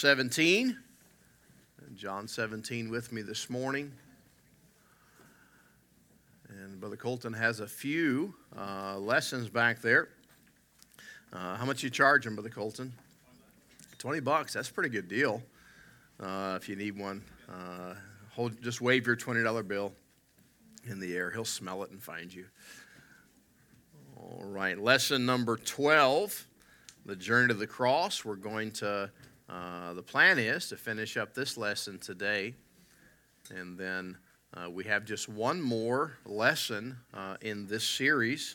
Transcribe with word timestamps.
17. 0.00 0.78
John 1.94 2.26
17 2.26 2.88
with 2.88 3.12
me 3.12 3.20
this 3.20 3.50
morning. 3.50 3.92
And 6.48 6.80
Brother 6.80 6.96
Colton 6.96 7.34
has 7.34 7.60
a 7.60 7.66
few 7.66 8.32
uh, 8.58 8.96
lessons 8.98 9.50
back 9.50 9.82
there. 9.82 10.08
Uh, 11.34 11.54
how 11.56 11.66
much 11.66 11.82
you 11.82 11.90
charging, 11.90 12.34
Brother 12.34 12.48
Colton? 12.48 12.94
20 13.98 14.20
bucks. 14.20 14.54
That's 14.54 14.70
a 14.70 14.72
pretty 14.72 14.88
good 14.88 15.06
deal. 15.06 15.42
Uh, 16.18 16.56
if 16.58 16.66
you 16.66 16.76
need 16.76 16.98
one, 16.98 17.22
uh, 17.50 17.92
hold, 18.30 18.58
just 18.62 18.80
wave 18.80 19.06
your 19.06 19.16
$20 19.16 19.68
bill 19.68 19.92
in 20.86 20.98
the 20.98 21.14
air. 21.14 21.30
He'll 21.30 21.44
smell 21.44 21.82
it 21.82 21.90
and 21.90 22.02
find 22.02 22.32
you. 22.32 22.46
All 24.16 24.44
right, 24.46 24.78
lesson 24.78 25.26
number 25.26 25.58
12 25.58 26.46
the 27.06 27.16
journey 27.16 27.48
to 27.48 27.54
the 27.54 27.66
cross. 27.66 28.24
We're 28.24 28.36
going 28.36 28.70
to 28.72 29.10
uh, 29.50 29.94
the 29.94 30.02
plan 30.02 30.38
is 30.38 30.68
to 30.68 30.76
finish 30.76 31.16
up 31.16 31.34
this 31.34 31.56
lesson 31.56 31.98
today, 31.98 32.54
and 33.52 33.76
then 33.76 34.16
uh, 34.54 34.70
we 34.70 34.84
have 34.84 35.04
just 35.04 35.28
one 35.28 35.60
more 35.60 36.12
lesson 36.24 36.96
uh, 37.12 37.36
in 37.40 37.66
this 37.66 37.82
series. 37.82 38.54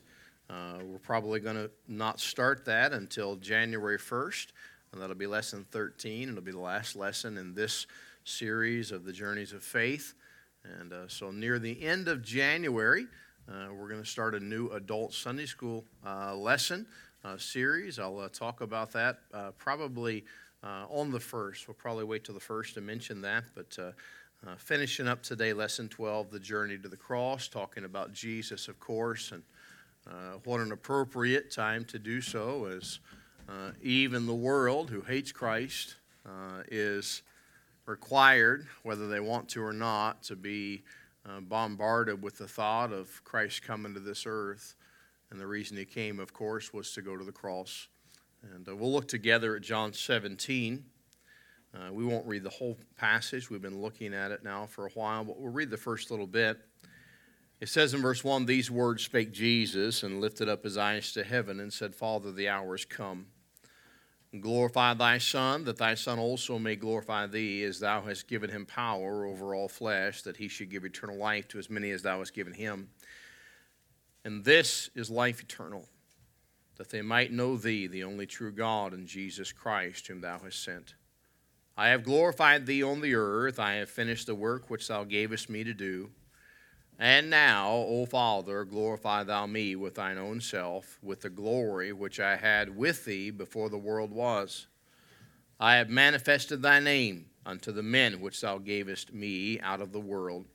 Uh, 0.50 0.78
we're 0.86 1.00
probably 1.00 1.42
going 1.42 1.58
to 1.58 1.70
not 1.90 2.22
start 2.22 2.64
that 2.64 2.94
until 2.94 3.36
January 3.36 3.98
1st, 3.98 4.48
and 4.94 5.02
that'll 5.02 5.16
be 5.16 5.28
lesson 5.28 5.66
13. 5.70 6.30
It'll 6.30 6.42
be 6.42 6.52
the 6.52 6.60
last 6.60 6.96
lesson 6.96 7.38
in 7.38 7.54
this 7.54 7.88
series 8.24 8.92
of 8.92 9.04
the 9.04 9.12
Journeys 9.12 9.52
of 9.52 9.64
Faith. 9.64 10.14
And 10.80 10.94
uh, 10.94 11.10
so, 11.10 11.30
near 11.30 11.60
the 11.60 11.84
end 11.84 12.08
of 12.08 12.24
January, 12.24 13.06
we're 13.48 13.90
going 13.90 14.02
to 14.02 14.10
start 14.10 14.34
a 14.34 14.40
new 14.40 14.70
adult 14.70 15.14
Sunday 15.14 15.46
school 15.46 15.84
lesson 16.36 16.86
series. 17.38 18.00
I'll 18.00 18.30
talk 18.30 18.62
about 18.62 18.94
that 18.94 19.20
probably 19.58 20.24
uh, 20.64 20.86
on 20.90 21.12
the 21.12 21.20
first. 21.20 21.68
We'll 21.68 21.76
probably 21.76 22.04
wait 22.04 22.24
till 22.24 22.36
the 22.36 22.42
first 22.42 22.74
to 22.76 22.82
mention 22.82 23.22
that, 23.22 23.46
but 23.54 23.78
uh, 23.80 23.92
uh, 24.48 24.56
finishing 24.58 25.08
up 25.08 25.24
today, 25.24 25.54
lesson 25.54 25.90
12, 25.90 26.32
the 26.32 26.40
journey 26.40 26.78
to 26.78 26.88
the 26.88 26.98
cross, 26.98 27.48
talking 27.48 27.86
about 27.86 28.14
Jesus, 28.14 28.68
of 28.68 28.80
course, 28.80 29.32
and 29.32 29.44
uh, 30.08 30.38
what 30.44 30.60
an 30.60 30.72
appropriate 30.72 31.52
time 31.52 31.84
to 31.86 31.98
do 31.98 32.22
so 32.22 32.66
as 32.66 33.00
uh, 33.50 33.72
even 33.82 34.26
the 34.26 34.36
world 34.36 34.90
who 34.90 35.02
hates 35.02 35.32
Christ 35.32 35.96
uh, 36.26 36.62
is 36.70 37.24
required, 37.86 38.68
whether 38.84 39.08
they 39.08 39.20
want 39.20 39.50
to 39.50 39.64
or 39.64 39.74
not, 39.74 40.24
to 40.24 40.36
be 40.36 40.84
bombarded 41.42 42.22
with 42.22 42.38
the 42.38 42.48
thought 42.48 42.94
of 42.94 43.24
Christ 43.24 43.64
coming 43.64 43.96
to 43.96 44.00
this 44.00 44.26
earth. 44.28 44.76
And 45.32 45.40
the 45.40 45.48
reason 45.48 45.76
he 45.76 45.86
came, 45.86 46.20
of 46.20 46.34
course, 46.34 46.72
was 46.72 46.92
to 46.94 47.02
go 47.02 47.18
to 47.18 47.24
the 47.24 47.32
cross. 47.32 47.88
And 48.54 48.68
uh, 48.70 48.76
we'll 48.76 48.92
look 48.92 49.08
together 49.08 49.56
at 49.56 49.64
John 49.64 49.94
17. 49.94 50.84
Uh, 51.74 51.92
we 51.92 52.06
won't 52.06 52.26
read 52.28 52.44
the 52.44 52.50
whole 52.50 52.78
passage. 52.96 53.50
We've 53.50 53.62
been 53.62 53.82
looking 53.82 54.14
at 54.14 54.32
it 54.32 54.44
now 54.44 54.66
for 54.66 54.86
a 54.86 54.90
while, 54.92 55.24
but 55.24 55.40
we'll 55.40 55.52
read 55.52 55.70
the 55.70 55.78
first 55.78 56.12
little 56.12 56.28
bit. 56.28 56.60
It 57.60 57.70
says 57.70 57.94
in 57.94 58.02
verse 58.02 58.24
1 58.24 58.46
These 58.46 58.70
words 58.70 59.04
spake 59.04 59.32
Jesus 59.32 60.04
and 60.04 60.22
lifted 60.22 60.48
up 60.48 60.64
his 60.64 60.78
eyes 60.78 61.12
to 61.14 61.24
heaven 61.24 61.60
and 61.60 61.74
said, 61.74 61.96
Father, 61.96 62.32
the 62.32 62.50
hour 62.50 62.76
is 62.76 62.86
come. 62.86 63.28
Glorify 64.40 64.94
thy 64.94 65.18
Son, 65.18 65.64
that 65.64 65.78
thy 65.78 65.96
Son 65.96 66.20
also 66.20 66.60
may 66.60 66.76
glorify 66.76 67.26
thee, 67.26 67.64
as 67.64 67.80
thou 67.80 68.02
hast 68.02 68.28
given 68.28 68.50
him 68.50 68.66
power 68.66 69.26
over 69.26 69.56
all 69.56 69.70
flesh, 69.70 70.22
that 70.24 70.38
he 70.38 70.50
should 70.50 70.70
give 70.70 70.84
eternal 70.84 71.18
life 71.18 71.48
to 71.48 71.58
as 71.58 71.70
many 71.70 71.92
as 71.92 72.02
thou 72.02 72.20
hast 72.20 72.34
given 72.34 72.54
him. 72.54 72.90
And 74.26 74.44
this 74.44 74.90
is 74.94 75.10
life 75.10 75.42
eternal 75.42 75.88
that 76.78 76.90
they 76.90 77.02
might 77.02 77.32
know 77.32 77.58
thee, 77.58 77.88
the 77.88 78.04
only 78.04 78.26
true 78.26 78.52
God, 78.52 78.94
and 78.94 79.08
Jesus 79.08 79.52
Christ, 79.52 80.08
whom 80.08 80.22
thou 80.22 80.40
hast 80.40 80.64
sent. 80.64 80.96
I 81.78 81.90
have 81.90 82.04
glorified 82.04 82.66
thee 82.66 82.84
on 82.84 83.02
the 83.02 83.16
earth, 83.16 83.60
I 83.60 83.76
have 83.76 83.90
finished 83.90 84.28
the 84.28 84.36
work 84.36 84.70
which 84.70 84.88
thou 84.88 85.04
gavest 85.04 85.50
me 85.50 85.64
to 85.64 85.74
do. 85.74 86.12
And 86.98 87.30
now, 87.30 87.72
O 87.72 88.06
Father, 88.06 88.64
glorify 88.64 89.24
thou 89.24 89.46
me 89.46 89.76
with 89.76 89.96
thine 89.96 90.18
own 90.18 90.40
self, 90.40 90.98
with 91.04 91.22
the 91.22 91.30
glory 91.30 91.92
which 91.92 92.20
I 92.20 92.38
had 92.38 92.78
with 92.78 93.04
thee 93.04 93.32
before 93.32 93.70
the 93.70 93.78
world 93.78 94.12
was. 94.12 94.68
I 95.60 95.76
have 95.76 95.90
manifested 95.90 96.62
thy 96.62 96.80
name 96.80 97.26
unto 97.46 97.72
the 97.72 97.84
men 97.84 98.22
which 98.22 98.40
thou 98.40 98.58
gavest 98.58 99.14
me 99.14 99.60
out 99.60 99.82
of 99.82 99.92
the 99.92 100.00
world. 100.00 100.46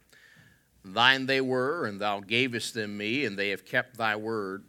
Thine 0.83 1.27
they 1.27 1.43
were, 1.43 1.85
and 1.85 2.01
thou 2.01 2.21
gavest 2.21 2.73
them 2.73 2.97
me, 2.97 3.27
and 3.27 3.39
they 3.39 3.51
have 3.51 3.67
kept 3.67 3.99
thy 3.99 4.17
word. 4.17 4.65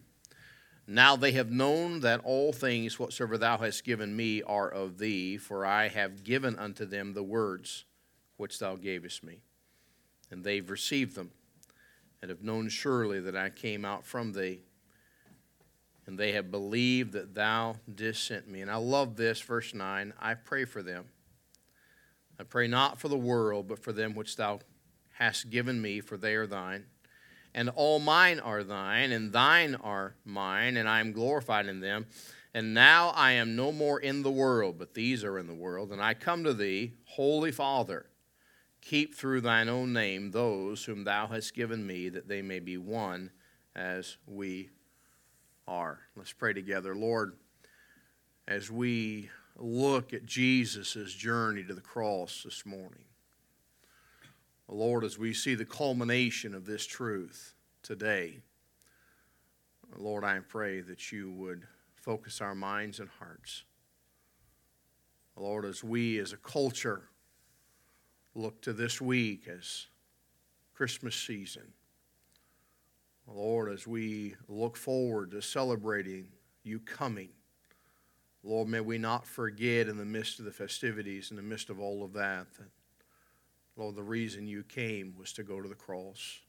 Now 0.87 1.15
they 1.15 1.31
have 1.33 1.51
known 1.51 1.99
that 2.01 2.21
all 2.23 2.51
things 2.51 2.99
whatsoever 2.99 3.37
thou 3.37 3.57
hast 3.59 3.83
given 3.83 4.15
me 4.15 4.41
are 4.41 4.69
of 4.69 4.97
thee, 4.97 5.37
for 5.37 5.65
I 5.65 5.87
have 5.87 6.23
given 6.23 6.57
unto 6.57 6.85
them 6.85 7.13
the 7.13 7.23
words 7.23 7.85
which 8.37 8.59
thou 8.59 8.75
gavest 8.75 9.23
me. 9.23 9.41
And 10.31 10.43
they've 10.43 10.69
received 10.69 11.15
them, 11.15 11.31
and 12.21 12.29
have 12.29 12.43
known 12.43 12.69
surely 12.69 13.19
that 13.19 13.35
I 13.35 13.49
came 13.49 13.85
out 13.85 14.05
from 14.05 14.33
thee. 14.33 14.61
And 16.07 16.17
they 16.17 16.31
have 16.31 16.51
believed 16.51 17.13
that 17.13 17.35
thou 17.35 17.75
didst 17.93 18.25
send 18.25 18.47
me. 18.47 18.61
And 18.61 18.71
I 18.71 18.75
love 18.77 19.15
this, 19.15 19.39
verse 19.39 19.73
9. 19.73 20.13
I 20.19 20.33
pray 20.33 20.65
for 20.65 20.81
them. 20.81 21.05
I 22.39 22.43
pray 22.43 22.67
not 22.67 22.99
for 22.99 23.07
the 23.07 23.17
world, 23.17 23.67
but 23.67 23.79
for 23.79 23.93
them 23.93 24.15
which 24.15 24.35
thou 24.35 24.59
hast 25.19 25.51
given 25.51 25.79
me, 25.79 26.01
for 26.01 26.17
they 26.17 26.33
are 26.33 26.47
thine 26.47 26.85
and 27.53 27.69
all 27.69 27.99
mine 27.99 28.39
are 28.39 28.63
thine, 28.63 29.11
and 29.11 29.31
thine 29.31 29.75
are 29.75 30.15
mine, 30.25 30.77
and 30.77 30.87
I 30.87 30.99
am 30.99 31.11
glorified 31.11 31.67
in 31.67 31.79
them. 31.79 32.07
And 32.53 32.73
now 32.73 33.09
I 33.09 33.31
am 33.33 33.55
no 33.55 33.71
more 33.71 33.99
in 33.99 34.23
the 34.23 34.31
world, 34.31 34.77
but 34.77 34.93
these 34.93 35.23
are 35.23 35.39
in 35.39 35.47
the 35.47 35.53
world. 35.53 35.91
And 35.91 36.01
I 36.01 36.13
come 36.13 36.43
to 36.43 36.53
thee, 36.53 36.93
Holy 37.05 37.51
Father, 37.51 38.07
keep 38.81 39.15
through 39.15 39.41
thine 39.41 39.69
own 39.69 39.93
name 39.93 40.31
those 40.31 40.83
whom 40.83 41.03
thou 41.03 41.27
hast 41.27 41.53
given 41.53 41.85
me, 41.85 42.09
that 42.09 42.27
they 42.27 42.41
may 42.41 42.59
be 42.59 42.77
one 42.77 43.31
as 43.75 44.17
we 44.27 44.69
are. 45.67 45.99
Let's 46.15 46.33
pray 46.33 46.53
together. 46.53 46.93
Lord, 46.93 47.37
as 48.47 48.69
we 48.69 49.29
look 49.55 50.13
at 50.13 50.25
Jesus' 50.25 51.13
journey 51.13 51.63
to 51.63 51.73
the 51.73 51.81
cross 51.81 52.41
this 52.43 52.65
morning, 52.65 53.05
Lord, 54.71 55.03
as 55.03 55.19
we 55.19 55.33
see 55.33 55.53
the 55.53 55.65
culmination 55.65 56.55
of 56.55 56.65
this 56.65 56.85
truth 56.85 57.55
today, 57.83 58.39
Lord, 59.97 60.23
I 60.23 60.39
pray 60.39 60.79
that 60.79 61.11
you 61.11 61.29
would 61.31 61.67
focus 61.95 62.39
our 62.39 62.55
minds 62.55 63.01
and 63.01 63.09
hearts. 63.19 63.63
Lord, 65.35 65.65
as 65.65 65.83
we 65.83 66.19
as 66.19 66.31
a 66.31 66.37
culture 66.37 67.01
look 68.33 68.61
to 68.61 68.71
this 68.71 69.01
week 69.01 69.49
as 69.49 69.87
Christmas 70.73 71.17
season, 71.17 71.73
Lord, 73.27 73.73
as 73.73 73.85
we 73.85 74.35
look 74.47 74.77
forward 74.77 75.31
to 75.31 75.41
celebrating 75.41 76.29
you 76.63 76.79
coming, 76.79 77.29
Lord, 78.41 78.69
may 78.69 78.79
we 78.79 78.97
not 78.97 79.27
forget 79.27 79.89
in 79.89 79.97
the 79.97 80.05
midst 80.05 80.39
of 80.39 80.45
the 80.45 80.51
festivities, 80.51 81.29
in 81.29 81.35
the 81.35 81.43
midst 81.43 81.69
of 81.69 81.77
all 81.77 82.05
of 82.05 82.13
that, 82.13 82.53
that 82.53 82.69
Lord, 83.75 83.95
the 83.95 84.03
reason 84.03 84.47
you 84.47 84.63
came 84.63 85.15
was 85.17 85.33
to 85.33 85.43
go 85.43 85.61
to 85.61 85.69
the 85.69 85.75
cross. 85.75 86.39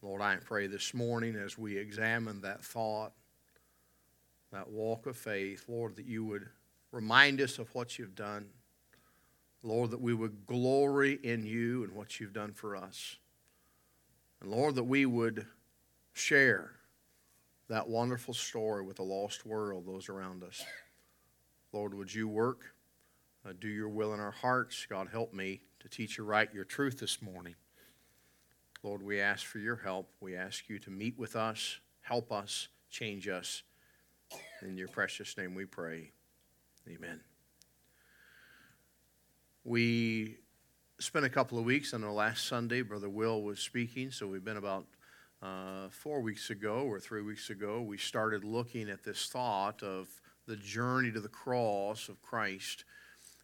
Lord, 0.00 0.20
I 0.20 0.36
pray 0.36 0.66
this 0.66 0.94
morning 0.94 1.36
as 1.36 1.56
we 1.56 1.76
examine 1.76 2.40
that 2.40 2.64
thought, 2.64 3.12
that 4.50 4.68
walk 4.68 5.06
of 5.06 5.16
faith, 5.16 5.64
Lord, 5.68 5.96
that 5.96 6.06
you 6.06 6.24
would 6.24 6.48
remind 6.90 7.40
us 7.40 7.58
of 7.58 7.74
what 7.74 7.98
you've 7.98 8.14
done. 8.14 8.46
Lord, 9.62 9.92
that 9.92 10.00
we 10.00 10.12
would 10.12 10.46
glory 10.46 11.20
in 11.22 11.46
you 11.46 11.84
and 11.84 11.92
what 11.92 12.18
you've 12.18 12.32
done 12.32 12.52
for 12.52 12.74
us. 12.74 13.16
And 14.40 14.50
Lord, 14.50 14.74
that 14.74 14.84
we 14.84 15.06
would 15.06 15.46
share 16.12 16.72
that 17.68 17.88
wonderful 17.88 18.34
story 18.34 18.82
with 18.82 18.96
the 18.96 19.04
lost 19.04 19.46
world, 19.46 19.86
those 19.86 20.08
around 20.08 20.42
us. 20.42 20.64
Lord, 21.72 21.94
would 21.94 22.12
you 22.12 22.26
work, 22.26 22.71
uh, 23.44 23.52
do 23.58 23.68
your 23.68 23.88
will 23.88 24.14
in 24.14 24.20
our 24.20 24.30
hearts? 24.30 24.86
God, 24.88 25.08
help 25.10 25.32
me 25.32 25.60
to 25.80 25.88
teach 25.88 26.18
you 26.18 26.24
right 26.24 26.52
your 26.54 26.64
truth 26.64 26.98
this 26.98 27.20
morning. 27.20 27.54
Lord, 28.82 29.02
we 29.02 29.20
ask 29.20 29.46
for 29.46 29.58
your 29.58 29.76
help. 29.76 30.10
We 30.20 30.36
ask 30.36 30.68
you 30.68 30.78
to 30.80 30.90
meet 30.90 31.18
with 31.18 31.36
us, 31.36 31.78
help 32.00 32.32
us, 32.32 32.68
change 32.90 33.28
us. 33.28 33.62
In 34.62 34.76
your 34.76 34.88
precious 34.88 35.36
name 35.36 35.54
we 35.54 35.66
pray. 35.66 36.10
Amen. 36.88 37.20
We 39.64 40.38
spent 40.98 41.24
a 41.24 41.28
couple 41.28 41.58
of 41.58 41.64
weeks 41.64 41.94
on 41.94 42.00
the 42.00 42.10
last 42.10 42.46
Sunday. 42.46 42.82
Brother 42.82 43.08
Will 43.08 43.42
was 43.42 43.60
speaking, 43.60 44.10
so 44.10 44.26
we've 44.26 44.44
been 44.44 44.56
about 44.56 44.86
uh, 45.42 45.88
four 45.90 46.20
weeks 46.20 46.50
ago 46.50 46.82
or 46.82 46.98
three 46.98 47.22
weeks 47.22 47.50
ago. 47.50 47.82
We 47.82 47.98
started 47.98 48.44
looking 48.44 48.88
at 48.88 49.04
this 49.04 49.26
thought 49.26 49.82
of 49.82 50.08
the 50.46 50.56
journey 50.56 51.12
to 51.12 51.20
the 51.20 51.28
cross 51.28 52.08
of 52.08 52.22
Christ 52.22 52.84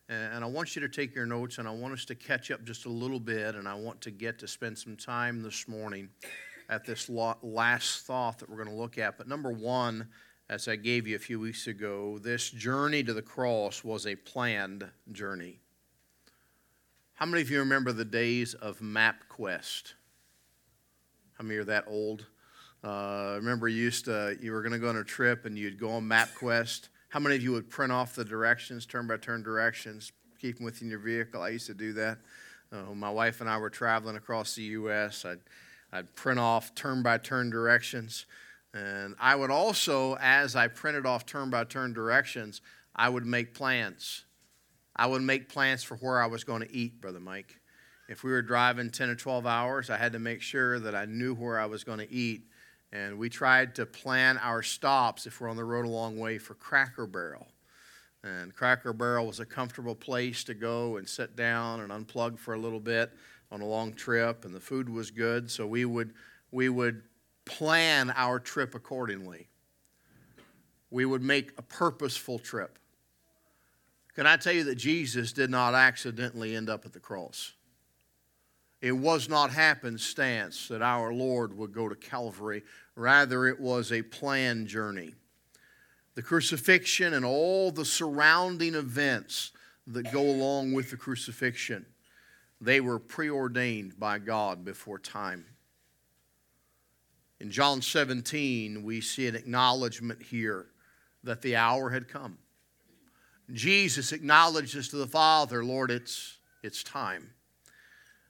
and 0.09 0.43
I 0.43 0.47
want 0.47 0.75
you 0.75 0.81
to 0.83 0.89
take 0.89 1.15
your 1.15 1.27
notes, 1.27 1.59
and 1.59 1.69
I 1.69 1.71
want 1.71 1.93
us 1.95 2.05
to 2.07 2.15
catch 2.15 2.51
up 2.51 2.65
just 2.65 2.87
a 2.87 2.91
little 2.91 3.21
bit, 3.21 3.55
and 3.55 3.69
I 3.69 3.75
want 3.75 4.01
to 4.03 4.11
get 4.11 4.39
to 4.39 4.49
spend 4.49 4.79
some 4.79 4.97
time 4.97 5.43
this 5.43 5.69
morning 5.69 6.09
at 6.69 6.85
this 6.85 7.09
last 7.09 8.07
thought 8.07 8.39
that 8.39 8.49
we're 8.49 8.57
going 8.57 8.69
to 8.69 8.75
look 8.75 8.99
at. 8.99 9.19
But 9.19 9.29
number 9.29 9.53
one, 9.53 10.09
as 10.49 10.67
I 10.67 10.77
gave 10.77 11.07
you 11.07 11.17
a 11.17 11.19
few 11.19 11.39
weeks 11.39 11.67
ago, 11.67 12.19
this 12.19 12.51
journey 12.51 13.03
to 13.05 13.13
the 13.13 13.23
cross 13.23 13.85
was 13.85 14.07
a 14.07 14.17
planned 14.17 14.89
journey. 15.13 15.61
How 17.15 17.27
many 17.27 17.43
of 17.43 17.51
you 17.51 17.59
remember 17.59 17.93
the 17.93 18.05
days 18.05 18.55
of 18.55 18.79
MapQuest? 18.79 19.95
How 21.37 21.45
many 21.45 21.59
are 21.59 21.65
that 21.65 21.85
old? 21.87 22.27
Uh, 22.83 23.35
remember, 23.37 23.69
you 23.69 23.83
used 23.83 24.07
to 24.07 24.39
you 24.41 24.53
were 24.53 24.63
going 24.63 24.73
to 24.73 24.79
go 24.79 24.89
on 24.89 24.97
a 24.97 25.05
trip 25.05 25.45
and 25.45 25.59
you'd 25.59 25.79
go 25.79 25.91
on 25.91 26.05
MapQuest. 26.05 26.89
How 27.09 27.21
many 27.21 27.37
of 27.37 27.43
you 27.43 27.53
would 27.53 27.71
print 27.71 27.91
off 27.91 28.15
the 28.15 28.25
directions, 28.25 28.85
turn 28.85 29.07
by 29.07 29.17
turn 29.17 29.43
directions, 29.43 30.13
keep 30.39 30.57
them 30.57 30.67
within 30.67 30.91
your 30.91 30.99
vehicle? 30.99 31.41
I 31.41 31.49
used 31.49 31.67
to 31.69 31.75
do 31.75 31.95
that. 31.95 32.19
Uh, 32.71 32.95
my 32.95 33.09
wife 33.09 33.41
and 33.41 33.49
I 33.49 33.57
were 33.57 33.71
traveling 33.71 34.17
across 34.17 34.55
the 34.55 34.63
U.S. 34.63 35.25
I'd, 35.25 35.41
I'd 35.91 36.15
print 36.15 36.39
off 36.39 36.75
turn 36.75 37.03
by 37.03 37.17
turn 37.17 37.49
directions. 37.49 38.27
And 38.75 39.17
I 39.19 39.37
would 39.37 39.51
also, 39.51 40.19
as 40.21 40.55
I 40.55 40.69
printed 40.69 41.07
off 41.07 41.25
turn 41.25 41.49
by 41.49 41.65
turn 41.65 41.95
directions, 41.95 42.61
I 42.95 43.09
would 43.09 43.25
make 43.25 43.55
plans. 43.55 44.25
I 44.95 45.07
would 45.07 45.23
make 45.23 45.49
plans 45.49 45.83
for 45.83 45.97
where 45.97 46.21
I 46.21 46.27
was 46.27 46.45
going 46.45 46.61
to 46.61 46.71
eat, 46.71 47.01
Brother 47.01 47.21
Mike. 47.21 47.59
If 48.11 48.23
we 48.23 48.33
were 48.33 48.43
driving 48.43 48.91
10 48.91 49.09
or 49.09 49.15
12 49.15 49.47
hours, 49.47 49.89
I 49.89 49.97
had 49.97 50.13
to 50.13 50.19
make 50.19 50.43
sure 50.43 50.79
that 50.81 50.95
I 50.95 51.07
knew 51.07 51.35
where 51.35 51.59
I 51.59 51.67
was 51.67 51.85
going 51.85 52.01
to 52.01 52.13
eat. 52.13 52.43
And 52.93 53.19
we 53.19 53.29
tried 53.29 53.75
to 53.75 53.87
plan 53.87 54.39
our 54.39 54.63
stops 54.63 55.27
if 55.27 55.41
we're 55.41 55.51
on 55.51 55.57
the 55.57 55.65
road 55.65 55.85
a 55.85 55.91
long 55.91 56.19
way 56.19 56.39
for 56.39 56.55
Cracker 56.55 57.07
Barrel. 57.07 57.49
And 58.25 58.55
Cracker 58.55 58.93
Barrel 58.93 59.27
was 59.27 59.41
a 59.41 59.47
comfortable 59.47 59.95
place 59.95 60.43
to 60.45 60.55
go 60.55 60.97
and 60.97 61.09
sit 61.09 61.37
down 61.37 61.81
and 61.81 61.93
unplug 61.93 62.39
for 62.39 62.55
a 62.55 62.59
little 62.59 62.81
bit 62.81 63.13
on 63.51 63.61
a 63.61 63.67
long 63.67 63.93
trip, 63.93 64.45
and 64.45 64.55
the 64.55 64.61
food 64.61 64.89
was 64.89 65.11
good. 65.11 65.51
So 65.51 65.67
we 65.67 65.85
would, 65.85 66.13
we 66.51 66.69
would 66.69 67.03
plan 67.45 68.13
our 68.17 68.39
trip 68.39 68.75
accordingly. 68.75 69.49
We 70.91 71.05
would 71.05 71.23
make 71.23 71.53
a 71.59 71.63
purposeful 71.63 72.39
trip. 72.39 72.79
Can 74.15 74.27
I 74.27 74.37
tell 74.37 74.53
you 74.53 74.65
that 74.65 74.75
Jesus 74.75 75.33
did 75.33 75.51
not 75.51 75.75
accidentally 75.75 76.57
end 76.57 76.69
up 76.69 76.85
at 76.85 76.93
the 76.93 77.01
cross? 77.01 77.53
It 78.81 78.93
was 78.93 79.29
not 79.29 79.51
happenstance 79.51 80.69
that 80.69 80.83
our 80.83 81.13
Lord 81.13 81.57
would 81.57 81.73
go 81.73 81.89
to 81.89 81.97
Calvary. 81.97 82.63
Rather, 82.95 83.47
it 83.47 83.59
was 83.59 83.91
a 83.93 84.03
planned 84.03 84.69
journey. 84.69 85.15
The 86.15 86.23
crucifixion 86.23 87.15
and 87.15 87.25
all 87.25 87.71
the 87.71 87.85
surrounding 87.85 88.75
events 88.75 89.53
that 89.89 90.13
go 90.13 90.23
along 90.23 90.75
with 90.75 90.91
the 90.91 90.97
crucifixion, 90.97 91.87
they 92.61 92.81
were 92.81 92.99
preordained 92.99 93.99
by 93.99 94.19
God 94.19 94.65
before 94.65 94.99
time. 94.99 95.45
In 97.41 97.51
John 97.51 97.83
17, 97.83 98.83
we 98.83 99.01
see 99.01 99.29
an 99.29 99.37
acknowledgement 99.37 100.23
here 100.23 100.67
that 101.25 101.43
the 101.43 101.57
hour 101.57 101.91
had 101.91 102.09
come. 102.09 102.39
Jesus 103.53 104.13
acknowledges 104.13 104.89
to 104.89 104.97
the 104.97 105.07
Father, 105.07 105.65
Lord, 105.65 105.91
it's, 105.91 106.39
it's 106.63 106.83
time. 106.83 107.31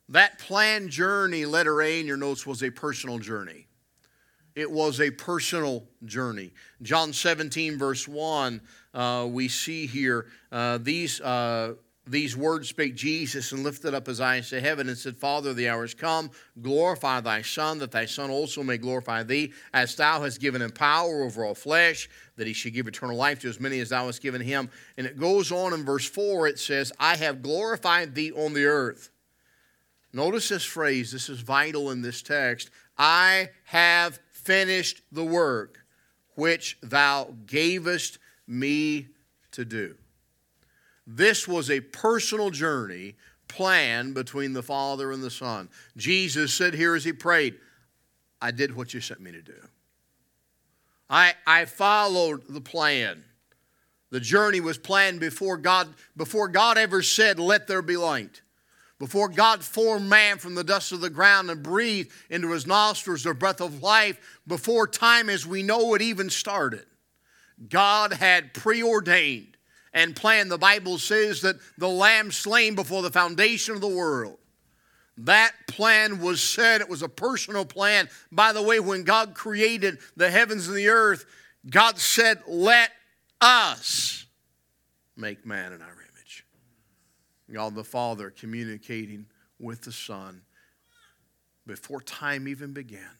That 0.08 0.38
planned 0.38 0.90
journey, 0.90 1.44
letter 1.44 1.82
A 1.82 2.00
in 2.00 2.06
your 2.06 2.16
notes, 2.16 2.46
was 2.46 2.62
a 2.62 2.70
personal 2.70 3.18
journey. 3.18 3.66
It 4.54 4.70
was 4.70 5.00
a 5.00 5.10
personal 5.10 5.84
journey. 6.04 6.52
John 6.82 7.12
17, 7.12 7.78
verse 7.78 8.08
1, 8.08 8.60
uh, 8.94 9.26
we 9.30 9.48
see 9.48 9.86
here 9.86 10.26
uh, 10.50 10.78
these 10.78 11.20
uh, 11.20 11.74
these 12.08 12.36
words 12.36 12.68
spake 12.68 12.94
Jesus 12.94 13.52
and 13.52 13.62
lifted 13.62 13.94
up 13.94 14.06
his 14.06 14.20
eyes 14.20 14.48
to 14.50 14.60
heaven 14.60 14.88
and 14.88 14.96
said, 14.96 15.16
Father, 15.16 15.52
the 15.52 15.68
hour 15.68 15.84
is 15.84 15.94
come. 15.94 16.30
Glorify 16.60 17.20
thy 17.20 17.42
Son, 17.42 17.78
that 17.78 17.90
thy 17.90 18.06
Son 18.06 18.30
also 18.30 18.62
may 18.62 18.78
glorify 18.78 19.22
thee, 19.22 19.52
as 19.74 19.94
thou 19.94 20.22
hast 20.22 20.40
given 20.40 20.62
him 20.62 20.70
power 20.70 21.22
over 21.22 21.44
all 21.44 21.54
flesh, 21.54 22.08
that 22.36 22.46
he 22.46 22.52
should 22.52 22.72
give 22.72 22.88
eternal 22.88 23.16
life 23.16 23.40
to 23.40 23.48
as 23.48 23.60
many 23.60 23.78
as 23.80 23.90
thou 23.90 24.06
hast 24.06 24.22
given 24.22 24.40
him. 24.40 24.70
And 24.96 25.06
it 25.06 25.18
goes 25.18 25.52
on 25.52 25.74
in 25.74 25.84
verse 25.84 26.08
4, 26.08 26.48
it 26.48 26.58
says, 26.58 26.92
I 26.98 27.16
have 27.16 27.42
glorified 27.42 28.14
thee 28.14 28.32
on 28.32 28.54
the 28.54 28.64
earth. 28.64 29.10
Notice 30.12 30.48
this 30.48 30.64
phrase, 30.64 31.12
this 31.12 31.28
is 31.28 31.40
vital 31.40 31.90
in 31.90 32.02
this 32.02 32.22
text. 32.22 32.70
I 32.96 33.50
have 33.64 34.18
finished 34.30 35.02
the 35.12 35.24
work 35.24 35.84
which 36.34 36.78
thou 36.82 37.34
gavest 37.46 38.18
me 38.46 39.08
to 39.52 39.64
do. 39.64 39.96
This 41.06 41.48
was 41.48 41.70
a 41.70 41.80
personal 41.80 42.50
journey 42.50 43.16
planned 43.48 44.14
between 44.14 44.52
the 44.52 44.62
Father 44.62 45.10
and 45.10 45.22
the 45.22 45.30
Son. 45.30 45.68
Jesus 45.96 46.52
said 46.52 46.74
here 46.74 46.94
as 46.94 47.04
he 47.04 47.12
prayed, 47.12 47.56
I 48.40 48.50
did 48.50 48.76
what 48.76 48.94
you 48.94 49.00
sent 49.00 49.20
me 49.20 49.32
to 49.32 49.42
do. 49.42 49.56
I, 51.10 51.34
I 51.46 51.64
followed 51.64 52.42
the 52.48 52.60
plan. 52.60 53.24
The 54.10 54.20
journey 54.20 54.60
was 54.60 54.78
planned 54.78 55.20
before 55.20 55.56
God, 55.56 55.88
before 56.16 56.48
God 56.48 56.78
ever 56.78 57.02
said, 57.02 57.38
Let 57.38 57.66
there 57.66 57.82
be 57.82 57.96
light. 57.96 58.42
Before 58.98 59.28
God 59.28 59.62
formed 59.62 60.08
man 60.08 60.38
from 60.38 60.56
the 60.56 60.64
dust 60.64 60.90
of 60.90 61.00
the 61.00 61.10
ground 61.10 61.50
and 61.50 61.62
breathed 61.62 62.10
into 62.30 62.50
his 62.50 62.66
nostrils 62.66 63.22
the 63.22 63.32
breath 63.32 63.60
of 63.60 63.82
life, 63.82 64.40
before 64.46 64.88
time 64.88 65.30
as 65.30 65.46
we 65.46 65.62
know 65.62 65.94
it 65.94 66.02
even 66.02 66.30
started, 66.30 66.84
God 67.68 68.12
had 68.12 68.54
preordained 68.54 69.56
and 69.92 70.16
planned. 70.16 70.50
The 70.50 70.58
Bible 70.58 70.98
says 70.98 71.42
that 71.42 71.56
the 71.76 71.88
lamb 71.88 72.32
slain 72.32 72.74
before 72.74 73.02
the 73.02 73.10
foundation 73.10 73.74
of 73.74 73.80
the 73.80 73.88
world. 73.88 74.38
That 75.18 75.52
plan 75.68 76.20
was 76.20 76.40
set. 76.40 76.80
It 76.80 76.88
was 76.88 77.02
a 77.02 77.08
personal 77.08 77.64
plan. 77.64 78.08
By 78.30 78.52
the 78.52 78.62
way, 78.62 78.78
when 78.78 79.02
God 79.02 79.34
created 79.34 79.98
the 80.16 80.30
heavens 80.30 80.68
and 80.68 80.76
the 80.76 80.88
earth, 80.88 81.24
God 81.68 81.98
said, 81.98 82.40
Let 82.46 82.90
us 83.40 84.26
make 85.16 85.44
man 85.44 85.72
in 85.72 85.82
our. 85.82 85.97
God 87.52 87.74
the 87.74 87.84
Father 87.84 88.30
communicating 88.30 89.26
with 89.58 89.82
the 89.82 89.92
Son 89.92 90.42
before 91.66 92.00
time 92.00 92.48
even 92.48 92.72
began. 92.72 93.18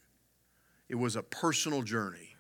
It 0.89 0.97
was 0.97 1.17
a 1.17 1.23
personal 1.23 1.83
journey, 1.83 2.35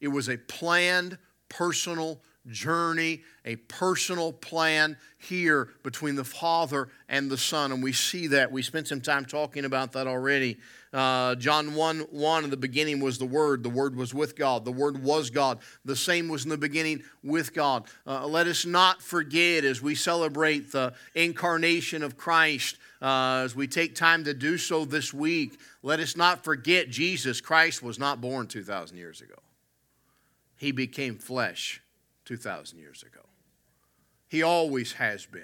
it 0.00 0.08
was 0.08 0.28
a 0.28 0.36
planned 0.36 1.18
personal 1.48 2.20
journey, 2.48 3.22
a 3.44 3.56
personal 3.56 4.32
plan 4.32 4.96
here 5.18 5.68
between 5.82 6.16
the 6.16 6.24
Father 6.24 6.88
and 7.08 7.30
the 7.30 7.38
Son. 7.38 7.72
And 7.72 7.82
we 7.82 7.92
see 7.92 8.26
that. 8.28 8.50
We 8.50 8.62
spent 8.62 8.88
some 8.88 9.00
time 9.00 9.24
talking 9.24 9.64
about 9.64 9.92
that 9.92 10.06
already. 10.06 10.58
Uh, 10.92 11.34
John 11.36 11.74
1 11.74 12.00
1 12.10 12.44
in 12.44 12.50
the 12.50 12.56
beginning 12.56 13.00
was 13.00 13.18
the 13.18 13.24
Word. 13.24 13.62
The 13.62 13.70
Word 13.70 13.96
was 13.96 14.12
with 14.12 14.36
God. 14.36 14.64
The 14.64 14.72
Word 14.72 15.02
was 15.02 15.30
God. 15.30 15.60
The 15.84 15.96
same 15.96 16.28
was 16.28 16.44
in 16.44 16.50
the 16.50 16.58
beginning 16.58 17.02
with 17.22 17.54
God. 17.54 17.84
Uh, 18.06 18.26
let 18.26 18.46
us 18.46 18.66
not 18.66 19.00
forget 19.00 19.64
as 19.64 19.80
we 19.80 19.94
celebrate 19.94 20.70
the 20.70 20.92
incarnation 21.14 22.02
of 22.02 22.18
Christ, 22.18 22.76
uh, 23.00 23.42
as 23.44 23.56
we 23.56 23.66
take 23.66 23.94
time 23.94 24.24
to 24.24 24.34
do 24.34 24.58
so 24.58 24.84
this 24.84 25.14
week, 25.14 25.58
let 25.82 25.98
us 25.98 26.14
not 26.14 26.44
forget 26.44 26.90
Jesus 26.90 27.40
Christ 27.40 27.82
was 27.82 27.98
not 27.98 28.20
born 28.20 28.46
2,000 28.46 28.96
years 28.96 29.22
ago. 29.22 29.36
He 30.56 30.72
became 30.72 31.16
flesh 31.16 31.82
2,000 32.26 32.78
years 32.78 33.02
ago. 33.02 33.22
He 34.28 34.42
always 34.42 34.92
has 34.92 35.26
been. 35.26 35.42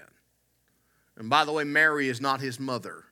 And 1.17 1.29
by 1.29 1.45
the 1.45 1.53
way, 1.53 1.65
Mary 1.65 2.09
is 2.09 2.21
not 2.21 2.41
his 2.41 2.61
mother. 2.61 3.05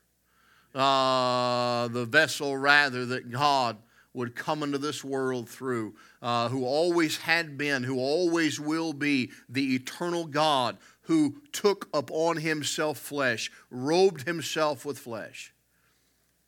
Uh, 0.77 1.89
the 1.89 2.05
vessel, 2.05 2.55
rather, 2.57 3.07
that 3.07 3.31
God 3.31 3.79
would 4.13 4.35
come 4.35 4.63
into 4.63 4.79
this 4.79 5.03
world 5.03 5.49
through, 5.49 5.95
uh, 6.21 6.49
who 6.51 6.65
always 6.65 7.17
had 7.17 7.57
been, 7.57 7.83
who 7.83 7.99
always 7.99 8.61
will 8.61 8.93
be, 8.93 9.31
the 9.49 9.75
eternal 9.75 10.27
God 10.27 10.77
who 11.03 11.37
took 11.53 11.89
upon 11.95 12.37
himself 12.37 12.99
flesh, 12.99 13.51
robed 13.71 14.27
himself 14.27 14.85
with 14.85 14.99
flesh. 14.99 15.55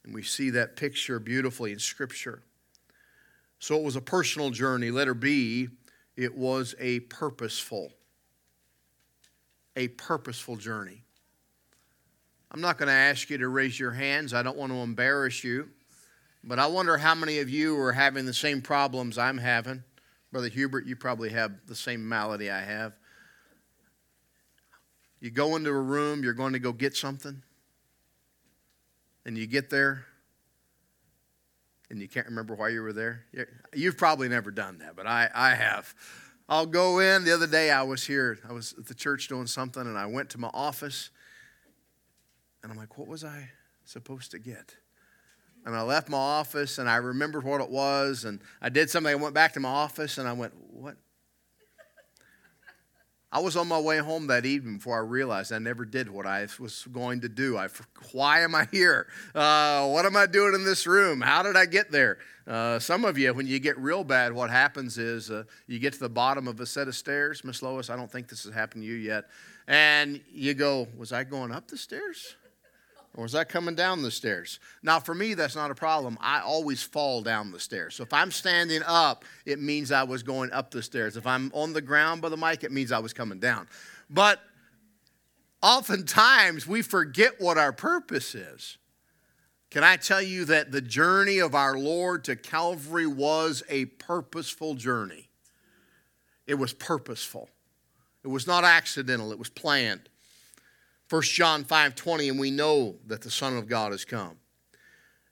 And 0.05 0.13
we 0.13 0.23
see 0.23 0.51
that 0.51 0.77
picture 0.77 1.19
beautifully 1.19 1.73
in 1.73 1.79
Scripture. 1.79 2.43
So 3.61 3.77
it 3.77 3.83
was 3.83 3.97
a 3.97 4.01
personal 4.01 4.51
journey. 4.51 4.91
Letter 4.91 5.15
B, 5.15 5.69
it 6.17 6.37
was 6.37 6.75
a 6.79 7.01
purposeful, 7.01 7.93
a 9.77 9.89
purposeful 9.89 10.57
journey. 10.57 11.05
I'm 12.51 12.61
not 12.61 12.79
going 12.79 12.89
to 12.89 12.95
ask 12.95 13.29
you 13.31 13.39
to 13.39 13.49
raise 13.49 13.79
your 13.79 13.93
hands. 13.93 14.33
I 14.33 14.43
don't 14.43 14.57
want 14.57 14.73
to 14.73 14.79
embarrass 14.79 15.45
you. 15.45 15.69
But 16.45 16.59
I 16.59 16.67
wonder 16.67 16.97
how 16.97 17.15
many 17.15 17.41
of 17.41 17.51
you 17.51 17.79
are 17.79 17.93
having 17.93 18.25
the 18.25 18.33
same 18.33 18.63
problems 18.63 19.19
I'm 19.19 19.39
having. 19.39 19.83
Brother 20.31 20.49
Hubert, 20.49 20.87
you 20.87 20.97
probably 20.97 21.31
have 21.31 21.53
the 21.67 21.75
same 21.75 22.09
malady 22.09 22.51
I 22.51 22.61
have. 22.61 22.95
You 25.21 25.31
go 25.31 25.57
into 25.57 25.71
a 25.71 25.81
room, 25.81 26.23
you're 26.23 26.33
going 26.33 26.53
to 26.53 26.59
go 26.59 26.73
get 26.73 26.97
something, 26.97 27.43
and 29.27 29.37
you 29.37 29.47
get 29.47 29.69
there, 29.69 30.07
and 31.91 32.01
you 32.01 32.09
can't 32.09 32.27
remember 32.27 32.55
why 32.55 32.69
you 32.69 32.83
were 32.83 32.93
there? 32.93 33.25
You've 33.75 33.99
probably 33.99 34.29
never 34.29 34.51
done 34.53 34.79
that, 34.79 34.95
but 34.95 35.07
I, 35.07 35.29
I 35.35 35.55
have. 35.55 35.93
I'll 36.49 36.67
go 36.67 37.01
in. 37.01 37.25
The 37.25 37.35
other 37.35 37.49
day 37.49 37.71
I 37.71 37.83
was 37.83 38.05
here, 38.05 38.39
I 38.49 38.53
was 38.53 38.75
at 38.79 38.87
the 38.87 38.95
church 38.95 39.27
doing 39.27 39.49
something, 39.49 39.83
and 39.83 39.99
I 39.99 40.07
went 40.07 40.31
to 40.31 40.39
my 40.39 40.51
office, 40.55 41.11
and 42.63 42.73
I'm 42.73 42.79
like, 42.79 42.99
what 42.99 43.09
was 43.09 43.25
I 43.25 43.51
supposed 43.85 44.31
to 44.33 44.39
get? 44.39 44.75
and 45.69 45.77
I 45.77 45.83
left 45.83 46.09
my 46.09 46.19
office 46.19 46.79
and 46.79 46.89
I 46.89 46.97
remembered 46.97 47.45
what 47.45 47.61
it 47.61 47.69
was 47.69 48.25
and 48.25 48.41
I 48.61 48.71
did 48.71 48.91
something. 48.91 49.11
I 49.11 49.17
went 49.17 49.35
back 49.35 49.53
to 49.55 49.61
my 49.61 49.69
office 49.69 50.19
and 50.19 50.29
I 50.29 50.33
went, 50.33 50.55
What? 50.73 50.97
I 53.31 53.41
was 53.41 53.59
on 53.59 53.69
my 53.69 53.79
way 53.79 53.99
home 53.99 54.29
that 54.29 54.47
evening 54.47 54.79
before 54.79 54.97
I 54.97 55.03
realized 55.03 55.53
I 55.53 55.59
never 55.59 55.85
did 55.85 56.09
what 56.09 56.25
I 56.25 56.49
was 56.59 56.89
going 56.91 57.21
to 57.21 57.29
do. 57.29 57.59
I, 57.59 57.69
why 58.13 58.41
am 58.41 58.55
I 58.55 58.67
here? 58.71 59.07
Uh, 59.35 59.87
what 59.89 60.07
am 60.07 60.17
I 60.17 60.25
doing 60.25 60.55
in 60.55 60.65
this 60.65 60.87
room? 60.87 61.21
How 61.21 61.43
did 61.43 61.55
I 61.55 61.67
get 61.67 61.91
there? 61.91 62.17
Uh, 62.47 62.79
some 62.79 63.05
of 63.05 63.19
you, 63.19 63.35
when 63.35 63.47
you 63.47 63.59
get 63.59 63.77
real 63.77 64.03
bad, 64.03 64.33
what 64.33 64.49
happens 64.49 64.97
is 64.97 65.31
uh, 65.31 65.45
you 65.67 65.79
get 65.79 65.93
to 65.93 65.99
the 65.99 66.09
bottom 66.09 66.49
of 66.49 66.59
a 66.61 66.65
set 66.65 66.89
of 66.89 66.97
stairs. 66.97 67.45
Miss 67.45 67.63
Lois, 67.63 67.91
I 67.91 67.97
don't 67.97 68.11
think 68.11 68.29
this 68.29 68.45
has 68.45 68.55
happened 68.55 68.85
to 68.85 68.89
you 68.89 68.95
yet. 68.95 69.27
And 69.67 70.23
you 70.33 70.55
go, 70.55 70.89
Was 70.97 71.13
I 71.13 71.25
going 71.25 71.53
up 71.53 71.69
the 71.69 71.77
stairs? 71.77 72.35
Or 73.15 73.25
is 73.25 73.33
that 73.33 73.49
coming 73.49 73.75
down 73.75 74.03
the 74.03 74.11
stairs? 74.11 74.61
Now, 74.83 75.01
for 75.01 75.15
me, 75.15 75.35
that's 75.35 75.57
not 75.57 75.71
a 75.71 75.75
problem. 75.75 76.17
I 76.21 76.41
always 76.41 76.83
fall 76.83 77.23
down 77.23 77.51
the 77.51 77.59
stairs. 77.59 77.97
So 77.97 78.05
if 78.05 78.13
I'm 78.13 78.31
standing 78.31 78.83
up, 78.87 79.25
it 79.45 79.61
means 79.61 79.91
I 79.91 80.05
was 80.05 80.23
going 80.23 80.53
up 80.53 80.71
the 80.71 80.83
stairs. 80.83 81.17
If 81.17 81.27
I'm 81.27 81.51
on 81.53 81.73
the 81.73 81.81
ground 81.81 82.23
by 82.23 82.29
the 82.29 82.37
mic, 82.37 82.63
it 82.63 82.71
means 82.71 82.93
I 82.93 83.01
was 83.01 83.13
coming 83.13 83.41
down. 83.41 83.67
But 84.09 84.41
oftentimes 85.63 86.67
we 86.67 86.83
forget 86.83 87.41
what 87.41 87.59
our 87.59 87.73
purpose 87.73 88.35
is. 88.35 88.79
Can 89.71 89.85
I 89.85 89.97
tell 89.97 90.23
you 90.23 90.45
that 90.47 90.71
the 90.71 90.81
journey 90.81 91.39
of 91.39 91.55
our 91.55 91.77
Lord 91.77 92.25
to 92.25 92.37
Calvary 92.37 93.07
was 93.07 93.63
a 93.69 93.87
purposeful 93.87 94.75
journey? 94.75 95.29
It 96.47 96.55
was 96.55 96.73
purposeful. 96.73 97.51
It 98.25 98.29
was 98.29 98.47
not 98.47 98.65
accidental, 98.65 99.33
it 99.33 99.39
was 99.39 99.51
planned. 99.51 100.09
1 101.11 101.23
John 101.23 101.65
5 101.65 101.95
20, 101.95 102.29
and 102.29 102.39
we 102.39 102.51
know 102.51 102.97
that 103.07 103.23
the 103.23 103.31
Son 103.31 103.57
of 103.57 103.67
God 103.67 103.93
has 103.93 104.05
come 104.05 104.37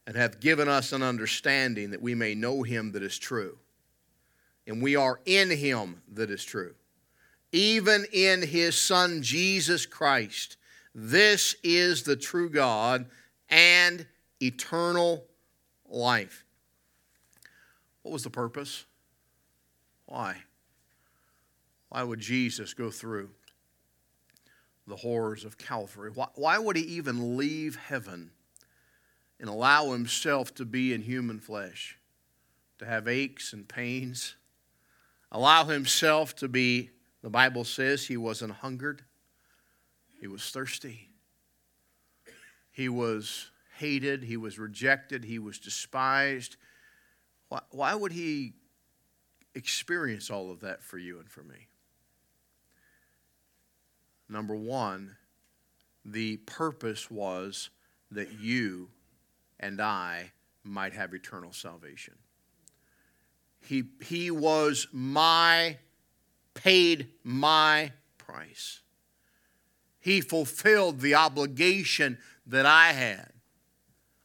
and 0.07 0.17
hath 0.17 0.41
given 0.41 0.69
us 0.69 0.93
an 0.93 1.03
understanding 1.03 1.91
that 1.91 2.01
we 2.01 2.15
may 2.15 2.35
know 2.35 2.63
him 2.63 2.93
that 2.93 3.03
is 3.03 3.19
true. 3.19 3.59
And 4.67 4.83
we 4.83 4.97
are 4.97 5.21
in 5.27 5.51
him 5.51 6.03
that 6.15 6.31
is 6.31 6.45
true, 6.45 6.75
even 7.53 8.07
in 8.13 8.43
his 8.43 8.77
Son 8.77 9.23
Jesus 9.23 9.87
Christ. 9.87 10.57
This 10.95 11.55
is 11.63 12.03
the 12.03 12.17
true 12.17 12.49
God 12.49 13.07
and 13.49 14.07
eternal 14.41 15.25
life. 15.89 16.45
What 18.03 18.13
was 18.13 18.25
the 18.25 18.31
purpose? 18.31 18.87
Why? 20.07 20.37
Why 21.91 22.03
would 22.03 22.21
Jesus 22.21 22.75
go 22.75 22.91
through 22.91 23.31
the 24.87 24.97
horrors 24.97 25.45
of 25.45 25.59
Calvary. 25.59 26.11
Why, 26.15 26.29
why 26.35 26.59
would 26.59 26.77
he 26.77 26.83
even 26.83 27.37
leave 27.37 27.77
heaven 27.77 28.31
and 29.41 29.49
allow 29.49 29.93
himself 29.93 30.55
to 30.55 30.65
be 30.65 30.93
in 30.93 31.03
human 31.03 31.41
flesh, 31.41 31.99
to 32.79 32.87
have 32.87 33.09
aches 33.09 33.53
and 33.53 33.69
pains? 33.69 34.37
Allow 35.33 35.65
himself 35.65 36.37
to 36.37 36.49
be, 36.49 36.91
the 37.23 37.31
Bible 37.31 37.65
says, 37.65 38.07
he 38.07 38.17
wasn't 38.17 38.53
hungered, 38.53 39.03
he 40.21 40.29
was 40.29 40.49
thirsty, 40.51 41.09
he 42.71 42.89
was 42.89 43.51
hated, 43.79 44.23
he 44.23 44.37
was 44.37 44.59
rejected, 44.59 45.25
he 45.25 45.39
was 45.39 45.59
despised. 45.59 46.57
Why, 47.49 47.61
why 47.71 47.95
would 47.95 48.13
he 48.13 48.55
experience 49.55 50.31
all 50.31 50.51
of 50.51 50.61
that 50.61 50.83
for 50.83 50.99
you 50.99 51.19
and 51.19 51.29
for 51.29 51.43
me? 51.43 51.69
Number 54.29 54.55
one, 54.55 55.17
the 56.05 56.39
purpose 56.39 57.11
was 57.11 57.71
that 58.11 58.39
you 58.41 58.89
and 59.59 59.81
I 59.81 60.33
might 60.65 60.93
have 60.93 61.15
eternal 61.15 61.53
salvation. 61.53 62.15
He, 63.61 63.85
he 64.03 64.31
was 64.31 64.87
my, 64.93 65.79
paid 66.55 67.09
my 67.25 67.93
price. 68.19 68.81
He 70.01 70.21
fulfilled 70.21 71.01
the 71.01 71.15
obligation 71.15 72.19
that 72.47 72.67
I 72.67 72.93
had 72.93 73.33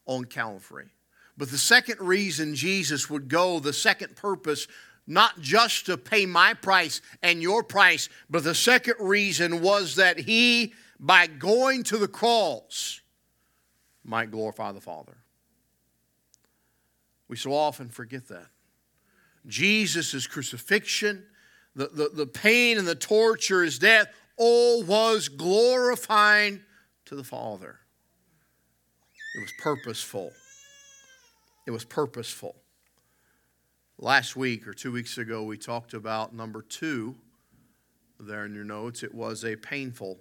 on 0.06 0.26
Calvary. 0.26 0.92
But 1.38 1.50
the 1.50 1.58
second 1.58 2.00
reason 2.00 2.54
Jesus 2.54 3.10
would 3.10 3.28
go, 3.28 3.60
the 3.60 3.74
second 3.74 4.16
purpose 4.16 4.68
not 5.08 5.40
just 5.42 5.88
to 5.88 5.98
pay 5.98 6.26
my 6.26 6.54
price 6.54 7.02
and 7.22 7.42
your 7.42 7.64
price, 7.64 8.10
but 8.30 8.44
the 8.44 8.56
second 8.56 8.96
reason 9.00 9.62
was 9.62 9.96
that 9.96 10.20
he, 10.20 10.74
by 11.00 11.28
going 11.28 11.84
to 11.84 11.98
the 11.98 12.08
cross, 12.08 13.02
might 14.04 14.32
glorify 14.32 14.72
the 14.72 14.82
Father. 14.82 15.18
We 17.28 17.38
so 17.38 17.54
often 17.54 17.90
forget 17.90 18.28
that. 18.28 18.48
Jesus' 19.48 20.28
crucifixion, 20.28 21.26
the, 21.76 21.88
the, 21.88 22.10
the 22.14 22.26
pain 22.26 22.78
and 22.78 22.88
the 22.88 22.96
torture, 22.96 23.64
his 23.64 23.80
death, 23.80 24.08
all 24.38 24.84
was 24.84 25.30
glorifying 25.30 26.62
to 27.06 27.16
the 27.16 27.24
Father. 27.24 27.80
It 29.36 29.42
was 29.42 29.54
purposeful. 29.60 30.32
It 31.66 31.72
was 31.72 31.86
purposeful. 31.86 32.61
Last 34.04 34.36
week 34.36 34.68
or 34.68 34.74
two 34.74 34.92
weeks 34.92 35.20
ago, 35.20 35.44
we 35.44 35.60
talked 35.60 35.94
about 35.94 36.34
number 36.34 36.64
two 36.64 37.14
there 38.20 38.46
in 38.46 38.56
your 38.56 38.64
notes. 38.64 39.04
It 39.04 39.14
was 39.14 39.46
a 39.46 39.56
painful 39.56 40.18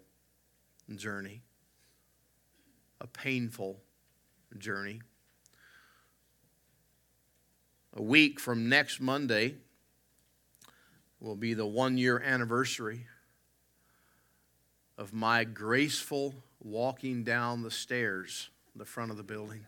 journey. 0.95 1.41
A 3.01 3.07
painful 3.07 3.81
journey. 4.59 5.01
A 7.95 8.03
week 8.03 8.39
from 8.39 8.69
next 8.69 9.01
Monday 9.01 9.55
will 11.19 11.35
be 11.35 11.55
the 11.55 11.65
one 11.65 11.97
year 11.97 12.21
anniversary 12.21 13.07
of 14.99 15.15
my 15.15 15.45
graceful 15.45 16.35
walking 16.63 17.25
down 17.25 17.63
the 17.63 17.71
stairs, 17.71 18.51
the 18.77 18.85
front 18.85 19.11
of 19.11 19.17
the 19.17 19.23
building 19.23 19.65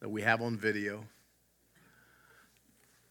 that 0.00 0.08
we 0.08 0.22
have 0.22 0.42
on 0.42 0.56
video 0.56 1.04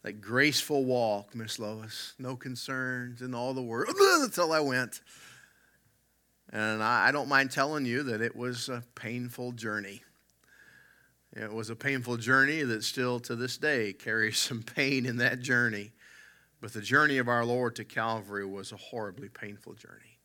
that 0.02 0.20
graceful 0.20 0.84
walk, 0.84 1.34
Miss 1.34 1.58
Lois. 1.58 2.14
No 2.18 2.36
concerns 2.36 3.22
in 3.22 3.34
all 3.34 3.54
the 3.54 3.62
world. 3.62 3.94
Until 4.00 4.52
I 4.52 4.60
went. 4.60 5.00
And 6.52 6.82
I, 6.82 7.08
I 7.08 7.12
don't 7.12 7.28
mind 7.28 7.50
telling 7.50 7.86
you 7.86 8.02
that 8.04 8.20
it 8.20 8.36
was 8.36 8.68
a 8.68 8.82
painful 8.94 9.52
journey. 9.52 10.02
It 11.34 11.52
was 11.52 11.70
a 11.70 11.76
painful 11.76 12.18
journey 12.18 12.62
that 12.62 12.84
still 12.84 13.20
to 13.20 13.36
this 13.36 13.56
day 13.56 13.92
carries 13.92 14.38
some 14.38 14.62
pain 14.62 15.06
in 15.06 15.18
that 15.18 15.40
journey. 15.40 15.92
But 16.60 16.72
the 16.72 16.82
journey 16.82 17.18
of 17.18 17.28
our 17.28 17.44
Lord 17.44 17.76
to 17.76 17.84
Calvary 17.84 18.44
was 18.44 18.70
a 18.70 18.76
horribly 18.76 19.28
painful 19.28 19.74
journey. 19.74 20.18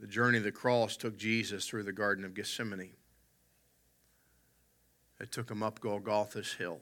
The 0.00 0.06
journey 0.06 0.38
of 0.38 0.44
the 0.44 0.52
cross 0.52 0.96
took 0.96 1.16
Jesus 1.16 1.66
through 1.66 1.82
the 1.82 1.92
Garden 1.92 2.24
of 2.24 2.34
Gethsemane. 2.34 2.92
It 5.20 5.32
took 5.32 5.50
him 5.50 5.62
up 5.62 5.80
Golgotha's 5.80 6.52
hill, 6.52 6.80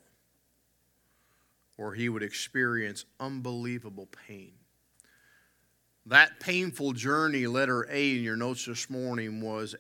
where 1.77 1.93
he 1.93 2.09
would 2.09 2.23
experience 2.23 3.05
unbelievable 3.19 4.09
pain. 4.27 4.53
That 6.05 6.39
painful 6.39 6.93
journey, 6.93 7.47
letter 7.47 7.87
A 7.91 8.17
in 8.17 8.23
your 8.23 8.37
notes 8.37 8.67
this 8.67 8.89
morning, 8.91 9.41
was 9.41 9.75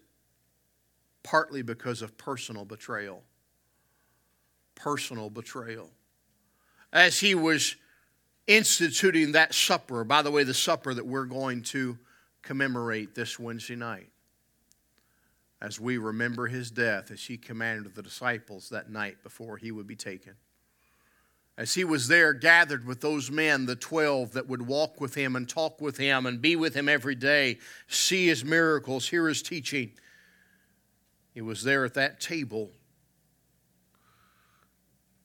partly 1.22 1.62
because 1.62 2.02
of 2.02 2.16
personal 2.16 2.64
betrayal. 2.64 3.22
Personal 4.74 5.30
betrayal. 5.30 5.90
As 6.92 7.20
he 7.20 7.34
was 7.34 7.76
instituting 8.46 9.32
that 9.32 9.54
supper, 9.54 10.02
by 10.04 10.22
the 10.22 10.30
way, 10.30 10.44
the 10.44 10.54
supper 10.54 10.94
that 10.94 11.06
we're 11.06 11.24
going 11.24 11.62
to 11.62 11.98
commemorate 12.42 13.14
this 13.14 13.38
Wednesday 13.38 13.76
night 13.76 14.08
as 15.60 15.80
we 15.80 15.96
remember 15.96 16.46
his 16.46 16.70
death 16.70 17.10
as 17.10 17.24
he 17.24 17.36
commanded 17.36 17.94
the 17.94 18.02
disciples 18.02 18.68
that 18.68 18.90
night 18.90 19.22
before 19.22 19.56
he 19.56 19.72
would 19.72 19.86
be 19.86 19.96
taken. 19.96 20.34
As 21.58 21.74
he 21.74 21.84
was 21.84 22.08
there 22.08 22.34
gathered 22.34 22.84
with 22.84 23.00
those 23.00 23.30
men, 23.30 23.64
the 23.64 23.76
12 23.76 24.32
that 24.32 24.46
would 24.46 24.66
walk 24.66 25.00
with 25.00 25.14
him 25.14 25.34
and 25.34 25.48
talk 25.48 25.80
with 25.80 25.96
him 25.96 26.26
and 26.26 26.42
be 26.42 26.54
with 26.54 26.74
him 26.74 26.88
every 26.88 27.14
day, 27.14 27.58
see 27.88 28.26
his 28.26 28.44
miracles, 28.44 29.08
hear 29.08 29.26
his 29.26 29.40
teaching, 29.40 29.92
he 31.32 31.40
was 31.40 31.62
there 31.62 31.84
at 31.84 31.94
that 31.94 32.20
table 32.20 32.70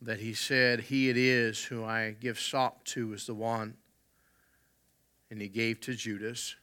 that 0.02 0.20
he 0.20 0.34
said, 0.34 0.82
He 0.82 1.10
it 1.10 1.18
is 1.18 1.64
who 1.64 1.84
I 1.84 2.12
give 2.20 2.40
sop 2.40 2.84
to 2.86 3.14
is 3.14 3.26
the 3.26 3.34
one. 3.34 3.76
And 5.30 5.42
he 5.42 5.48
gave 5.48 5.80
to 5.82 5.94
Judas, 5.94 6.56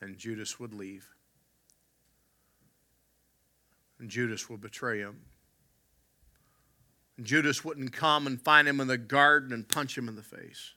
and 0.00 0.16
Judas 0.16 0.58
would 0.58 0.72
leave 0.72 1.15
and 3.98 4.10
Judas 4.10 4.48
will 4.48 4.56
betray 4.56 4.98
him. 4.98 5.20
And 7.16 7.26
Judas 7.26 7.64
wouldn't 7.64 7.92
come 7.92 8.26
and 8.26 8.40
find 8.40 8.68
him 8.68 8.80
in 8.80 8.88
the 8.88 8.98
garden 8.98 9.52
and 9.52 9.66
punch 9.66 9.96
him 9.96 10.08
in 10.08 10.16
the 10.16 10.22
face. 10.22 10.74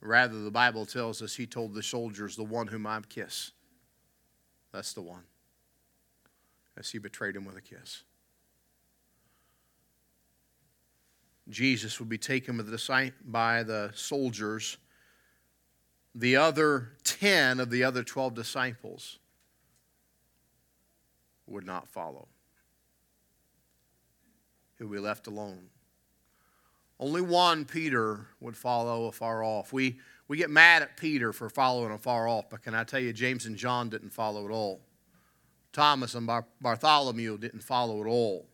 Rather, 0.00 0.38
the 0.40 0.50
Bible 0.50 0.86
tells 0.86 1.20
us 1.22 1.34
he 1.34 1.46
told 1.46 1.74
the 1.74 1.82
soldiers, 1.82 2.36
The 2.36 2.44
one 2.44 2.68
whom 2.68 2.86
I 2.86 3.00
kiss, 3.08 3.52
that's 4.72 4.92
the 4.92 5.02
one. 5.02 5.24
as 6.76 6.90
he 6.90 6.98
betrayed 6.98 7.34
him 7.34 7.44
with 7.44 7.56
a 7.56 7.60
kiss. 7.60 8.04
Jesus 11.48 11.98
would 11.98 12.08
be 12.08 12.18
taken 12.18 12.56
by 13.24 13.62
the 13.62 13.90
soldiers. 13.94 14.76
The 16.14 16.36
other 16.36 16.90
10 17.04 17.58
of 17.58 17.70
the 17.70 17.84
other 17.84 18.04
12 18.04 18.34
disciples 18.34 19.18
would 21.48 21.66
not 21.66 21.88
follow. 21.88 22.28
He 24.76 24.84
would 24.84 24.94
be 24.94 25.00
left 25.00 25.26
alone. 25.26 25.70
Only 27.00 27.20
one, 27.20 27.64
Peter, 27.64 28.26
would 28.40 28.56
follow 28.56 29.06
afar 29.06 29.42
off. 29.44 29.72
We, 29.72 29.98
we 30.26 30.36
get 30.36 30.50
mad 30.50 30.82
at 30.82 30.96
Peter 30.96 31.32
for 31.32 31.48
following 31.48 31.92
afar 31.92 32.28
off, 32.28 32.50
but 32.50 32.62
can 32.62 32.74
I 32.74 32.84
tell 32.84 33.00
you, 33.00 33.12
James 33.12 33.46
and 33.46 33.56
John 33.56 33.88
didn't 33.88 34.10
follow 34.10 34.44
at 34.44 34.50
all. 34.50 34.80
Thomas 35.72 36.14
and 36.14 36.26
Bar- 36.26 36.46
Bartholomew 36.60 37.38
didn't 37.38 37.62
follow 37.62 38.00
at 38.00 38.08
all. 38.08 38.48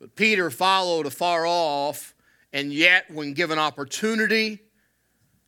But 0.00 0.16
Peter 0.16 0.50
followed 0.50 1.06
afar 1.06 1.44
off, 1.44 2.14
and 2.52 2.72
yet, 2.72 3.10
when 3.10 3.34
given 3.34 3.58
opportunity, 3.58 4.60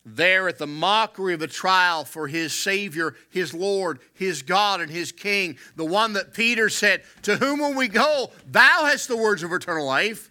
there 0.04 0.48
at 0.48 0.58
the 0.58 0.66
mockery 0.66 1.34
of 1.34 1.40
the 1.40 1.46
trial 1.46 2.04
for 2.04 2.26
his 2.26 2.52
Savior, 2.52 3.14
his 3.30 3.54
Lord, 3.54 4.00
his 4.14 4.42
God, 4.42 4.80
and 4.80 4.90
his 4.90 5.12
King, 5.12 5.56
the 5.76 5.84
one 5.84 6.14
that 6.14 6.34
Peter 6.34 6.68
said, 6.68 7.02
To 7.22 7.36
whom 7.36 7.60
will 7.60 7.74
we 7.74 7.88
go? 7.88 8.30
Thou 8.46 8.84
hast 8.84 9.08
the 9.08 9.16
words 9.16 9.42
of 9.42 9.52
eternal 9.52 9.86
life. 9.86 10.30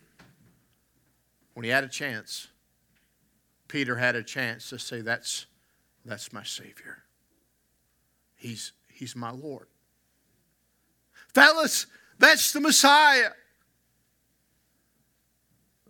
When 1.53 1.63
he 1.63 1.69
had 1.69 1.83
a 1.83 1.89
chance, 1.89 2.47
Peter 3.67 3.95
had 3.95 4.15
a 4.15 4.23
chance 4.23 4.69
to 4.69 4.79
say, 4.79 5.01
That's, 5.01 5.45
that's 6.05 6.33
my 6.33 6.43
Savior. 6.43 7.03
He's, 8.35 8.73
he's 8.89 9.15
my 9.15 9.31
Lord. 9.31 9.67
Fellas, 11.33 11.85
that's 12.19 12.51
the 12.51 12.59
Messiah. 12.59 13.29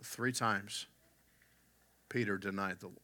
Three 0.03 0.33
times, 0.33 0.87
Peter 2.09 2.37
denied 2.37 2.79
the 2.79 2.87
Lord. 2.87 2.97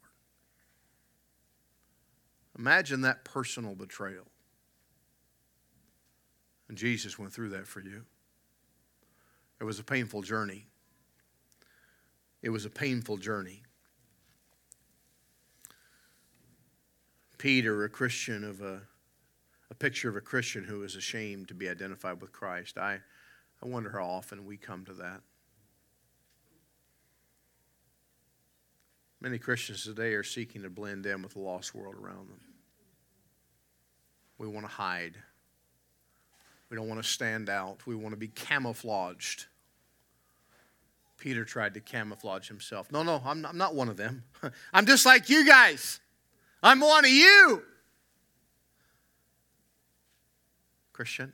Imagine 2.57 3.01
that 3.01 3.23
personal 3.23 3.75
betrayal. 3.75 4.25
And 6.69 6.77
Jesus 6.77 7.17
went 7.17 7.31
through 7.31 7.49
that 7.49 7.67
for 7.67 7.79
you. 7.79 8.03
It 9.59 9.63
was 9.63 9.79
a 9.79 9.83
painful 9.83 10.21
journey. 10.21 10.65
It 12.41 12.49
was 12.49 12.65
a 12.65 12.69
painful 12.69 13.17
journey. 13.17 13.63
Peter, 17.37 17.83
a 17.83 17.89
Christian 17.89 18.43
of 18.43 18.61
a, 18.61 18.81
a 19.69 19.75
picture 19.75 20.09
of 20.09 20.15
a 20.15 20.21
Christian 20.21 20.63
who 20.63 20.83
is 20.83 20.95
ashamed 20.95 21.47
to 21.47 21.53
be 21.53 21.69
identified 21.69 22.21
with 22.21 22.31
Christ. 22.31 22.77
I, 22.77 22.99
I 23.61 23.67
wonder 23.67 23.91
how 23.91 24.05
often 24.05 24.45
we 24.45 24.57
come 24.57 24.85
to 24.85 24.93
that. 24.93 25.21
Many 29.19 29.39
Christians 29.39 29.83
today 29.83 30.13
are 30.13 30.23
seeking 30.23 30.61
to 30.63 30.69
blend 30.69 31.05
in 31.05 31.23
with 31.23 31.33
the 31.33 31.39
lost 31.39 31.73
world 31.73 31.95
around 31.95 32.29
them. 32.29 32.39
We 34.37 34.47
want 34.47 34.65
to 34.65 34.71
hide. 34.71 35.17
We 36.69 36.77
don't 36.77 36.87
want 36.87 37.01
to 37.01 37.07
stand 37.07 37.49
out. 37.49 37.85
We 37.85 37.95
want 37.95 38.13
to 38.13 38.17
be 38.17 38.27
camouflaged. 38.27 39.45
Peter 41.17 41.43
tried 41.43 41.73
to 41.73 41.79
camouflage 41.79 42.47
himself. 42.47 42.91
No, 42.91 43.03
no, 43.03 43.21
I'm 43.25 43.41
not, 43.41 43.51
I'm 43.51 43.57
not 43.57 43.73
one 43.73 43.89
of 43.89 43.97
them. 43.97 44.23
I'm 44.73 44.85
just 44.85 45.05
like 45.05 45.29
you 45.29 45.45
guys. 45.45 45.99
I'm 46.61 46.79
one 46.79 47.05
of 47.05 47.11
you. 47.11 47.63
Christian, 50.93 51.33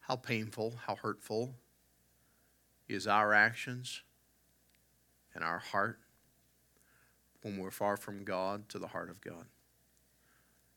how 0.00 0.16
painful, 0.16 0.74
how 0.86 0.96
hurtful 0.96 1.54
is 2.88 3.06
our 3.06 3.32
actions 3.32 4.02
and 5.34 5.42
our 5.42 5.58
heart 5.58 5.98
when 7.42 7.58
we're 7.58 7.70
far 7.70 7.96
from 7.96 8.24
God 8.24 8.68
to 8.68 8.78
the 8.78 8.88
heart 8.88 9.08
of 9.08 9.20
God? 9.22 9.46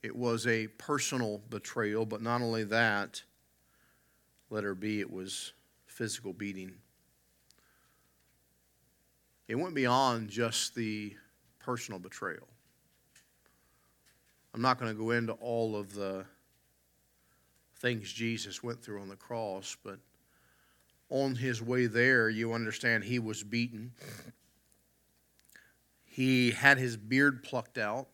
It 0.03 0.15
was 0.15 0.45
a 0.47 0.67
personal 0.67 1.41
betrayal, 1.49 2.05
but 2.05 2.21
not 2.21 2.41
only 2.41 2.63
that, 2.65 3.23
letter 4.49 4.75
B, 4.75 4.99
it 4.99 5.12
was 5.12 5.53
physical 5.88 6.33
beating. 6.33 6.73
It 9.47 9.55
went 9.55 9.73
beyond 9.73 10.29
just 10.29 10.75
the 10.75 11.15
personal 11.60 11.99
betrayal. 11.99 12.47
I'm 14.53 14.62
not 14.62 14.79
going 14.79 14.91
to 14.91 14.97
go 14.97 15.12
into 15.12 15.33
all 15.33 15.75
of 15.75 15.93
the 15.93 16.25
things 17.79 18.12
Jesus 18.12 18.63
went 18.63 18.81
through 18.81 19.01
on 19.01 19.10
the 19.10 19.15
cross, 19.15 19.77
but 19.83 19.99
on 21.10 21.36
his 21.36 21.62
way 21.62 21.86
there, 21.86 22.29
you 22.29 22.53
understand 22.53 23.03
he 23.03 23.19
was 23.19 23.43
beaten. 23.43 23.93
He 26.03 26.51
had 26.51 26.77
his 26.77 26.97
beard 26.97 27.43
plucked 27.43 27.77
out. 27.77 28.07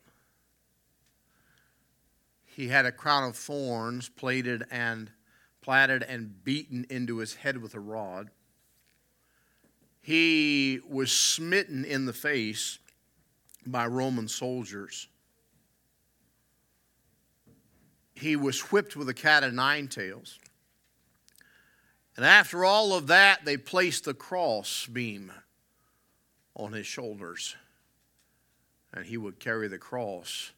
He 2.55 2.67
had 2.67 2.85
a 2.85 2.91
crown 2.91 3.23
of 3.27 3.35
thorns 3.35 4.09
plaited 4.09 4.63
and 4.69 5.11
platted 5.61 6.03
and 6.03 6.43
beaten 6.43 6.85
into 6.89 7.17
his 7.17 7.35
head 7.35 7.61
with 7.61 7.73
a 7.73 7.79
rod 7.79 8.29
he 10.03 10.81
was 10.85 11.11
smitten 11.13 11.85
in 11.85 12.05
the 12.05 12.13
face 12.13 12.77
by 13.65 13.87
Roman 13.87 14.27
soldiers. 14.27 15.07
He 18.13 18.35
was 18.35 18.59
whipped 18.71 18.97
with 18.97 19.07
a 19.07 19.13
cat 19.13 19.45
of 19.45 19.53
nine 19.53 19.87
tails. 19.87 20.39
And 22.17 22.25
after 22.25 22.65
all 22.65 22.93
of 22.93 23.07
that, 23.07 23.45
they 23.45 23.55
placed 23.55 24.03
the 24.03 24.13
cross 24.13 24.85
beam 24.87 25.31
on 26.53 26.73
his 26.73 26.85
shoulders. 26.85 27.55
And 28.93 29.05
he 29.05 29.15
would 29.15 29.39
carry 29.39 29.69
the 29.69 29.79
cross 29.79 30.51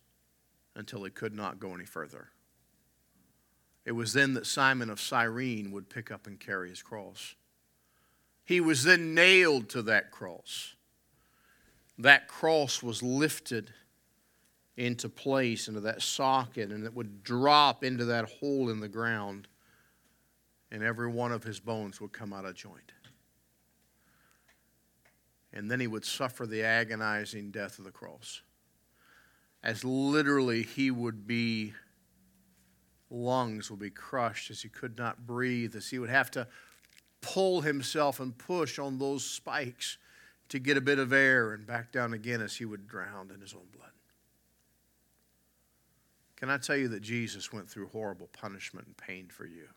until 0.75 1.03
he 1.03 1.09
could 1.09 1.33
not 1.33 1.59
go 1.59 1.73
any 1.73 1.85
further. 1.85 2.29
It 3.85 3.93
was 3.93 4.13
then 4.13 4.33
that 4.33 4.47
Simon 4.47 4.89
of 4.89 4.99
Cyrene 4.99 5.71
would 5.71 5.89
pick 5.89 6.11
up 6.11 6.27
and 6.27 6.39
carry 6.39 6.69
his 6.69 6.81
cross. 6.81 7.35
He 8.43 8.59
was 8.59 8.83
then 8.83 9.13
nailed 9.13 9.69
to 9.69 9.81
that 9.83 10.11
cross. 10.11 10.75
That 11.97 12.27
cross 12.27 12.83
was 12.83 13.01
lifted 13.01 13.71
into 14.75 15.07
place, 15.07 15.67
into 15.67 15.79
that 15.81 16.01
socket, 16.01 16.71
and 16.71 16.83
it 16.83 16.93
would 16.93 17.23
drop 17.23 17.83
into 17.83 18.05
that 18.05 18.29
hole 18.29 18.69
in 18.69 18.81
the 18.81 18.89
ground, 18.89 19.47
and 20.71 20.83
every 20.83 21.07
one 21.07 21.31
of 21.31 21.43
his 21.43 21.59
bones 21.59 22.01
would 22.01 22.11
come 22.11 22.33
out 22.33 22.45
of 22.45 22.55
joint. 22.55 22.91
And 25.53 25.71
then 25.71 25.79
he 25.79 25.87
would 25.87 26.03
suffer 26.03 26.45
the 26.45 26.63
agonizing 26.63 27.51
death 27.51 27.79
of 27.79 27.85
the 27.85 27.91
cross. 27.91 28.41
As 29.65 29.83
literally 29.83 30.61
he 30.61 30.91
would 30.91 31.25
be, 31.25 31.73
lungs 33.09 33.71
would 33.71 33.79
be 33.79 33.89
crushed 33.89 34.51
as 34.51 34.61
he 34.61 34.69
could 34.69 34.95
not 34.95 35.25
breathe, 35.25 35.75
as 35.75 35.89
he 35.89 35.97
would 35.97 36.11
have 36.11 36.29
to 36.31 36.47
pull 37.19 37.61
himself 37.61 38.19
and 38.19 38.37
push 38.37 38.77
on 38.77 38.99
those 38.99 39.25
spikes 39.25 39.97
to 40.49 40.59
get 40.59 40.77
a 40.77 40.81
bit 40.81 40.99
of 40.99 41.11
air 41.11 41.51
and 41.53 41.65
back 41.65 41.91
down 41.91 42.13
again 42.13 42.41
as 42.41 42.55
he 42.55 42.65
would 42.65 42.87
drown 42.87 43.31
in 43.33 43.41
his 43.41 43.55
own 43.55 43.65
blood. 43.75 43.89
Can 46.35 46.51
I 46.51 46.57
tell 46.57 46.77
you 46.77 46.89
that 46.89 47.01
Jesus 47.01 47.51
went 47.51 47.67
through 47.67 47.87
horrible 47.87 48.29
punishment 48.33 48.85
and 48.85 48.95
pain 48.95 49.29
for 49.29 49.47
you? 49.47 49.67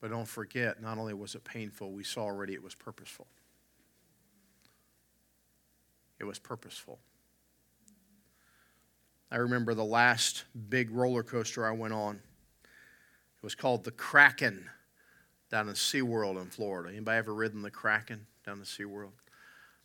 But 0.00 0.10
don't 0.10 0.28
forget, 0.28 0.80
not 0.80 0.98
only 0.98 1.14
was 1.14 1.34
it 1.34 1.42
painful, 1.42 1.90
we 1.90 2.04
saw 2.04 2.22
already 2.22 2.52
it 2.52 2.62
was 2.62 2.76
purposeful. 2.76 3.26
It 6.20 6.24
was 6.24 6.38
purposeful. 6.38 7.00
I 9.36 9.40
remember 9.40 9.74
the 9.74 9.84
last 9.84 10.44
big 10.70 10.90
roller 10.90 11.22
coaster 11.22 11.66
I 11.66 11.72
went 11.72 11.92
on. 11.92 12.14
It 12.14 13.42
was 13.42 13.54
called 13.54 13.84
the 13.84 13.90
Kraken 13.90 14.70
down 15.50 15.68
in 15.68 15.74
SeaWorld 15.74 16.40
in 16.40 16.48
Florida. 16.48 16.88
Anybody 16.88 17.18
ever 17.18 17.34
ridden 17.34 17.60
the 17.60 17.70
Kraken 17.70 18.26
down 18.46 18.60
in 18.60 18.64
SeaWorld? 18.64 19.12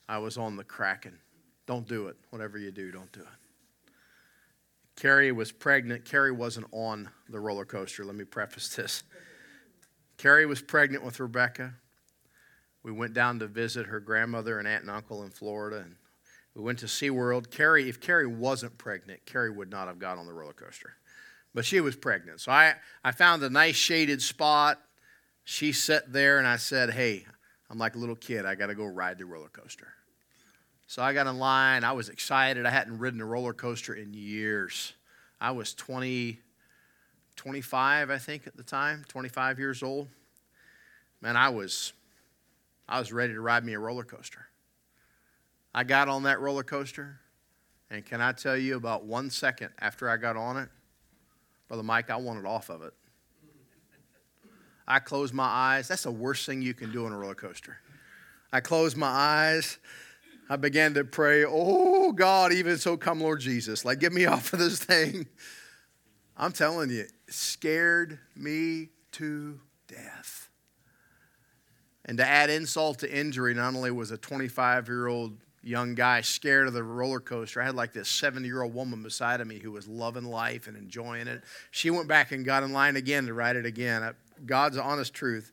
I 0.08 0.20
was 0.20 0.38
on 0.38 0.56
the 0.56 0.64
Kraken. 0.64 1.20
Don't 1.66 1.86
do 1.86 2.08
it. 2.08 2.16
Whatever 2.30 2.60
you 2.60 2.72
do, 2.72 2.94
don't 2.94 3.12
do 3.12 3.20
it. 3.20 3.92
Carrie 4.96 5.34
was 5.34 5.52
pregnant. 5.52 6.06
Carrie 6.06 6.32
wasn't 6.32 6.68
on 6.72 7.10
the 7.28 7.42
roller 7.42 7.66
coaster. 7.66 8.06
Let 8.06 8.16
me 8.16 8.24
preface 8.24 8.74
this. 8.74 9.04
Carrie 10.16 10.46
was 10.46 10.62
pregnant 10.62 11.04
with 11.04 11.20
Rebecca. 11.20 11.74
We 12.84 12.94
went 12.94 13.14
down 13.14 13.40
to 13.40 13.48
visit 13.48 13.88
her 13.88 14.00
grandmother 14.00 14.60
and 14.60 14.68
aunt 14.68 14.84
and 14.84 14.92
uncle 14.92 15.24
in 15.24 15.30
Florida, 15.30 15.80
and 15.80 15.98
we 16.56 16.62
went 16.62 16.80
to 16.80 16.86
SeaWorld. 16.86 17.50
Carrie, 17.50 17.90
if 17.90 18.00
Carrie 18.00 18.28
wasn't 18.28 18.78
pregnant, 18.78 19.26
Carrie 19.26 19.52
would 19.52 19.70
not 19.70 19.88
have 19.88 20.00
got 20.00 20.18
on 20.18 20.26
the 20.26 20.34
roller 20.34 20.54
coaster. 20.54 20.94
But 21.54 21.66
she 21.66 21.82
was 21.82 21.96
pregnant. 21.96 22.42
So 22.42 22.52
I, 22.52 22.76
I 23.04 23.12
found 23.12 23.44
a 23.44 23.50
nice 23.50 23.76
shaded 23.76 24.22
spot 24.22 24.80
she 25.44 25.72
sat 25.72 26.12
there 26.12 26.38
and 26.38 26.48
I 26.48 26.58
said, 26.58 26.92
Hey, 26.92 27.26
I'm 27.70 27.78
like 27.78 27.96
a 27.96 28.00
little 28.00 28.16
kid. 28.16 28.46
I 28.46 28.56
got 28.56 28.68
to 28.68 28.76
go 28.76 28.86
ride 28.86 29.18
the 29.18 29.26
roller 29.26 29.50
coaster. 29.50 29.88
So 30.88 31.02
I 31.02 31.14
got 31.14 31.28
in 31.28 31.40
line. 31.40 31.84
I 31.84 31.94
was 31.94 32.10
excited. 32.10 32.66
I 32.66 32.70
hadn't 32.70 33.00
ridden 33.00 33.22
a 33.22 33.26
roller 33.26 33.54
coaster 33.54 33.94
in 33.94 34.14
years. 34.14 34.94
I 35.40 35.52
was 35.52 35.74
20, 35.74 36.40
25, 37.36 38.10
I 38.10 38.18
think, 38.18 38.46
at 38.46 38.58
the 38.58 38.64
time, 38.64 39.06
25 39.08 39.58
years 39.58 39.82
old. 39.82 40.10
Man, 41.22 41.38
I 41.38 41.50
was, 41.50 41.94
I 42.88 43.00
was 43.00 43.14
ready 43.14 43.34
to 43.34 43.42
ride 43.42 43.64
me 43.64 43.74
a 43.74 43.80
roller 43.80 44.04
coaster. 44.04 44.48
I 45.74 45.84
got 45.84 46.10
on 46.10 46.24
that 46.24 46.40
roller 46.40 46.64
coaster, 46.64 47.20
and 47.90 48.06
can 48.06 48.22
I 48.22 48.34
tell 48.34 48.58
you, 48.58 48.76
about 48.76 49.06
one 49.06 49.30
second 49.30 49.70
after 49.80 50.10
I 50.10 50.18
got 50.18 50.36
on 50.36 50.58
it, 50.58 50.70
Brother 51.68 51.84
Mike, 51.84 52.10
I 52.10 52.18
wanted 52.18 52.46
off 52.46 52.70
of 52.70 52.82
it. 52.82 52.94
I 54.88 55.00
closed 55.00 55.34
my 55.34 55.46
eyes. 55.46 55.88
That's 55.88 56.04
the 56.04 56.12
worst 56.12 56.46
thing 56.46 56.62
you 56.62 56.74
can 56.74 56.92
do 56.92 57.06
on 57.06 57.14
a 57.14 57.18
roller 57.18 57.36
coaster. 57.36 57.78
I 58.52 58.60
closed 58.60 58.98
my 58.98 59.08
eyes. 59.08 59.78
I 60.50 60.58
began 60.58 60.94
to 60.96 61.06
pray, 61.06 61.46
Oh 61.48 62.12
God, 62.12 62.52
even 62.52 62.78
so 62.78 62.98
come, 62.98 63.22
Lord 63.22 63.40
Jesus. 63.40 63.86
Like, 63.86 64.00
get 64.00 64.12
me 64.12 64.26
off 64.28 64.52
of 64.52 64.60
this 64.60 64.84
thing. 64.84 65.28
I'm 66.36 66.52
telling 66.52 66.90
you, 66.90 67.06
scared 67.30 68.20
me 68.36 68.90
to 69.14 69.60
death. 69.88 70.50
And 72.04 72.18
to 72.18 72.28
add 72.28 72.50
insult 72.50 73.00
to 73.00 73.18
injury, 73.18 73.54
not 73.54 73.76
only 73.76 73.92
was 73.92 74.12
a 74.12 74.18
25 74.18 74.88
year 74.88 75.08
old 75.08 75.38
young 75.64 75.96
guy 75.96 76.22
scared 76.22 76.68
of 76.68 76.74
the 76.74 76.84
roller 76.84 77.20
coaster, 77.20 77.62
I 77.62 77.66
had 77.66 77.76
like 77.76 77.94
this 77.94 78.10
70 78.10 78.48
year 78.48 78.62
old 78.62 78.74
woman 78.74 79.04
beside 79.04 79.42
of 79.42 79.48
me 79.48 79.60
who 79.60 79.72
was 79.72 79.88
loving 79.88 80.26
life 80.26 80.68
and 80.68 80.76
enjoying 80.76 81.28
it. 81.28 81.44
She 81.72 81.90
went 81.90 82.08
back 82.08 82.32
and 82.32 82.46
got 82.46 82.64
in 82.64 82.74
line 82.74 82.96
again 82.96 83.26
to 83.28 83.34
ride 83.34 83.56
it 83.56 83.66
again. 83.66 84.14
God's 84.46 84.78
honest 84.78 85.14
truth. 85.14 85.52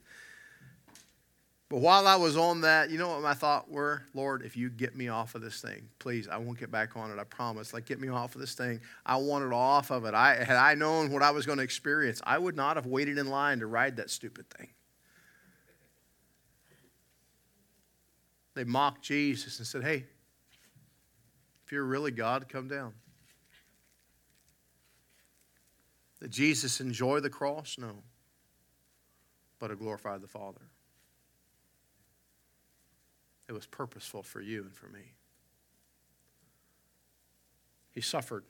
But 1.70 1.80
while 1.80 2.06
I 2.06 2.16
was 2.16 2.34
on 2.34 2.62
that, 2.62 2.88
you 2.88 2.96
know 2.96 3.10
what 3.10 3.20
my 3.20 3.34
thought 3.34 3.70
were? 3.70 4.02
Lord, 4.14 4.42
if 4.42 4.56
you 4.56 4.70
get 4.70 4.96
me 4.96 5.08
off 5.08 5.34
of 5.34 5.42
this 5.42 5.60
thing, 5.60 5.86
please, 5.98 6.26
I 6.26 6.38
won't 6.38 6.58
get 6.58 6.70
back 6.70 6.96
on 6.96 7.10
it. 7.10 7.18
I 7.18 7.24
promise. 7.24 7.74
Like, 7.74 7.84
get 7.84 8.00
me 8.00 8.08
off 8.08 8.34
of 8.34 8.40
this 8.40 8.54
thing. 8.54 8.80
I 9.04 9.16
wanted 9.16 9.52
off 9.52 9.90
of 9.90 10.06
it. 10.06 10.14
I 10.14 10.36
had 10.36 10.56
I 10.56 10.74
known 10.74 11.12
what 11.12 11.22
I 11.22 11.30
was 11.30 11.44
going 11.44 11.58
to 11.58 11.64
experience, 11.64 12.22
I 12.24 12.38
would 12.38 12.56
not 12.56 12.76
have 12.76 12.86
waited 12.86 13.18
in 13.18 13.28
line 13.28 13.58
to 13.58 13.66
ride 13.66 13.96
that 13.96 14.08
stupid 14.08 14.48
thing. 14.48 14.68
They 18.58 18.64
mocked 18.64 19.02
Jesus 19.02 19.60
and 19.60 19.66
said, 19.68 19.84
Hey, 19.84 20.04
if 21.64 21.70
you're 21.70 21.84
really 21.84 22.10
God, 22.10 22.48
come 22.48 22.66
down. 22.66 22.92
Did 26.20 26.32
Jesus 26.32 26.80
enjoy 26.80 27.20
the 27.20 27.30
cross? 27.30 27.76
No. 27.78 28.02
But 29.60 29.70
it 29.70 29.78
glorified 29.78 30.22
the 30.22 30.26
Father. 30.26 30.62
It 33.48 33.52
was 33.52 33.64
purposeful 33.64 34.24
for 34.24 34.40
you 34.40 34.62
and 34.62 34.74
for 34.74 34.88
me. 34.88 35.12
He 37.92 38.00
suffered. 38.00 38.42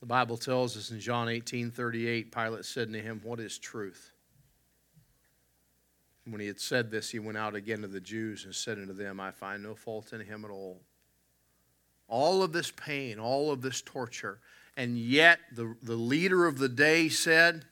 The 0.00 0.06
Bible 0.06 0.36
tells 0.36 0.76
us 0.76 0.90
in 0.90 1.00
John 1.00 1.30
18 1.30 1.70
38, 1.70 2.30
Pilate 2.30 2.66
said 2.66 2.92
to 2.92 3.00
him, 3.00 3.22
What 3.24 3.40
is 3.40 3.58
truth? 3.58 4.12
When 6.30 6.40
he 6.40 6.46
had 6.46 6.60
said 6.60 6.90
this, 6.90 7.10
he 7.10 7.18
went 7.18 7.38
out 7.38 7.54
again 7.54 7.80
to 7.82 7.88
the 7.88 8.00
Jews 8.00 8.44
and 8.44 8.54
said 8.54 8.78
unto 8.78 8.92
them, 8.92 9.18
I 9.18 9.30
find 9.30 9.62
no 9.62 9.74
fault 9.74 10.12
in 10.12 10.20
him 10.20 10.44
at 10.44 10.50
all. 10.50 10.82
All 12.06 12.42
of 12.42 12.52
this 12.52 12.70
pain, 12.70 13.18
all 13.18 13.50
of 13.50 13.62
this 13.62 13.80
torture, 13.80 14.38
and 14.76 14.98
yet 14.98 15.40
the, 15.52 15.74
the 15.82 15.96
leader 15.96 16.46
of 16.46 16.58
the 16.58 16.68
day 16.68 17.08
said, 17.08 17.64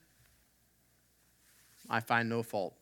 I 1.88 2.00
find 2.00 2.28
no 2.28 2.42
fault. 2.42 2.74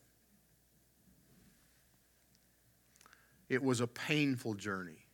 It 3.49 3.61
was 3.61 3.81
a 3.81 3.87
painful 3.87 4.55
journey. 4.55 5.05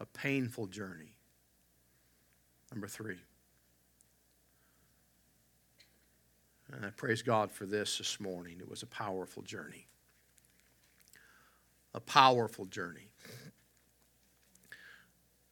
A 0.00 0.06
painful 0.06 0.66
journey. 0.66 1.14
Number 2.72 2.88
three. 2.88 3.18
And 6.72 6.84
I 6.84 6.90
praise 6.90 7.22
God 7.22 7.50
for 7.50 7.66
this 7.66 7.98
this 7.98 8.20
morning. 8.20 8.58
It 8.60 8.68
was 8.68 8.82
a 8.82 8.86
powerful 8.86 9.42
journey. 9.42 9.86
A 11.94 12.00
powerful 12.00 12.66
journey. 12.66 13.08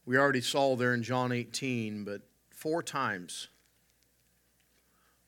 We 0.05 0.17
already 0.19 0.43
saw 0.43 0.77
there 0.77 0.95
in 0.95 1.03
John 1.03 1.33
18, 1.33 2.05
but 2.05 2.23
four 2.51 2.83
times, 2.83 3.49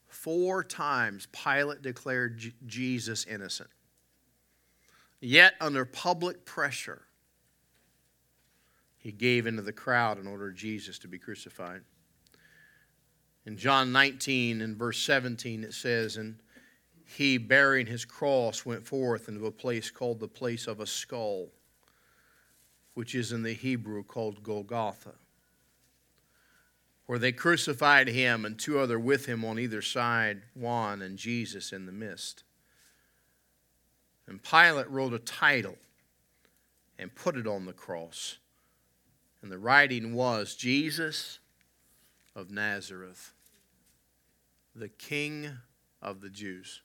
four 0.07 0.63
times 0.63 1.27
Pilate 1.33 1.83
declared 1.83 2.39
J- 2.39 2.53
Jesus 2.67 3.27
innocent. 3.27 3.71
Yet, 5.21 5.55
under 5.61 5.85
public 5.85 6.45
pressure, 6.45 7.03
he 8.99 9.11
gave 9.11 9.47
into 9.47 9.63
the 9.63 9.73
crowd 9.73 10.19
in 10.19 10.29
order 10.29 10.53
Jesus 10.53 10.99
to 11.01 11.09
be 11.09 11.19
crucified. 11.19 11.83
In 13.49 13.57
John 13.57 13.93
19 13.93 14.61
and 14.61 14.77
verse 14.77 14.99
17, 14.99 15.65
it 15.65 15.73
says, 15.73 16.19
And 16.19 16.37
he, 17.07 17.39
bearing 17.39 17.87
his 17.87 18.05
cross, 18.05 18.67
went 18.67 18.87
forth 18.87 19.27
into 19.27 19.47
a 19.47 19.51
place 19.51 19.91
called 19.91 20.21
the 20.21 20.29
place 20.29 20.67
of 20.67 20.81
a 20.81 20.87
skull, 20.87 21.49
which 22.93 23.15
is 23.15 23.33
in 23.33 23.43
the 23.43 23.55
Hebrew 23.55 24.03
called 24.03 24.43
Golgotha, 24.43 25.15
where 27.07 27.19
they 27.19 27.33
crucified 27.33 28.09
him 28.09 28.45
and 28.45 28.59
two 28.59 28.79
other 28.79 29.01
with 29.01 29.25
him 29.25 29.47
on 29.47 29.59
either 29.59 29.81
side, 29.81 30.43
one 30.53 31.01
and 31.01 31.17
Jesus 31.17 31.73
in 31.73 31.87
the 31.87 31.91
midst. 31.91 32.45
And 34.27 34.43
Pilate 34.43 34.91
wrote 34.91 35.15
a 35.15 35.19
title 35.19 35.79
and 36.99 37.15
put 37.15 37.35
it 37.35 37.47
on 37.47 37.65
the 37.65 37.73
cross. 37.73 38.37
And 39.41 39.51
the 39.51 39.57
writing 39.57 40.13
was 40.13 40.55
Jesus 40.55 41.39
of 42.37 42.51
Nazareth, 42.51 43.33
the 44.79 44.89
King 44.89 45.51
of 46.01 46.21
the 46.21 46.31
Jews. 46.31 46.83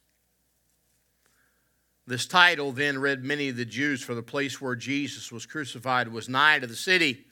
This 2.05 2.25
title 2.25 2.71
then 2.71 2.99
read 2.99 3.23
many 3.23 3.49
of 3.49 3.55
the 3.55 3.65
Jews, 3.65 4.01
for 4.01 4.13
the 4.13 4.21
place 4.21 4.59
where 4.59 4.75
Jesus 4.75 5.31
was 5.31 5.45
crucified 5.45 6.09
was 6.09 6.27
nigh 6.27 6.59
to 6.59 6.67
the 6.67 6.75
city, 6.75 7.25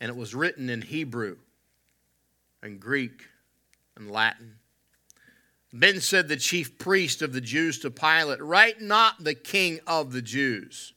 and 0.00 0.08
it 0.08 0.16
was 0.16 0.34
written 0.34 0.70
in 0.70 0.82
Hebrew 0.82 1.36
and 2.62 2.78
Greek 2.78 3.26
and 3.96 4.10
Latin. 4.10 4.56
Then 5.72 6.00
said 6.00 6.28
the 6.28 6.36
chief 6.36 6.78
priest 6.78 7.22
of 7.22 7.32
the 7.32 7.40
Jews 7.40 7.80
to 7.80 7.90
Pilate, 7.90 8.40
Write 8.40 8.80
not 8.80 9.24
the 9.24 9.34
king 9.34 9.80
of 9.86 10.12
the 10.12 10.22
Jews, 10.22 10.94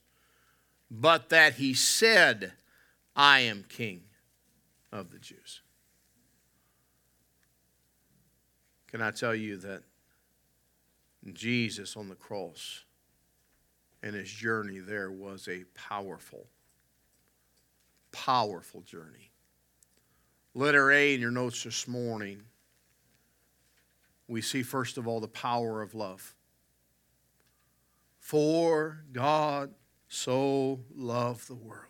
but 0.92 1.30
that 1.30 1.56
he 1.56 1.74
said, 1.74 2.54
I 3.16 3.40
am 3.42 3.66
king 3.68 4.04
of 4.92 5.12
the 5.12 5.20
Jews. 5.20 5.62
Can 8.92 9.02
I 9.02 9.12
tell 9.12 9.36
you 9.36 9.58
that 9.58 9.84
Jesus 11.34 11.96
on 11.96 12.10
the 12.10 12.16
cross 12.16 12.84
and 14.02 14.16
his 14.16 14.32
journey 14.32 14.80
there 14.80 15.12
was 15.12 15.48
a 15.48 15.66
powerful, 15.76 16.48
powerful 18.12 18.82
journey. 18.82 19.32
Letter 20.54 20.92
A 20.92 21.14
in 21.14 21.22
your 21.22 21.32
notes 21.32 21.64
this 21.64 21.88
morning 21.88 22.44
we 24.30 24.42
see, 24.44 24.62
first 24.62 25.00
of 25.00 25.08
all, 25.08 25.20
the 25.20 25.28
power 25.28 25.82
of 25.82 25.96
love. 25.96 26.36
For 28.20 29.04
God 29.12 29.74
so 30.08 30.82
loved 30.96 31.48
the 31.48 31.56
world 31.56 31.86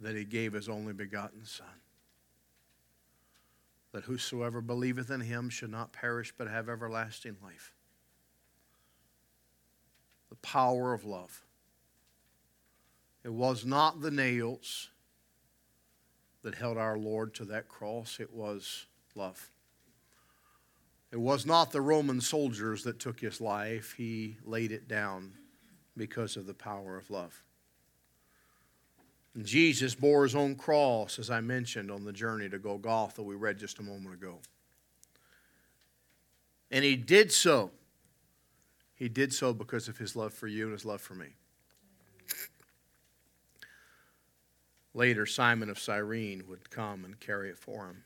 that 0.00 0.14
he 0.14 0.24
gave 0.24 0.52
his 0.52 0.68
only 0.68 0.92
begotten 0.92 1.46
Son, 1.46 1.66
that 3.96 4.04
whosoever 4.04 4.60
believeth 4.60 5.10
in 5.10 5.22
him 5.22 5.48
should 5.48 5.70
not 5.70 5.90
perish 5.90 6.30
but 6.36 6.48
have 6.48 6.68
everlasting 6.68 7.34
life. 7.42 7.72
The 10.28 10.36
power 10.36 10.92
of 10.92 11.06
love. 11.06 11.42
It 13.24 13.32
was 13.32 13.64
not 13.64 14.02
the 14.02 14.10
nails 14.10 14.90
that 16.42 16.56
held 16.56 16.76
our 16.76 16.98
Lord 16.98 17.32
to 17.36 17.46
that 17.46 17.68
cross, 17.68 18.20
it 18.20 18.34
was 18.34 18.84
love. 19.14 19.50
It 21.10 21.18
was 21.18 21.46
not 21.46 21.72
the 21.72 21.80
Roman 21.80 22.20
soldiers 22.20 22.82
that 22.82 23.00
took 23.00 23.18
his 23.18 23.40
life, 23.40 23.94
he 23.96 24.36
laid 24.44 24.72
it 24.72 24.88
down 24.88 25.32
because 25.96 26.36
of 26.36 26.44
the 26.44 26.52
power 26.52 26.98
of 26.98 27.08
love. 27.08 27.42
Jesus 29.42 29.94
bore 29.94 30.22
his 30.22 30.34
own 30.34 30.54
cross, 30.54 31.18
as 31.18 31.30
I 31.30 31.40
mentioned, 31.40 31.90
on 31.90 32.04
the 32.04 32.12
journey 32.12 32.48
to 32.48 32.58
Golgotha, 32.58 33.22
we 33.22 33.34
read 33.34 33.58
just 33.58 33.78
a 33.78 33.82
moment 33.82 34.14
ago. 34.14 34.38
And 36.70 36.84
he 36.84 36.96
did 36.96 37.30
so. 37.30 37.70
He 38.94 39.08
did 39.08 39.32
so 39.32 39.52
because 39.52 39.88
of 39.88 39.98
his 39.98 40.16
love 40.16 40.32
for 40.32 40.46
you 40.46 40.64
and 40.64 40.72
his 40.72 40.84
love 40.84 41.00
for 41.00 41.14
me. 41.14 41.28
Later, 44.94 45.26
Simon 45.26 45.68
of 45.68 45.78
Cyrene 45.78 46.44
would 46.48 46.70
come 46.70 47.04
and 47.04 47.20
carry 47.20 47.50
it 47.50 47.58
for 47.58 47.86
him 47.88 48.04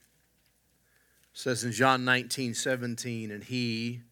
says 1.32 1.64
in 1.64 1.72
John 1.72 2.04
19, 2.04 2.54
17, 2.54 3.30
and 3.30 3.44
he, 3.44 4.02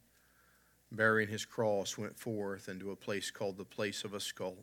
bearing 0.92 1.28
his 1.28 1.44
cross, 1.44 1.98
went 1.98 2.18
forth 2.18 2.68
into 2.68 2.90
a 2.90 2.96
place 2.96 3.31
called 3.31 3.57
the 3.57 3.64
place 3.64 4.04
of 4.04 4.14
a 4.14 4.20
skull, 4.20 4.57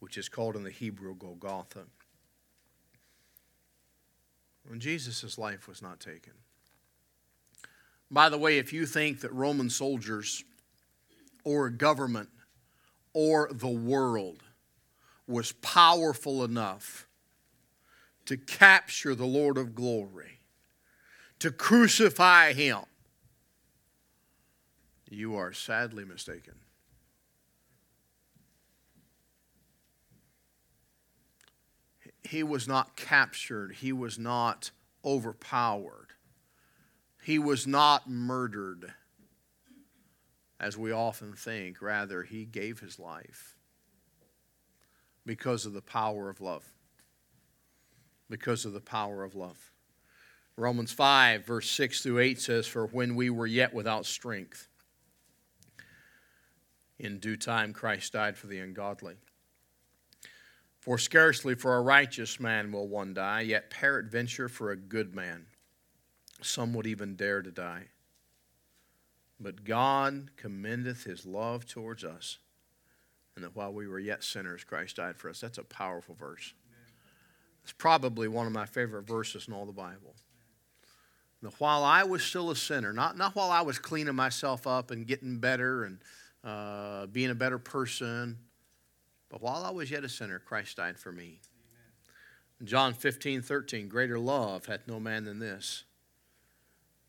which 0.00 0.18
is 0.18 0.28
called 0.28 0.56
in 0.56 0.64
the 0.64 0.70
Hebrew 0.70 1.14
Golgotha. 1.14 1.84
when 4.66 4.80
Jesus' 4.80 5.36
life 5.36 5.66
was 5.66 5.82
not 5.82 5.98
taken. 5.98 6.32
By 8.10 8.28
the 8.28 8.38
way, 8.38 8.58
if 8.58 8.72
you 8.72 8.86
think 8.86 9.20
that 9.20 9.32
Roman 9.32 9.70
soldiers 9.70 10.44
or 11.44 11.70
government 11.70 12.28
or 13.12 13.50
the 13.52 13.68
world 13.68 14.44
was 15.26 15.52
powerful 15.52 16.44
enough 16.44 17.08
to 18.26 18.36
capture 18.36 19.14
the 19.14 19.26
Lord 19.26 19.58
of 19.58 19.74
glory, 19.74 20.40
to 21.40 21.50
crucify 21.50 22.52
him, 22.52 22.80
you 25.08 25.34
are 25.34 25.52
sadly 25.52 26.04
mistaken. 26.04 26.54
He 32.30 32.44
was 32.44 32.68
not 32.68 32.94
captured, 32.94 33.72
he 33.72 33.92
was 33.92 34.16
not 34.16 34.70
overpowered, 35.04 36.10
he 37.20 37.40
was 37.40 37.66
not 37.66 38.08
murdered, 38.08 38.94
as 40.60 40.78
we 40.78 40.92
often 40.92 41.32
think. 41.32 41.82
Rather, 41.82 42.22
he 42.22 42.44
gave 42.44 42.78
his 42.78 43.00
life 43.00 43.56
because 45.26 45.66
of 45.66 45.72
the 45.72 45.82
power 45.82 46.30
of 46.30 46.40
love. 46.40 46.64
Because 48.28 48.64
of 48.64 48.74
the 48.74 48.80
power 48.80 49.24
of 49.24 49.34
love. 49.34 49.72
Romans 50.56 50.92
5, 50.92 51.44
verse 51.44 51.68
6 51.68 52.00
through 52.00 52.20
8 52.20 52.40
says, 52.40 52.64
For 52.68 52.86
when 52.86 53.16
we 53.16 53.28
were 53.28 53.48
yet 53.48 53.74
without 53.74 54.06
strength, 54.06 54.68
in 56.96 57.18
due 57.18 57.36
time 57.36 57.72
Christ 57.72 58.12
died 58.12 58.36
for 58.36 58.46
the 58.46 58.60
ungodly. 58.60 59.16
For 60.80 60.96
scarcely 60.96 61.54
for 61.54 61.76
a 61.76 61.82
righteous 61.82 62.40
man 62.40 62.72
will 62.72 62.88
one 62.88 63.14
die, 63.14 63.42
yet 63.42 63.70
peradventure 63.70 64.48
for 64.48 64.70
a 64.70 64.76
good 64.76 65.14
man 65.14 65.46
some 66.42 66.72
would 66.74 66.86
even 66.86 67.16
dare 67.16 67.42
to 67.42 67.50
die. 67.50 67.84
But 69.38 69.64
God 69.64 70.30
commendeth 70.36 71.04
his 71.04 71.24
love 71.24 71.66
towards 71.66 72.04
us, 72.04 72.38
and 73.34 73.44
that 73.44 73.56
while 73.56 73.72
we 73.72 73.88
were 73.88 73.98
yet 73.98 74.22
sinners, 74.22 74.64
Christ 74.64 74.96
died 74.96 75.16
for 75.16 75.30
us. 75.30 75.40
That's 75.40 75.58
a 75.58 75.64
powerful 75.64 76.14
verse. 76.14 76.52
It's 77.62 77.72
probably 77.72 78.28
one 78.28 78.46
of 78.46 78.52
my 78.52 78.66
favorite 78.66 79.06
verses 79.06 79.48
in 79.48 79.54
all 79.54 79.66
the 79.66 79.72
Bible. 79.72 80.14
Now, 81.42 81.50
while 81.58 81.84
I 81.84 82.04
was 82.04 82.22
still 82.22 82.50
a 82.50 82.56
sinner, 82.56 82.92
not, 82.92 83.16
not 83.16 83.34
while 83.34 83.50
I 83.50 83.62
was 83.62 83.78
cleaning 83.78 84.14
myself 84.14 84.66
up 84.66 84.90
and 84.90 85.06
getting 85.06 85.38
better 85.38 85.84
and 85.84 85.98
uh, 86.44 87.06
being 87.06 87.30
a 87.30 87.34
better 87.34 87.58
person. 87.58 88.38
But 89.30 89.40
while 89.40 89.64
I 89.64 89.70
was 89.70 89.90
yet 89.90 90.04
a 90.04 90.08
sinner, 90.08 90.38
Christ 90.38 90.76
died 90.76 90.98
for 90.98 91.12
me. 91.12 91.40
Amen. 92.60 92.68
John 92.68 92.92
15, 92.92 93.42
13, 93.42 93.88
greater 93.88 94.18
love 94.18 94.66
hath 94.66 94.86
no 94.86 95.00
man 95.00 95.24
than 95.24 95.38
this, 95.38 95.84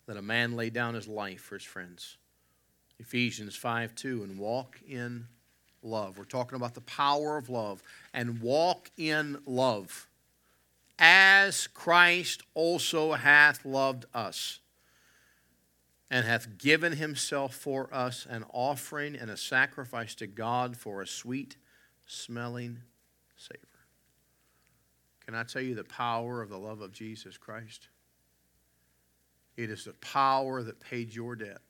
that 0.05 0.17
a 0.17 0.21
man 0.21 0.55
lay 0.55 0.69
down 0.69 0.93
his 0.93 1.07
life 1.07 1.41
for 1.41 1.55
his 1.55 1.63
friends. 1.63 2.17
Ephesians 2.99 3.55
5, 3.55 3.95
2, 3.95 4.23
and 4.23 4.37
walk 4.37 4.79
in 4.87 5.25
love. 5.81 6.17
We're 6.17 6.23
talking 6.25 6.55
about 6.55 6.75
the 6.75 6.81
power 6.81 7.37
of 7.37 7.49
love. 7.49 7.81
And 8.13 8.41
walk 8.41 8.91
in 8.97 9.39
love, 9.45 10.07
as 10.99 11.65
Christ 11.67 12.43
also 12.53 13.13
hath 13.13 13.65
loved 13.65 14.05
us 14.13 14.59
and 16.11 16.25
hath 16.25 16.57
given 16.57 16.93
himself 16.93 17.55
for 17.55 17.91
us 17.91 18.27
an 18.29 18.43
offering 18.53 19.15
and 19.15 19.31
a 19.31 19.37
sacrifice 19.37 20.13
to 20.15 20.27
God 20.27 20.77
for 20.77 21.01
a 21.01 21.07
sweet 21.07 21.55
smelling 22.11 22.77
savor. 23.37 23.59
Can 25.25 25.33
I 25.33 25.43
tell 25.43 25.61
you 25.61 25.75
the 25.75 25.83
power 25.83 26.41
of 26.41 26.49
the 26.49 26.57
love 26.57 26.81
of 26.81 26.91
Jesus 26.91 27.37
Christ? 27.37 27.87
It 29.55 29.69
is 29.69 29.85
the 29.85 29.93
power 29.93 30.61
that 30.61 30.79
paid 30.79 31.13
your 31.13 31.35
debt. 31.35 31.61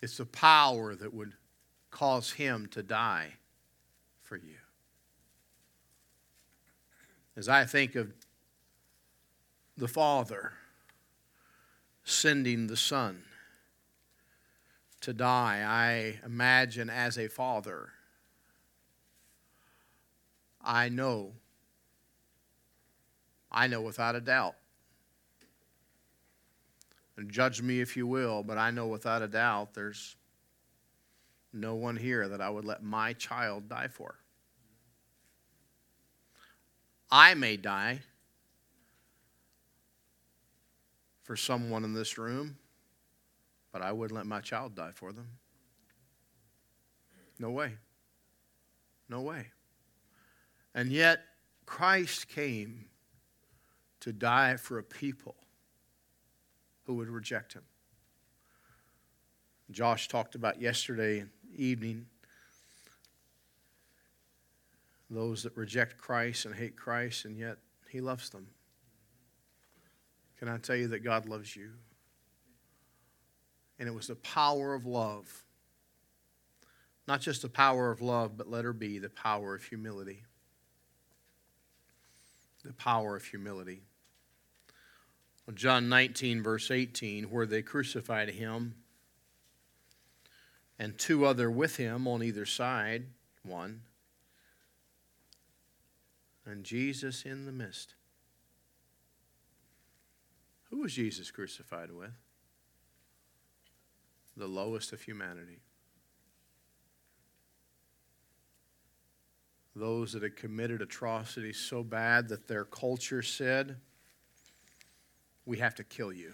It's 0.00 0.18
the 0.18 0.26
power 0.26 0.94
that 0.94 1.12
would 1.12 1.32
cause 1.90 2.32
him 2.32 2.68
to 2.72 2.82
die 2.82 3.32
for 4.22 4.36
you. 4.36 4.56
As 7.36 7.48
I 7.48 7.64
think 7.64 7.96
of 7.96 8.12
the 9.76 9.88
Father, 9.88 10.52
sending 12.04 12.66
the 12.66 12.76
Son 12.76 13.24
to 15.00 15.12
die, 15.12 15.64
I 15.66 16.24
imagine 16.24 16.88
as 16.88 17.18
a 17.18 17.28
father, 17.28 17.90
I 20.66 20.88
know, 20.88 21.32
I 23.52 23.68
know 23.68 23.80
without 23.80 24.16
a 24.16 24.20
doubt, 24.20 24.56
and 27.16 27.30
judge 27.30 27.62
me 27.62 27.80
if 27.80 27.96
you 27.96 28.04
will, 28.04 28.42
but 28.42 28.58
I 28.58 28.72
know 28.72 28.88
without 28.88 29.22
a 29.22 29.28
doubt 29.28 29.74
there's 29.74 30.16
no 31.52 31.76
one 31.76 31.96
here 31.96 32.26
that 32.28 32.40
I 32.40 32.50
would 32.50 32.64
let 32.64 32.82
my 32.82 33.12
child 33.12 33.68
die 33.68 33.86
for. 33.86 34.16
I 37.12 37.34
may 37.34 37.56
die 37.56 38.00
for 41.22 41.36
someone 41.36 41.84
in 41.84 41.94
this 41.94 42.18
room, 42.18 42.58
but 43.72 43.82
I 43.82 43.92
wouldn't 43.92 44.16
let 44.16 44.26
my 44.26 44.40
child 44.40 44.74
die 44.74 44.90
for 44.92 45.12
them. 45.12 45.28
No 47.38 47.50
way. 47.50 47.74
No 49.08 49.20
way. 49.20 49.46
And 50.76 50.92
yet, 50.92 51.20
Christ 51.64 52.28
came 52.28 52.84
to 54.00 54.12
die 54.12 54.56
for 54.56 54.78
a 54.78 54.82
people 54.82 55.34
who 56.84 56.94
would 56.96 57.08
reject 57.08 57.54
him. 57.54 57.62
Josh 59.70 60.06
talked 60.06 60.34
about 60.34 60.60
yesterday 60.60 61.24
evening 61.56 62.06
those 65.08 65.44
that 65.44 65.56
reject 65.56 65.96
Christ 65.96 66.44
and 66.44 66.54
hate 66.54 66.76
Christ, 66.76 67.24
and 67.24 67.38
yet 67.38 67.56
he 67.88 68.02
loves 68.02 68.28
them. 68.28 68.46
Can 70.38 70.48
I 70.48 70.58
tell 70.58 70.76
you 70.76 70.88
that 70.88 71.02
God 71.02 71.26
loves 71.26 71.56
you? 71.56 71.70
And 73.78 73.88
it 73.88 73.92
was 73.92 74.08
the 74.08 74.16
power 74.16 74.74
of 74.74 74.84
love. 74.84 75.44
Not 77.08 77.22
just 77.22 77.40
the 77.40 77.48
power 77.48 77.90
of 77.90 78.02
love, 78.02 78.36
but 78.36 78.50
let 78.50 78.64
her 78.64 78.74
be 78.74 78.98
the 78.98 79.08
power 79.08 79.54
of 79.54 79.64
humility. 79.64 80.24
The 82.66 82.72
power 82.72 83.14
of 83.14 83.24
humility. 83.24 83.82
John 85.54 85.88
19, 85.88 86.42
verse 86.42 86.72
18, 86.72 87.30
where 87.30 87.46
they 87.46 87.62
crucified 87.62 88.30
him, 88.30 88.74
and 90.76 90.98
two 90.98 91.24
other 91.24 91.48
with 91.48 91.76
him 91.76 92.08
on 92.08 92.24
either 92.24 92.44
side, 92.44 93.04
one, 93.44 93.82
and 96.44 96.64
Jesus 96.64 97.22
in 97.22 97.46
the 97.46 97.52
midst. 97.52 97.94
Who 100.70 100.80
was 100.80 100.92
Jesus 100.92 101.30
crucified 101.30 101.92
with? 101.92 102.10
The 104.36 104.48
lowest 104.48 104.92
of 104.92 105.02
humanity. 105.02 105.60
Those 109.78 110.12
that 110.12 110.22
had 110.22 110.36
committed 110.36 110.80
atrocities 110.80 111.58
so 111.58 111.82
bad 111.82 112.28
that 112.30 112.48
their 112.48 112.64
culture 112.64 113.20
said, 113.20 113.76
We 115.44 115.58
have 115.58 115.74
to 115.74 115.84
kill 115.84 116.14
you. 116.14 116.32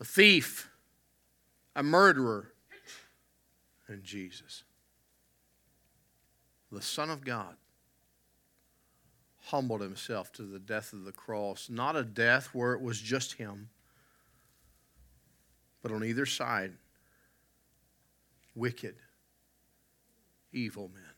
A 0.00 0.04
thief, 0.04 0.70
a 1.76 1.82
murderer, 1.82 2.54
and 3.86 4.02
Jesus, 4.02 4.64
the 6.72 6.80
Son 6.80 7.10
of 7.10 7.22
God 7.22 7.54
humbled 9.48 9.82
himself 9.82 10.32
to 10.32 10.42
the 10.42 10.58
death 10.58 10.94
of 10.94 11.04
the 11.04 11.12
cross. 11.12 11.68
Not 11.68 11.96
a 11.96 12.02
death 12.02 12.54
where 12.54 12.72
it 12.72 12.80
was 12.80 12.98
just 12.98 13.34
him, 13.34 13.68
but 15.82 15.92
on 15.92 16.02
either 16.02 16.24
side, 16.24 16.72
wicked, 18.54 18.94
evil 20.50 20.90
men. 20.94 21.09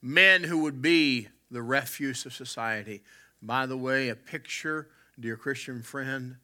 Men 0.00 0.44
who 0.44 0.62
would 0.62 0.80
be 0.80 1.28
the 1.50 1.62
refuse 1.62 2.26
of 2.26 2.34
society. 2.34 3.02
By 3.42 3.66
the 3.66 3.76
way, 3.76 4.08
a 4.08 4.16
picture, 4.16 4.88
dear 5.18 5.36
Christian 5.36 5.82
friend, 5.82 6.36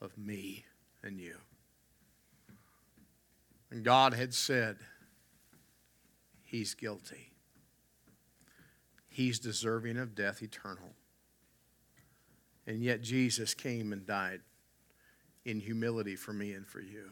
of 0.00 0.16
me 0.16 0.64
and 1.02 1.18
you. 1.18 1.36
And 3.70 3.84
God 3.84 4.14
had 4.14 4.34
said, 4.34 4.76
He's 6.42 6.74
guilty 6.74 7.34
he's 9.14 9.38
deserving 9.38 9.96
of 9.96 10.14
death 10.14 10.42
eternal. 10.42 10.92
And 12.66 12.82
yet 12.82 13.00
Jesus 13.00 13.54
came 13.54 13.92
and 13.92 14.04
died 14.04 14.40
in 15.44 15.60
humility 15.60 16.16
for 16.16 16.32
me 16.32 16.52
and 16.52 16.66
for 16.66 16.80
you. 16.80 17.10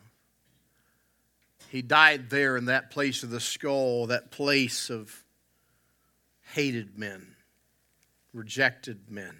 He 1.68 1.80
died 1.80 2.28
there 2.28 2.56
in 2.56 2.64
that 2.64 2.90
place 2.90 3.22
of 3.22 3.30
the 3.30 3.38
skull, 3.38 4.06
that 4.06 4.32
place 4.32 4.90
of 4.90 5.21
hated 6.52 6.98
men. 6.98 7.34
rejected 8.34 9.10
men, 9.10 9.36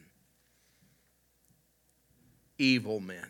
evil 2.58 3.00
men. 3.00 3.26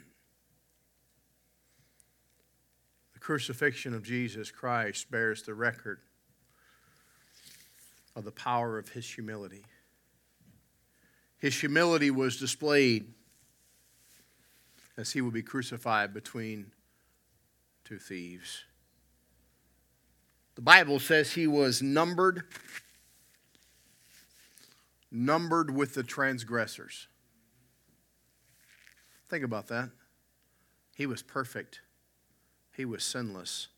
The 3.14 3.20
crucifixion 3.20 3.94
of 3.94 4.02
Jesus 4.02 4.50
Christ 4.50 5.10
bears 5.10 5.44
the 5.44 5.54
record 5.54 6.00
of 8.16 8.24
the 8.24 8.32
power 8.32 8.78
of 8.78 8.88
his 8.88 9.08
humility. 9.08 9.64
His 11.38 11.58
humility 11.58 12.10
was 12.10 12.38
displayed 12.38 13.06
as 14.96 15.12
he 15.12 15.20
would 15.20 15.34
be 15.34 15.42
crucified 15.42 16.12
between 16.12 16.72
two 17.84 17.98
thieves. 17.98 18.64
The 20.54 20.62
Bible 20.62 20.98
says 20.98 21.32
he 21.32 21.46
was 21.46 21.82
numbered 21.82 22.44
numbered 25.12 25.70
with 25.70 25.94
the 25.94 26.02
transgressors. 26.02 27.06
Think 29.28 29.44
about 29.44 29.68
that. 29.68 29.90
He 30.96 31.06
was 31.06 31.22
perfect. 31.22 31.80
He 32.76 32.84
was 32.84 33.04
sinless. 33.04 33.68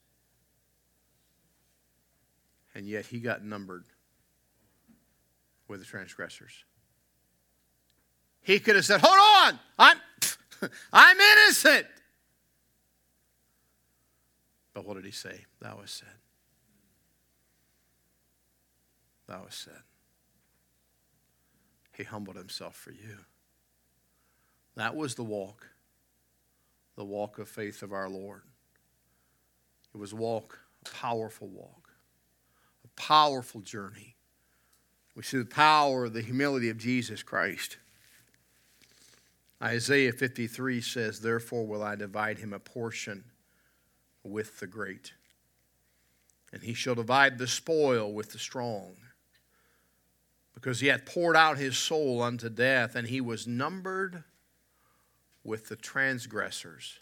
And 2.74 2.88
yet 2.88 3.06
he 3.06 3.20
got 3.20 3.44
numbered 3.44 3.84
with 5.68 5.80
the 5.80 5.86
transgressors. 5.86 6.64
He 8.42 8.58
could 8.58 8.76
have 8.76 8.84
said, 8.84 9.00
Hold 9.02 9.18
on, 9.52 9.58
I'm, 9.78 9.96
I'm 10.92 11.16
innocent. 11.18 11.86
But 14.74 14.84
what 14.84 14.94
did 14.94 15.04
he 15.04 15.12
say? 15.12 15.44
That 15.60 15.78
was 15.78 15.90
said. 15.90 16.08
That 19.28 19.44
was 19.44 19.54
said. 19.54 19.82
He 21.96 22.02
humbled 22.02 22.36
himself 22.36 22.74
for 22.74 22.90
you. 22.90 23.18
That 24.76 24.96
was 24.96 25.14
the 25.14 25.22
walk, 25.22 25.68
the 26.96 27.04
walk 27.04 27.38
of 27.38 27.48
faith 27.48 27.82
of 27.82 27.92
our 27.92 28.08
Lord. 28.08 28.42
It 29.94 29.98
was 29.98 30.12
a 30.12 30.16
walk, 30.16 30.58
a 30.84 30.90
powerful 30.90 31.48
walk, 31.48 31.90
a 32.84 33.00
powerful 33.00 33.60
journey. 33.60 34.16
We 35.14 35.22
see 35.22 35.38
the 35.38 35.44
power, 35.44 36.06
of 36.06 36.12
the 36.12 36.22
humility 36.22 36.68
of 36.68 36.78
Jesus 36.78 37.22
Christ. 37.22 37.76
Isaiah 39.62 40.12
53 40.12 40.80
says, 40.80 41.20
Therefore 41.20 41.64
will 41.64 41.84
I 41.84 41.94
divide 41.94 42.38
him 42.38 42.52
a 42.52 42.58
portion 42.58 43.24
with 44.24 44.58
the 44.58 44.66
great, 44.66 45.12
and 46.52 46.62
he 46.62 46.74
shall 46.74 46.96
divide 46.96 47.38
the 47.38 47.46
spoil 47.46 48.12
with 48.12 48.32
the 48.32 48.38
strong 48.40 48.96
because 50.54 50.80
he 50.80 50.86
hath 50.86 51.04
poured 51.04 51.36
out 51.36 51.58
his 51.58 51.76
soul 51.76 52.22
unto 52.22 52.48
death, 52.48 52.94
and 52.94 53.08
he 53.08 53.20
was 53.20 53.46
numbered 53.46 54.24
with 55.42 55.68
the 55.68 55.76
transgressors. 55.76 57.00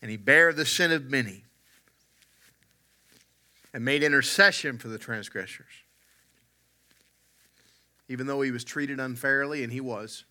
And 0.00 0.10
he 0.10 0.16
bare 0.16 0.52
the 0.52 0.66
sin 0.66 0.90
of 0.90 1.08
many 1.08 1.44
and 3.72 3.84
made 3.84 4.02
intercession 4.02 4.76
for 4.78 4.88
the 4.88 4.98
transgressors. 4.98 5.72
Even 8.08 8.26
though 8.26 8.42
he 8.42 8.50
was 8.50 8.64
treated 8.64 9.00
unfairly, 9.00 9.64
and 9.64 9.72
he 9.72 9.80
was, 9.80 10.24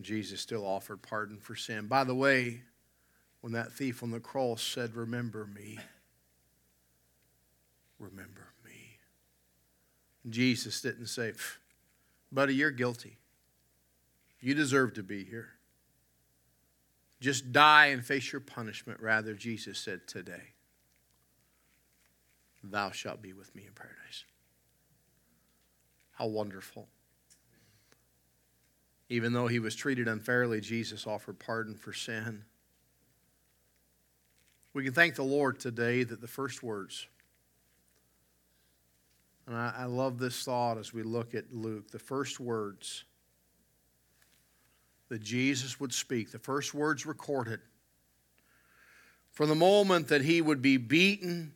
Jesus 0.00 0.40
still 0.40 0.64
offered 0.64 1.02
pardon 1.02 1.38
for 1.38 1.54
sin. 1.54 1.86
By 1.86 2.04
the 2.04 2.14
way, 2.14 2.62
when 3.42 3.52
that 3.52 3.72
thief 3.72 4.02
on 4.02 4.10
the 4.10 4.20
cross 4.20 4.62
said, 4.62 4.94
Remember 4.94 5.46
me, 5.46 5.78
remember 7.98 8.49
Jesus 10.28 10.80
didn't 10.80 11.06
say, 11.06 11.32
Buddy, 12.32 12.54
you're 12.54 12.70
guilty. 12.70 13.16
You 14.40 14.54
deserve 14.54 14.94
to 14.94 15.02
be 15.02 15.24
here. 15.24 15.48
Just 17.20 17.52
die 17.52 17.86
and 17.86 18.04
face 18.04 18.32
your 18.32 18.40
punishment. 18.40 19.00
Rather, 19.00 19.34
Jesus 19.34 19.78
said, 19.78 20.06
Today, 20.06 20.54
thou 22.62 22.90
shalt 22.90 23.20
be 23.20 23.32
with 23.32 23.54
me 23.54 23.64
in 23.66 23.72
paradise. 23.72 24.24
How 26.12 26.26
wonderful. 26.26 26.88
Even 29.08 29.32
though 29.32 29.48
he 29.48 29.58
was 29.58 29.74
treated 29.74 30.06
unfairly, 30.06 30.60
Jesus 30.60 31.06
offered 31.06 31.38
pardon 31.38 31.74
for 31.74 31.92
sin. 31.92 32.44
We 34.72 34.84
can 34.84 34.92
thank 34.92 35.16
the 35.16 35.24
Lord 35.24 35.58
today 35.58 36.04
that 36.04 36.20
the 36.20 36.28
first 36.28 36.62
words, 36.62 37.08
and 39.50 39.58
I, 39.58 39.74
I 39.78 39.84
love 39.86 40.18
this 40.18 40.44
thought 40.44 40.78
as 40.78 40.94
we 40.94 41.02
look 41.02 41.34
at 41.34 41.52
Luke. 41.52 41.90
The 41.90 41.98
first 41.98 42.38
words 42.38 43.02
that 45.08 45.20
Jesus 45.20 45.80
would 45.80 45.92
speak, 45.92 46.30
the 46.30 46.38
first 46.38 46.72
words 46.72 47.04
recorded, 47.04 47.58
from 49.32 49.48
the 49.48 49.56
moment 49.56 50.06
that 50.06 50.22
he 50.22 50.40
would 50.40 50.62
be 50.62 50.76
beaten 50.76 51.52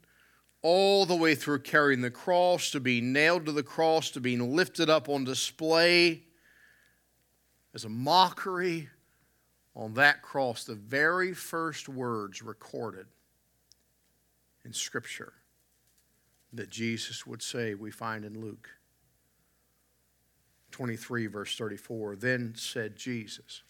all 0.60 1.06
the 1.06 1.14
way 1.14 1.36
through 1.36 1.60
carrying 1.60 2.00
the 2.00 2.10
cross, 2.10 2.72
to 2.72 2.80
being 2.80 3.12
nailed 3.12 3.46
to 3.46 3.52
the 3.52 3.62
cross, 3.62 4.10
to 4.10 4.20
being 4.20 4.56
lifted 4.56 4.90
up 4.90 5.08
on 5.08 5.22
display 5.22 6.24
as 7.74 7.84
a 7.84 7.88
mockery 7.88 8.88
on 9.76 9.94
that 9.94 10.20
cross, 10.20 10.64
the 10.64 10.74
very 10.74 11.32
first 11.32 11.88
words 11.88 12.42
recorded 12.42 13.06
in 14.64 14.72
Scripture 14.72 15.32
that 16.54 16.70
Jesus 16.70 17.26
would 17.26 17.42
say, 17.42 17.74
we 17.74 17.90
find 17.90 18.24
in 18.24 18.40
Luke 18.40 18.68
23, 20.70 21.26
verse 21.26 21.56
34. 21.56 22.16
Then 22.16 22.54
said 22.56 22.96
Jesus, 22.96 23.62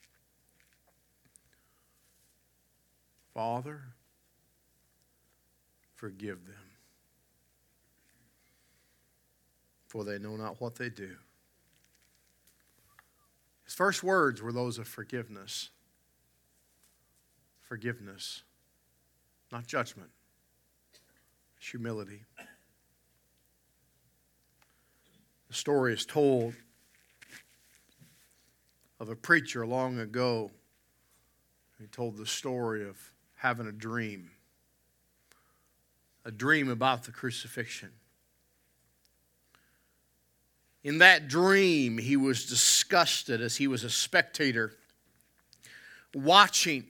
Father, 3.32 3.80
forgive 5.94 6.46
them, 6.46 6.56
for 9.86 10.04
they 10.04 10.18
know 10.18 10.36
not 10.36 10.60
what 10.60 10.76
they 10.76 10.88
do. 10.88 11.16
His 13.64 13.74
first 13.74 14.02
words 14.02 14.42
were 14.42 14.52
those 14.52 14.78
of 14.78 14.86
forgiveness. 14.86 15.70
Forgiveness, 17.60 18.42
not 19.50 19.66
judgment, 19.66 20.10
humility. 21.58 22.24
The 25.54 25.58
story 25.60 25.94
is 25.94 26.04
told 26.04 26.52
of 28.98 29.08
a 29.08 29.14
preacher 29.14 29.64
long 29.64 30.00
ago. 30.00 30.50
He 31.78 31.86
told 31.86 32.16
the 32.16 32.26
story 32.26 32.84
of 32.84 32.96
having 33.36 33.68
a 33.68 33.72
dream, 33.72 34.32
a 36.24 36.32
dream 36.32 36.68
about 36.68 37.04
the 37.04 37.12
crucifixion. 37.12 37.92
In 40.82 40.98
that 40.98 41.28
dream, 41.28 41.98
he 41.98 42.16
was 42.16 42.46
disgusted 42.46 43.40
as 43.40 43.54
he 43.54 43.68
was 43.68 43.84
a 43.84 43.90
spectator 43.90 44.72
watching 46.12 46.84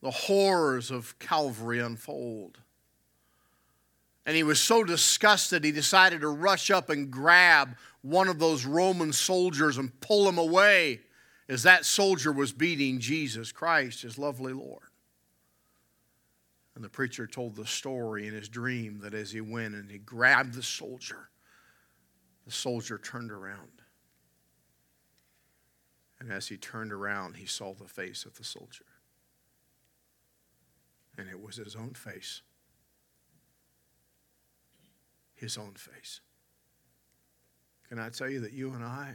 the 0.00 0.12
horrors 0.12 0.92
of 0.92 1.18
Calvary 1.18 1.80
unfold. 1.80 2.58
And 4.26 4.34
he 4.34 4.42
was 4.42 4.60
so 4.60 4.82
disgusted, 4.82 5.62
he 5.62 5.70
decided 5.70 6.20
to 6.20 6.28
rush 6.28 6.70
up 6.72 6.90
and 6.90 7.10
grab 7.10 7.76
one 8.02 8.26
of 8.26 8.40
those 8.40 8.66
Roman 8.66 9.12
soldiers 9.12 9.78
and 9.78 10.00
pull 10.00 10.28
him 10.28 10.36
away 10.36 11.00
as 11.48 11.62
that 11.62 11.84
soldier 11.84 12.32
was 12.32 12.52
beating 12.52 12.98
Jesus 12.98 13.52
Christ, 13.52 14.02
his 14.02 14.18
lovely 14.18 14.52
Lord. 14.52 14.82
And 16.74 16.82
the 16.82 16.88
preacher 16.88 17.28
told 17.28 17.54
the 17.54 17.66
story 17.66 18.26
in 18.26 18.34
his 18.34 18.48
dream 18.48 18.98
that 19.02 19.14
as 19.14 19.30
he 19.30 19.40
went 19.40 19.74
and 19.74 19.88
he 19.88 19.98
grabbed 19.98 20.54
the 20.54 20.62
soldier, 20.62 21.30
the 22.44 22.52
soldier 22.52 22.98
turned 22.98 23.30
around. 23.30 23.70
And 26.18 26.32
as 26.32 26.48
he 26.48 26.56
turned 26.56 26.92
around, 26.92 27.36
he 27.36 27.46
saw 27.46 27.74
the 27.74 27.88
face 27.88 28.24
of 28.24 28.36
the 28.36 28.44
soldier. 28.44 28.84
And 31.16 31.28
it 31.28 31.40
was 31.40 31.56
his 31.56 31.76
own 31.76 31.94
face 31.94 32.42
his 35.36 35.56
own 35.56 35.74
face. 35.74 36.20
Can 37.88 37.98
I 37.98 38.08
tell 38.08 38.28
you 38.28 38.40
that 38.40 38.52
you 38.52 38.72
and 38.72 38.82
I, 38.82 39.14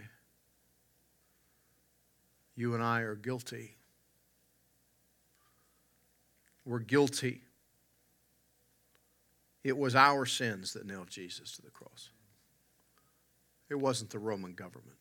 you 2.55 2.73
and 2.73 2.81
I 2.81 3.01
are 3.01 3.15
guilty? 3.15 3.75
We're 6.65 6.79
guilty. 6.79 7.41
It 9.63 9.77
was 9.77 9.95
our 9.95 10.25
sins 10.25 10.73
that 10.73 10.85
nailed 10.85 11.09
Jesus 11.09 11.51
to 11.57 11.61
the 11.61 11.69
cross. 11.69 12.09
It 13.69 13.75
wasn't 13.75 14.11
the 14.11 14.19
Roman 14.19 14.53
government. 14.53 14.97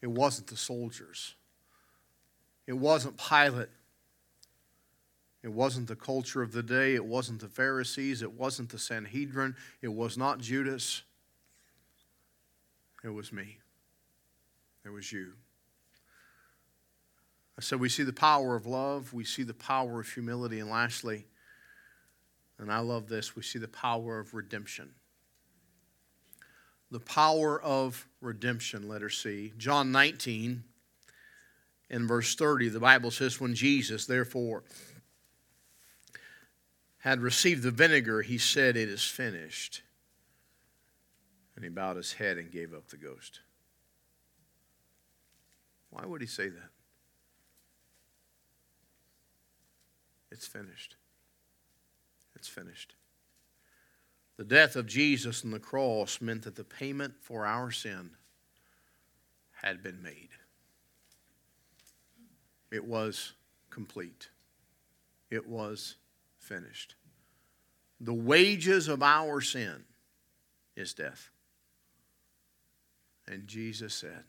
It 0.00 0.10
wasn't 0.10 0.48
the 0.48 0.56
soldiers. 0.56 1.34
It 2.66 2.72
wasn't 2.72 3.16
Pilate 3.16 3.68
it 5.42 5.52
wasn't 5.52 5.88
the 5.88 5.96
culture 5.96 6.40
of 6.40 6.52
the 6.52 6.62
day. 6.62 6.94
It 6.94 7.04
wasn't 7.04 7.40
the 7.40 7.48
Pharisees. 7.48 8.22
It 8.22 8.32
wasn't 8.32 8.70
the 8.70 8.78
Sanhedrin. 8.78 9.56
It 9.80 9.88
was 9.88 10.16
not 10.16 10.38
Judas. 10.38 11.02
It 13.02 13.08
was 13.08 13.32
me. 13.32 13.58
It 14.84 14.90
was 14.90 15.10
you. 15.12 15.32
So 17.60 17.76
we 17.76 17.88
see 17.88 18.02
the 18.02 18.12
power 18.12 18.56
of 18.56 18.66
love, 18.66 19.12
we 19.12 19.24
see 19.24 19.42
the 19.42 19.54
power 19.54 20.00
of 20.00 20.08
humility, 20.08 20.58
and 20.58 20.70
lastly, 20.70 21.26
and 22.58 22.72
I 22.72 22.78
love 22.78 23.08
this, 23.08 23.36
we 23.36 23.42
see 23.42 23.58
the 23.58 23.68
power 23.68 24.18
of 24.18 24.34
redemption. 24.34 24.90
The 26.90 27.00
power 27.00 27.60
of 27.62 28.06
redemption, 28.20 28.82
Let 28.82 28.94
letter 28.94 29.10
C. 29.10 29.52
John 29.58 29.92
19, 29.92 30.64
in 31.90 32.06
verse 32.06 32.34
30, 32.34 32.70
the 32.70 32.80
Bible 32.80 33.10
says, 33.10 33.40
When 33.40 33.54
Jesus, 33.54 34.06
therefore, 34.06 34.64
had 37.02 37.20
received 37.20 37.64
the 37.64 37.72
vinegar, 37.72 38.22
he 38.22 38.38
said, 38.38 38.76
It 38.76 38.88
is 38.88 39.02
finished. 39.02 39.82
And 41.56 41.64
he 41.64 41.68
bowed 41.68 41.96
his 41.96 42.12
head 42.12 42.38
and 42.38 42.48
gave 42.48 42.72
up 42.72 42.88
the 42.88 42.96
ghost. 42.96 43.40
Why 45.90 46.06
would 46.06 46.20
he 46.20 46.28
say 46.28 46.48
that? 46.48 46.70
It's 50.30 50.46
finished. 50.46 50.94
It's 52.36 52.46
finished. 52.46 52.94
The 54.36 54.44
death 54.44 54.76
of 54.76 54.86
Jesus 54.86 55.44
on 55.44 55.50
the 55.50 55.58
cross 55.58 56.20
meant 56.20 56.42
that 56.42 56.54
the 56.54 56.62
payment 56.62 57.14
for 57.20 57.44
our 57.44 57.72
sin 57.72 58.10
had 59.50 59.82
been 59.82 60.00
made. 60.00 60.30
It 62.70 62.84
was 62.84 63.32
complete. 63.70 64.28
It 65.32 65.48
was 65.48 65.96
finished. 66.42 66.96
The 68.00 68.12
wages 68.12 68.88
of 68.88 69.02
our 69.02 69.40
sin 69.40 69.84
is 70.76 70.92
death. 70.92 71.30
And 73.26 73.46
Jesus 73.46 73.94
said, 73.94 74.24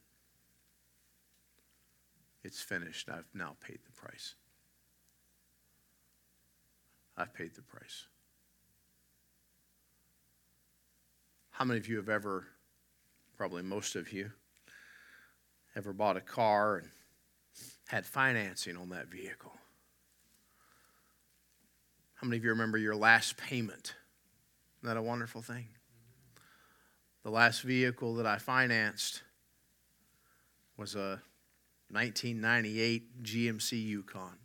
It's 2.44 2.62
finished. 2.62 3.10
I've 3.10 3.26
now 3.34 3.56
paid 3.60 3.80
the 3.84 3.92
price. 3.92 4.36
I've 7.18 7.34
paid 7.34 7.56
the 7.56 7.62
price. 7.62 8.08
How 11.52 11.66
many 11.66 11.80
of 11.80 11.88
you 11.88 11.98
have 11.98 12.10
ever, 12.10 12.46
probably 13.38 13.64
most 13.64 13.96
of 13.96 14.12
you, 14.12 14.32
ever 15.76 15.94
bought 15.94 16.18
a 16.18 16.22
car 16.22 16.78
and 16.78 16.90
had 17.88 18.06
financing 18.06 18.76
on 18.76 18.90
that 18.90 19.08
vehicle? 19.08 19.54
How 22.24 22.30
many 22.30 22.38
of 22.38 22.46
you 22.46 22.52
remember 22.52 22.78
your 22.78 22.96
last 22.96 23.36
payment? 23.36 23.96
Isn't 24.78 24.88
that 24.88 24.96
a 24.96 25.02
wonderful 25.02 25.42
thing? 25.42 25.68
The 27.24 27.30
last 27.30 27.64
vehicle 27.64 28.16
that 28.16 28.26
I 28.26 28.38
financed 28.38 29.24
was 30.78 30.96
a 30.96 31.20
1998 31.90 33.24
GMC 33.24 33.86
Yukon 33.86 34.38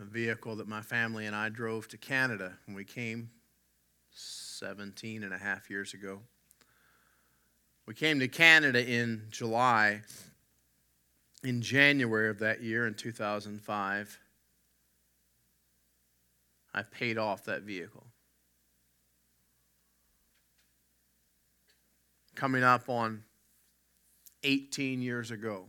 a 0.00 0.04
vehicle 0.04 0.56
that 0.56 0.68
my 0.68 0.80
family 0.80 1.26
and 1.26 1.36
I 1.36 1.50
drove 1.50 1.86
to 1.88 1.98
Canada 1.98 2.54
when 2.64 2.74
we 2.74 2.84
came 2.84 3.28
17 4.12 5.22
and 5.22 5.34
a 5.34 5.38
half 5.38 5.68
years 5.68 5.92
ago. 5.92 6.20
We 7.84 7.92
came 7.92 8.20
to 8.20 8.28
Canada 8.28 8.82
in 8.82 9.26
July. 9.30 10.00
In 11.44 11.60
January 11.60 12.30
of 12.30 12.38
that 12.38 12.62
year, 12.62 12.86
in 12.86 12.94
2005, 12.94 14.18
I 16.78 16.82
paid 16.82 17.18
off 17.18 17.46
that 17.46 17.62
vehicle. 17.62 18.06
Coming 22.36 22.62
up 22.62 22.88
on 22.88 23.24
18 24.44 25.02
years 25.02 25.32
ago, 25.32 25.64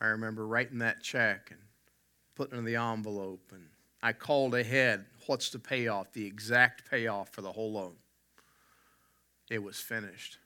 I 0.00 0.06
remember 0.06 0.46
writing 0.46 0.78
that 0.78 1.02
check 1.02 1.48
and 1.50 1.58
put 2.36 2.52
in 2.52 2.64
the 2.64 2.76
envelope. 2.76 3.50
And 3.52 3.64
I 4.04 4.12
called 4.12 4.54
ahead. 4.54 5.04
What's 5.26 5.50
the 5.50 5.58
payoff? 5.58 6.12
The 6.12 6.24
exact 6.24 6.88
payoff 6.88 7.30
for 7.30 7.40
the 7.40 7.50
whole 7.50 7.72
loan. 7.72 7.96
It 9.50 9.60
was 9.60 9.80
finished. 9.80 10.38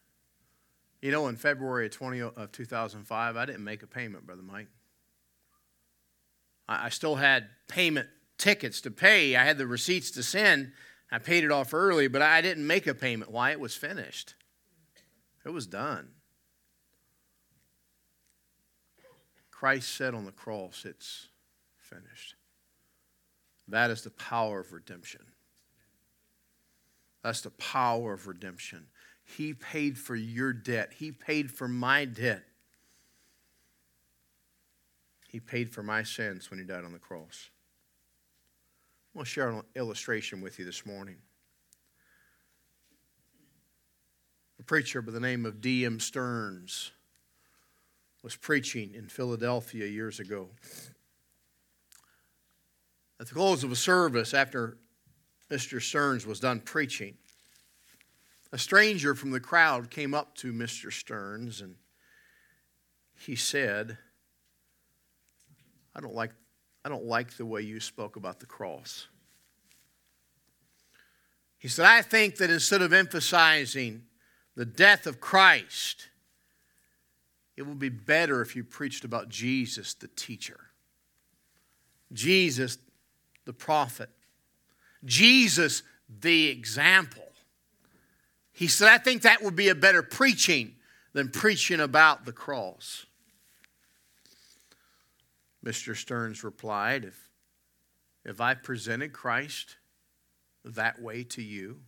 You 1.03 1.11
know, 1.11 1.27
in 1.29 1.37
February 1.37 1.85
of, 1.85 1.93
20, 1.93 2.21
of 2.23 2.53
2005, 2.53 3.37
I 3.37 3.45
didn't 3.45 3.65
make 3.65 3.83
a 3.83 3.87
payment, 3.87 4.25
Brother 4.25 4.41
Mike. 4.41 4.69
I, 6.67 6.87
I 6.87 6.89
still 6.89 7.17
had 7.17 7.49
payment 7.69 8.09
tickets 8.43 8.81
to 8.81 8.91
pay. 8.91 9.37
I 9.37 9.45
had 9.45 9.57
the 9.57 9.67
receipts 9.69 10.11
to 10.13 10.23
send. 10.23 10.73
I 11.13 11.19
paid 11.19 11.45
it 11.45 11.53
off 11.53 11.73
early, 11.73 12.09
but 12.09 12.23
I 12.23 12.41
didn't 12.41 12.67
make 12.67 12.89
a 12.89 12.95
payment. 12.95 13.31
Why? 13.31 13.53
It 13.53 13.61
was 13.61 13.77
finished. 13.77 14.35
It 15.47 15.51
was 15.51 15.67
done. 15.67 16.09
Christ 19.51 19.95
said 19.95 20.13
on 20.13 20.25
the 20.25 20.33
cross, 20.33 20.85
It's 20.85 21.29
finished. 21.77 22.35
That 23.69 23.91
is 23.91 24.03
the 24.03 24.11
power 24.11 24.59
of 24.59 24.73
redemption. 24.73 25.23
That's 27.23 27.43
the 27.43 27.51
power 27.51 28.13
of 28.13 28.27
redemption. 28.27 28.87
He 29.25 29.55
paid 29.55 29.97
for 29.97 30.17
your 30.17 30.53
debt, 30.53 30.95
He 30.99 31.13
paid 31.13 31.53
for 31.53 31.69
my 31.69 32.07
debt. 32.07 32.43
He 35.29 35.39
paid 35.39 35.71
for 35.71 35.85
my 35.85 36.03
sins 36.03 36.51
when 36.51 36.59
He 36.59 36.67
died 36.67 36.85
on 36.85 36.93
the 36.93 36.99
cross. 36.99 37.52
I 39.15 39.19
want 39.19 39.29
to 39.29 39.33
share 39.33 39.51
an 39.51 39.63
illustration 39.77 40.41
with 40.41 40.59
you 40.59 40.65
this 40.65 40.87
morning. 40.87 41.17
A 44.59 44.63
preacher 44.63 45.03
by 45.03 45.13
the 45.13 45.21
name 45.21 45.45
of 45.45 45.61
D.M. 45.61 46.01
Stearns 46.01 46.93
was 48.23 48.37
preaching 48.37 48.95
in 48.95 49.09
Philadelphia 49.09 49.87
years 49.87 50.19
ago. 50.19 50.49
At 53.21 53.27
the 53.27 53.35
close 53.35 53.63
of 53.63 53.71
a 53.71 53.77
service, 53.77 54.33
after 54.33 54.79
Mr. 55.51 55.83
Stearns 55.83 56.25
was 56.25 56.41
done 56.41 56.61
preaching, 56.61 57.19
a 58.51 58.57
stranger 58.57 59.15
from 59.15 59.31
the 59.31 59.41
crowd 59.41 59.91
came 59.91 60.15
up 60.15 60.35
to 60.37 60.55
Mr. 60.55 60.91
Stearns 60.91 61.61
and 61.61 61.75
he 63.15 63.37
said, 63.37 63.99
I 65.95 66.01
don't 66.01 66.15
like, 66.15 66.33
I 66.85 66.89
don't 66.89 67.05
like 67.05 67.37
the 67.37 67.47
way 67.47 67.63
you 67.63 67.81
spoke 67.81 68.17
about 68.17 68.41
the 68.41 68.47
cross. 68.47 69.07
He 71.59 71.69
said, 71.69 71.87
I 71.87 72.03
think 72.03 72.37
that 72.39 72.51
instead 72.51 72.83
of 72.83 72.93
emphasizing 72.93 74.03
the 74.57 74.65
death 74.65 75.07
of 75.07 75.21
Christ, 75.21 76.09
it 77.57 77.63
would 77.63 77.79
be 77.79 77.89
better 77.89 78.43
if 78.43 78.57
you 78.57 78.65
preached 78.65 79.05
about 79.05 79.29
Jesus, 79.29 79.95
the 79.95 80.09
teacher. 80.09 80.59
Jesus, 82.13 82.79
the 83.45 83.53
prophet, 83.53 84.11
Jesus, 85.05 85.83
the 86.21 86.49
example. 86.49 87.23
He 88.53 88.67
said, 88.67 88.89
I 88.89 88.99
think 88.99 89.23
that 89.23 89.43
would 89.43 89.57
be 89.57 89.69
a 89.69 89.75
better 89.75 90.03
preaching 90.03 90.75
than 91.13 91.31
preaching 91.31 91.81
about 91.81 92.25
the 92.25 92.33
cross. 92.33 93.07
Mr. 95.65 95.97
Stearns 95.97 96.43
replied, 96.43 97.05
If, 97.05 97.31
if 98.25 98.41
I 98.41 98.55
presented 98.55 99.13
Christ 99.13 99.77
that 100.65 101.01
way 101.01 101.25
to 101.25 101.43
you, 101.43 101.81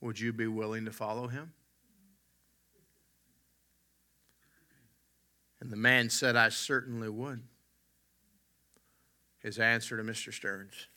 would 0.00 0.20
you 0.20 0.32
be 0.32 0.46
willing 0.46 0.84
to 0.84 0.92
follow 0.92 1.28
him? 1.28 1.52
And 5.60 5.70
the 5.70 5.76
man 5.76 6.10
said, 6.10 6.36
I 6.36 6.50
certainly 6.50 7.08
would 7.08 7.42
his 9.46 9.60
answer 9.60 9.96
to 9.96 10.02
Mr. 10.02 10.34
Stearns. 10.34 10.88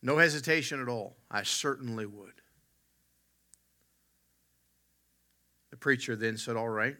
No 0.00 0.16
hesitation 0.16 0.80
at 0.80 0.88
all. 0.88 1.18
I 1.30 1.42
certainly 1.42 2.06
would. 2.06 2.32
The 5.70 5.76
preacher 5.76 6.16
then 6.16 6.38
said, 6.38 6.56
All 6.56 6.70
right, 6.70 6.96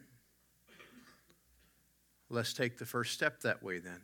let's 2.29 2.53
take 2.53 2.77
the 2.77 2.85
first 2.85 3.13
step 3.13 3.41
that 3.41 3.63
way 3.63 3.79
then. 3.79 4.01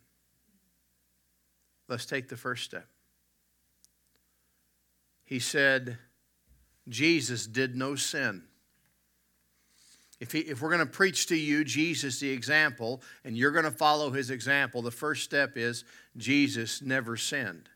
Let's 1.87 2.05
take 2.05 2.29
the 2.29 2.37
first 2.37 2.63
step. 2.63 2.87
He 5.23 5.39
said, 5.39 5.97
Jesus 6.87 7.47
did 7.47 7.75
no 7.75 7.95
sin. 7.95 8.43
If, 10.19 10.33
he, 10.33 10.39
if 10.39 10.61
we're 10.61 10.69
going 10.69 10.85
to 10.85 10.85
preach 10.85 11.27
to 11.27 11.35
you 11.35 11.63
Jesus, 11.63 12.19
the 12.19 12.29
example, 12.29 13.01
and 13.25 13.35
you're 13.35 13.51
going 13.51 13.65
to 13.65 13.71
follow 13.71 14.11
his 14.11 14.29
example, 14.29 14.81
the 14.81 14.91
first 14.91 15.23
step 15.23 15.57
is 15.57 15.83
Jesus 16.15 16.81
never 16.81 17.17
sinned. 17.17 17.69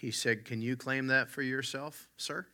He 0.00 0.10
said, 0.10 0.44
Can 0.44 0.60
you 0.60 0.76
claim 0.76 1.06
that 1.06 1.30
for 1.30 1.42
yourself, 1.42 2.08
sir? 2.16 2.44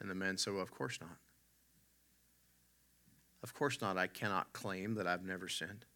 And 0.00 0.10
the 0.10 0.16
man 0.16 0.36
said, 0.36 0.52
Well, 0.52 0.62
of 0.62 0.72
course 0.72 0.98
not. 1.00 1.16
Of 3.42 3.54
course 3.54 3.80
not. 3.80 3.96
I 3.96 4.06
cannot 4.06 4.52
claim 4.52 4.94
that 4.94 5.06
I've 5.06 5.24
never 5.24 5.48
sinned. 5.48 5.86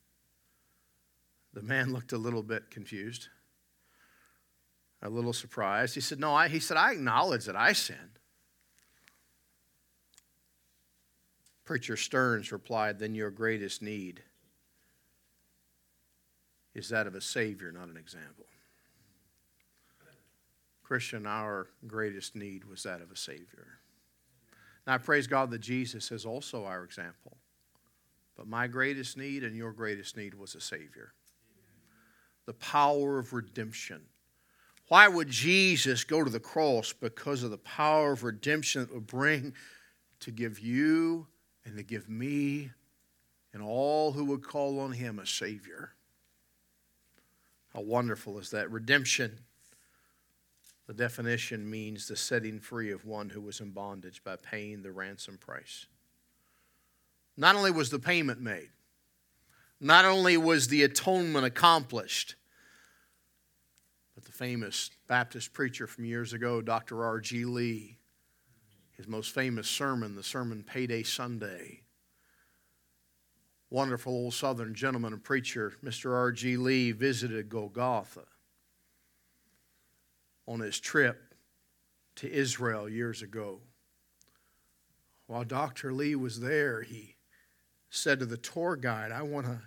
The 1.53 1.63
man 1.63 1.93
looked 1.93 2.13
a 2.13 2.19
little 2.19 2.43
bit 2.43 2.71
confused. 2.71 3.29
a 5.03 5.09
little 5.09 5.33
surprised. 5.33 5.95
He 5.95 6.01
said, 6.01 6.19
No, 6.19 6.35
I, 6.35 6.49
he 6.49 6.59
said, 6.59 6.77
I 6.77 6.93
acknowledge 6.93 7.45
that 7.45 7.57
I 7.57 7.73
sinned. 7.75 8.19
Preacher 11.65 11.97
Stearns 11.97 12.53
replied, 12.53 12.99
Then 12.99 13.15
your 13.15 13.31
greatest 13.31 13.83
need 13.83 14.23
is 16.75 16.89
that 16.89 17.07
of 17.07 17.15
a 17.15 17.21
Savior, 17.21 17.71
not 17.71 17.89
an 17.89 17.97
example. 17.97 18.47
Christian, 20.83 21.27
our 21.27 21.69
greatest 21.87 22.37
need 22.37 22.65
was 22.65 22.83
that 22.83 23.01
of 23.01 23.11
a 23.11 23.17
Savior. 23.17 23.79
Now, 24.87 24.95
I 24.95 24.99
praise 24.99 25.27
God 25.27 25.51
that 25.51 25.61
Jesus 25.61 26.11
is 26.13 26.27
also 26.27 26.65
our 26.65 26.85
example. 26.85 27.37
But 28.37 28.47
my 28.47 28.67
greatest 28.67 29.17
need 29.17 29.45
and 29.45 29.57
your 29.57 29.73
greatest 29.73 30.17
need 30.17 30.35
was 30.35 30.55
a 30.55 30.61
Savior. 30.61 31.13
The 32.47 32.55
power 32.55 33.19
of 33.19 33.33
redemption. 33.33 34.03
Why 34.89 35.09
would 35.09 35.29
Jesus 35.29 36.05
go 36.05 36.23
to 36.23 36.31
the 36.31 36.41
cross? 36.41 36.93
Because 36.93 37.43
of 37.43 37.51
the 37.51 37.59
power 37.59 38.13
of 38.13 38.23
redemption 38.23 38.83
that 38.83 38.93
would 38.93 39.07
bring 39.07 39.55
to 40.21 40.31
give 40.31 40.59
you 40.59 41.27
and 41.65 41.77
to 41.77 41.83
give 41.83 42.09
me 42.09 42.71
and 43.55 43.63
all 43.63 44.13
who 44.13 44.25
would 44.27 44.43
call 44.43 44.81
on 44.81 44.93
Him 44.93 45.19
a 45.19 45.27
Savior. 45.27 45.93
How 47.73 47.81
wonderful 47.81 48.39
is 48.39 48.51
that? 48.51 48.71
Redemption. 48.71 49.39
The 50.87 50.95
definition 50.95 51.69
means 51.69 52.07
the 52.07 52.17
setting 52.17 52.61
free 52.61 52.91
of 52.91 53.07
one 53.07 53.31
who 53.31 53.41
was 53.41 53.61
in 53.61 53.71
bondage 53.71 54.23
by 54.23 54.37
paying 54.37 54.83
the 54.83 54.93
ransom 54.93 55.39
price. 55.39 55.87
Not 57.37 57.57
only 57.57 57.71
was 57.71 57.91
the 57.91 57.99
payment 57.99 58.41
made, 58.41 58.69
not 59.81 60.05
only 60.05 60.37
was 60.37 60.69
the 60.69 60.83
atonement 60.83 61.47
accomplished, 61.47 62.37
but 64.15 64.25
the 64.25 64.33
famous 64.33 64.91
Baptist 65.09 65.53
preacher 65.53 65.87
from 65.87 66.05
years 66.05 66.33
ago, 66.33 66.61
Dr. 66.61 67.03
R.G. 67.03 67.45
Lee, 67.47 67.99
his 68.97 69.09
most 69.09 69.33
famous 69.33 69.69
sermon, 69.69 70.15
the 70.15 70.23
sermon 70.23 70.63
Payday 70.63 71.03
Someday. 71.03 71.81
Wonderful 73.71 74.13
old 74.13 74.35
Southern 74.35 74.75
gentleman 74.75 75.15
and 75.15 75.25
preacher, 75.25 75.73
Mr. 75.83 76.13
R.G. 76.13 76.57
Lee, 76.59 76.93
visited 76.93 77.49
Golgotha 77.49 78.27
on 80.47 80.61
his 80.61 80.79
trip 80.79 81.35
to 82.17 82.31
Israel 82.31 82.89
years 82.89 83.23
ago. 83.23 83.61
While 85.27 85.45
Dr. 85.45 85.93
Lee 85.93 86.15
was 86.15 86.41
there, 86.41 86.83
he 86.83 87.17
said 87.91 88.19
to 88.21 88.27
the 88.27 88.37
tour 88.37 88.77
guide, 88.77 89.13
I 89.13 89.23
want 89.23 89.47
to 89.47 89.61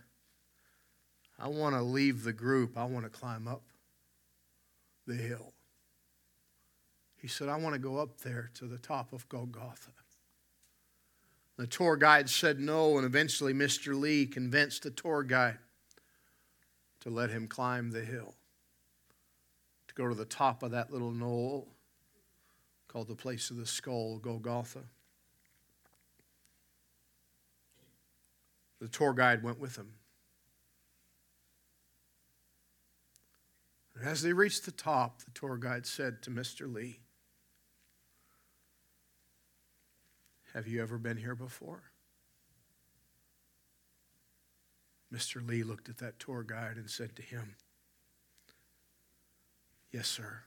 I 1.39 1.47
want 1.47 1.75
to 1.75 1.81
leave 1.81 2.23
the 2.23 2.33
group. 2.33 2.77
I 2.77 2.85
want 2.85 3.05
to 3.05 3.11
climb 3.11 3.47
up 3.47 3.61
the 5.05 5.15
hill. 5.15 5.53
He 7.21 7.27
said, 7.27 7.47
I 7.49 7.57
want 7.57 7.73
to 7.73 7.79
go 7.79 7.97
up 7.97 8.21
there 8.21 8.49
to 8.55 8.65
the 8.65 8.77
top 8.77 9.13
of 9.13 9.27
Golgotha. 9.29 9.91
The 11.57 11.67
tour 11.67 11.95
guide 11.95 12.29
said 12.29 12.59
no, 12.59 12.97
and 12.97 13.05
eventually 13.05 13.53
Mr. 13.53 13.99
Lee 13.99 14.25
convinced 14.27 14.83
the 14.83 14.91
tour 14.91 15.23
guide 15.23 15.57
to 17.01 17.09
let 17.09 17.31
him 17.31 17.47
climb 17.47 17.91
the 17.91 18.05
hill, 18.05 18.35
go 19.97 20.07
to 20.07 20.13
the 20.13 20.25
top 20.25 20.61
of 20.61 20.71
that 20.71 20.91
little 20.93 21.11
knoll 21.11 21.67
called 22.87 23.07
the 23.07 23.15
place 23.15 23.49
of 23.49 23.57
the 23.57 23.65
skull, 23.65 24.19
Golgotha. 24.19 24.83
The 28.79 28.87
tour 28.87 29.13
guide 29.13 29.41
went 29.41 29.59
with 29.59 29.75
him. 29.75 29.93
And 33.95 34.07
as 34.07 34.21
they 34.21 34.33
reached 34.33 34.65
the 34.65 34.71
top, 34.71 35.23
the 35.23 35.31
tour 35.31 35.57
guide 35.57 35.87
said 35.87 36.21
to 36.21 36.29
Mr. 36.29 36.71
Lee, 36.71 36.99
Have 40.53 40.67
you 40.67 40.81
ever 40.81 40.99
been 40.99 41.17
here 41.17 41.35
before? 41.35 41.81
Mr. 45.13 45.45
Lee 45.45 45.63
looked 45.63 45.89
at 45.89 45.97
that 45.97 46.19
tour 46.19 46.43
guide 46.43 46.77
and 46.77 46.89
said 46.89 47.15
to 47.15 47.21
him, 47.21 47.55
Yes, 49.97 50.07
sir. 50.09 50.41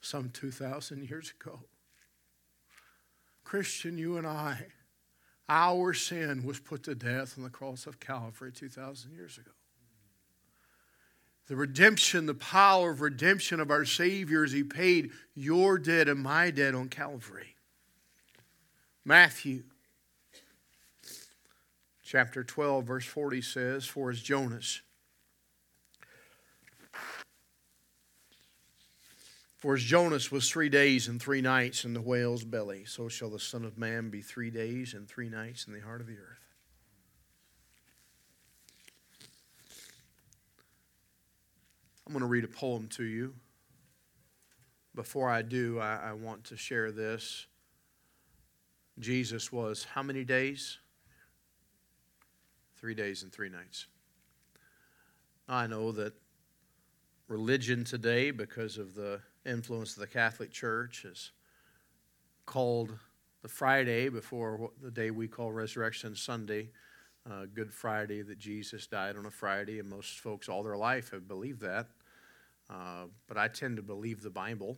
Some 0.00 0.30
2,000 0.30 1.08
years 1.08 1.32
ago. 1.40 1.60
Christian, 3.44 3.96
you 3.96 4.16
and 4.16 4.26
I 4.26 4.66
our 5.48 5.94
sin 5.94 6.42
was 6.44 6.58
put 6.58 6.82
to 6.82 6.96
death 6.96 7.38
on 7.38 7.44
the 7.44 7.50
cross 7.50 7.86
of 7.86 8.00
Calvary 8.00 8.50
2,000 8.50 9.12
years 9.12 9.38
ago. 9.38 9.52
The 11.46 11.54
redemption, 11.54 12.26
the 12.26 12.34
power 12.34 12.90
of 12.90 13.00
redemption 13.00 13.60
of 13.60 13.70
our 13.70 13.84
Savior 13.84 14.42
as 14.42 14.50
He 14.50 14.64
paid 14.64 15.12
your 15.36 15.78
debt 15.78 16.08
and 16.08 16.18
my 16.18 16.50
debt 16.50 16.74
on 16.74 16.88
Calvary. 16.88 17.54
Matthew 19.04 19.62
chapter 22.02 22.42
12, 22.42 22.84
verse 22.84 23.06
40 23.06 23.40
says, 23.40 23.84
For 23.84 24.10
as 24.10 24.20
Jonas 24.20 24.80
For 29.56 29.74
as 29.74 29.82
Jonas 29.82 30.30
was 30.30 30.50
three 30.50 30.68
days 30.68 31.08
and 31.08 31.20
three 31.20 31.40
nights 31.40 31.84
in 31.84 31.94
the 31.94 32.00
whale's 32.00 32.44
belly, 32.44 32.84
so 32.84 33.08
shall 33.08 33.30
the 33.30 33.38
Son 33.38 33.64
of 33.64 33.78
Man 33.78 34.10
be 34.10 34.20
three 34.20 34.50
days 34.50 34.92
and 34.92 35.08
three 35.08 35.30
nights 35.30 35.66
in 35.66 35.72
the 35.72 35.80
heart 35.80 36.02
of 36.02 36.06
the 36.06 36.18
earth. 36.18 36.46
I'm 42.06 42.12
going 42.12 42.20
to 42.20 42.26
read 42.26 42.44
a 42.44 42.48
poem 42.48 42.86
to 42.90 43.04
you. 43.04 43.34
Before 44.94 45.28
I 45.28 45.42
do, 45.42 45.80
I, 45.80 46.10
I 46.10 46.12
want 46.12 46.44
to 46.44 46.56
share 46.56 46.92
this. 46.92 47.46
Jesus 48.98 49.50
was 49.50 49.84
how 49.92 50.02
many 50.02 50.24
days? 50.24 50.78
Three 52.76 52.94
days 52.94 53.22
and 53.22 53.32
three 53.32 53.48
nights. 53.48 53.86
I 55.48 55.66
know 55.66 55.92
that 55.92 56.12
religion 57.26 57.84
today, 57.84 58.30
because 58.30 58.78
of 58.78 58.94
the 58.94 59.20
influence 59.46 59.94
of 59.94 60.00
the 60.00 60.06
Catholic 60.06 60.50
Church 60.50 61.04
is 61.04 61.30
called 62.44 62.98
the 63.42 63.48
Friday 63.48 64.08
before 64.08 64.70
the 64.82 64.90
day 64.90 65.10
we 65.10 65.28
call 65.28 65.52
Resurrection 65.52 66.16
Sunday, 66.16 66.70
uh, 67.30 67.46
Good 67.52 67.72
Friday, 67.72 68.22
that 68.22 68.38
Jesus 68.38 68.86
died 68.86 69.16
on 69.16 69.26
a 69.26 69.30
Friday, 69.30 69.78
and 69.78 69.88
most 69.88 70.18
folks 70.20 70.48
all 70.48 70.62
their 70.62 70.76
life 70.76 71.10
have 71.10 71.28
believed 71.28 71.60
that. 71.60 71.86
Uh, 72.68 73.04
but 73.28 73.36
I 73.36 73.48
tend 73.48 73.76
to 73.76 73.82
believe 73.82 74.22
the 74.22 74.30
Bible. 74.30 74.76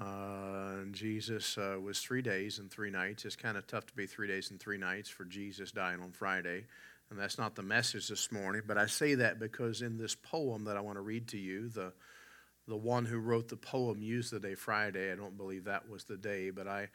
Uh, 0.00 0.84
Jesus 0.92 1.56
uh, 1.58 1.78
was 1.82 2.00
three 2.00 2.22
days 2.22 2.58
and 2.58 2.70
three 2.70 2.90
nights. 2.90 3.24
It's 3.24 3.36
kind 3.36 3.56
of 3.56 3.66
tough 3.66 3.86
to 3.86 3.94
be 3.94 4.06
three 4.06 4.28
days 4.28 4.50
and 4.50 4.60
three 4.60 4.78
nights 4.78 5.08
for 5.08 5.24
Jesus 5.24 5.72
dying 5.72 6.00
on 6.00 6.12
Friday. 6.12 6.64
And 7.10 7.18
that's 7.18 7.38
not 7.38 7.54
the 7.54 7.62
message 7.62 8.08
this 8.08 8.30
morning, 8.30 8.62
but 8.66 8.78
I 8.78 8.86
say 8.86 9.14
that 9.16 9.38
because 9.38 9.80
in 9.80 9.96
this 9.96 10.14
poem 10.14 10.64
that 10.64 10.76
I 10.76 10.80
want 10.80 10.96
to 10.96 11.02
read 11.02 11.28
to 11.28 11.38
you, 11.38 11.68
the 11.68 11.92
the 12.68 12.76
one 12.76 13.04
who 13.04 13.18
wrote 13.18 13.48
the 13.48 13.56
poem 13.56 14.02
used 14.02 14.32
the 14.32 14.40
day 14.40 14.54
Friday. 14.54 15.12
I 15.12 15.16
don't 15.16 15.36
believe 15.36 15.64
that 15.64 15.88
was 15.88 16.04
the 16.04 16.16
day, 16.16 16.50
but 16.50 16.66
I, 16.66 16.88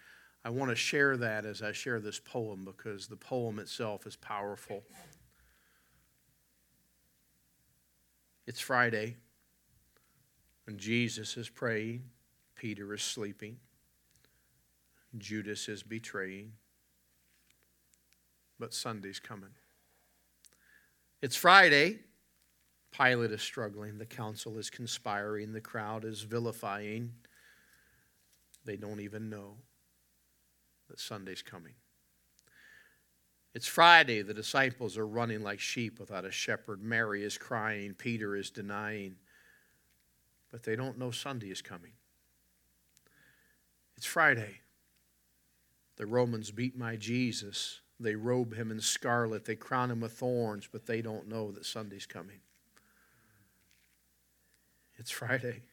I 0.44 0.50
want 0.50 0.70
to 0.70 0.76
share 0.76 1.16
that 1.18 1.46
as 1.46 1.62
I 1.62 1.72
share 1.72 2.00
this 2.00 2.20
poem 2.20 2.66
because 2.66 3.08
the 3.08 3.16
poem 3.16 3.60
itself 3.60 4.06
is 4.06 4.16
powerful. 4.16 4.84
It's 8.48 8.60
Friday, 8.60 9.16
and 10.68 10.78
Jesus 10.78 11.38
is 11.38 11.48
praying, 11.48 12.04
Peter 12.56 12.94
is 12.94 13.02
sleeping, 13.02 13.58
Judas 15.18 15.70
is 15.70 15.84
betraying, 15.84 16.54
but 18.60 18.74
Sunday's 18.74 19.20
coming. 19.20 19.52
It's 21.22 21.36
Friday. 21.36 22.00
Pilate 22.98 23.32
is 23.32 23.42
struggling. 23.42 23.98
The 23.98 24.06
council 24.06 24.58
is 24.58 24.70
conspiring. 24.70 25.54
The 25.54 25.62
crowd 25.62 26.06
is 26.06 26.22
vilifying. 26.22 27.14
They 28.66 28.76
don't 28.76 29.00
even 29.00 29.30
know 29.30 29.56
that 30.90 31.00
Sunday's 31.00 31.42
coming. 31.42 31.74
It's 33.54 33.68
Friday. 33.68 34.22
The 34.22 34.34
disciples 34.34 34.98
are 34.98 35.08
running 35.08 35.42
like 35.42 35.60
sheep 35.60 36.00
without 36.00 36.26
a 36.26 36.32
shepherd. 36.32 36.82
Mary 36.82 37.24
is 37.24 37.38
crying. 37.38 37.94
Peter 37.94 38.36
is 38.36 38.50
denying. 38.50 39.16
But 40.52 40.64
they 40.64 40.76
don't 40.76 40.98
know 40.98 41.12
Sunday 41.12 41.50
is 41.50 41.62
coming. 41.62 41.94
It's 43.98 44.06
Friday. 44.06 44.62
The 45.98 46.06
Romans 46.06 46.52
beat 46.52 46.78
my 46.78 46.96
Jesus. 46.96 47.82
They 48.00 48.16
robe 48.16 48.56
him 48.56 48.72
in 48.72 48.82
scarlet. 48.82 49.46
They 49.46 49.56
crown 49.56 49.92
him 49.92 50.02
with 50.02 50.14
thorns, 50.14 50.68
but 50.72 50.86
they 50.86 51.02
don't 51.02 51.28
know 51.28 51.52
that 51.52 51.66
Sunday's 51.66 52.06
coming. 52.06 52.40
It's 55.02 55.10
Friday. 55.10 55.64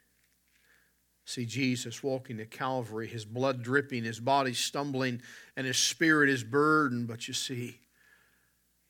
See 1.26 1.44
Jesus 1.44 2.02
walking 2.02 2.38
to 2.38 2.46
Calvary, 2.46 3.06
his 3.06 3.26
blood 3.26 3.62
dripping, 3.62 4.04
his 4.04 4.20
body 4.20 4.54
stumbling, 4.54 5.20
and 5.54 5.66
his 5.66 5.76
spirit 5.76 6.30
is 6.30 6.42
burdened. 6.42 7.08
But 7.08 7.28
you 7.28 7.34
see, 7.34 7.78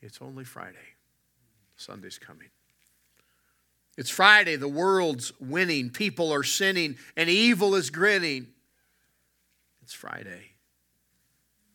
it's 0.00 0.22
only 0.22 0.44
Friday. 0.44 0.94
Sunday's 1.74 2.20
coming. 2.20 2.50
It's 3.96 4.10
Friday, 4.10 4.54
the 4.54 4.68
world's 4.68 5.32
winning, 5.40 5.90
people 5.90 6.32
are 6.32 6.44
sinning, 6.44 6.98
and 7.16 7.28
evil 7.28 7.74
is 7.74 7.90
grinning. 7.90 8.46
It's 9.82 9.92
Friday. 9.92 10.52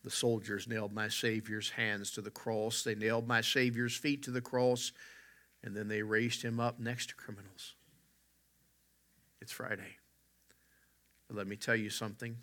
The 0.05 0.09
soldiers 0.09 0.69
nailed 0.69 0.93
my 0.93 1.09
Savior's 1.09 1.71
hands 1.71 2.11
to 2.11 2.21
the 2.21 2.31
cross, 2.31 2.81
they 2.83 2.95
nailed 2.95 3.27
my 3.27 3.41
Savior's 3.41 3.97
feet 3.97 4.23
to 4.23 4.31
the 4.31 4.39
cross, 4.39 4.93
and 5.65 5.75
then 5.75 5.89
they 5.89 6.01
raised 6.01 6.43
him 6.43 6.61
up 6.61 6.79
next 6.79 7.09
to 7.09 7.15
criminals. 7.15 7.73
It's 9.43 9.51
Friday. 9.51 9.97
But 11.27 11.35
let 11.35 11.47
me 11.47 11.57
tell 11.57 11.75
you 11.75 11.89
something 11.89 12.37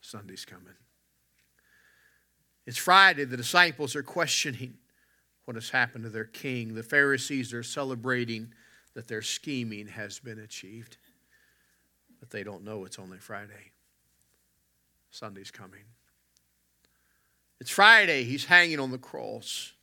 Sunday's 0.00 0.46
coming. 0.46 0.72
It's 2.64 2.78
Friday. 2.78 3.24
The 3.24 3.36
disciples 3.36 3.94
are 3.94 4.02
questioning 4.02 4.78
what 5.44 5.56
has 5.56 5.68
happened 5.68 6.04
to 6.04 6.10
their 6.10 6.24
king. 6.24 6.74
The 6.74 6.82
Pharisees 6.82 7.52
are 7.52 7.62
celebrating 7.62 8.54
that 8.94 9.06
their 9.06 9.20
scheming 9.20 9.86
has 9.88 10.18
been 10.18 10.38
achieved. 10.38 10.96
But 12.18 12.30
they 12.30 12.42
don't 12.42 12.64
know 12.64 12.86
it's 12.86 12.98
only 12.98 13.18
Friday. 13.18 13.72
Sunday's 15.10 15.50
coming. 15.50 15.84
It's 17.60 17.70
Friday. 17.70 18.24
He's 18.24 18.46
hanging 18.46 18.80
on 18.80 18.92
the 18.92 18.98
cross, 18.98 19.74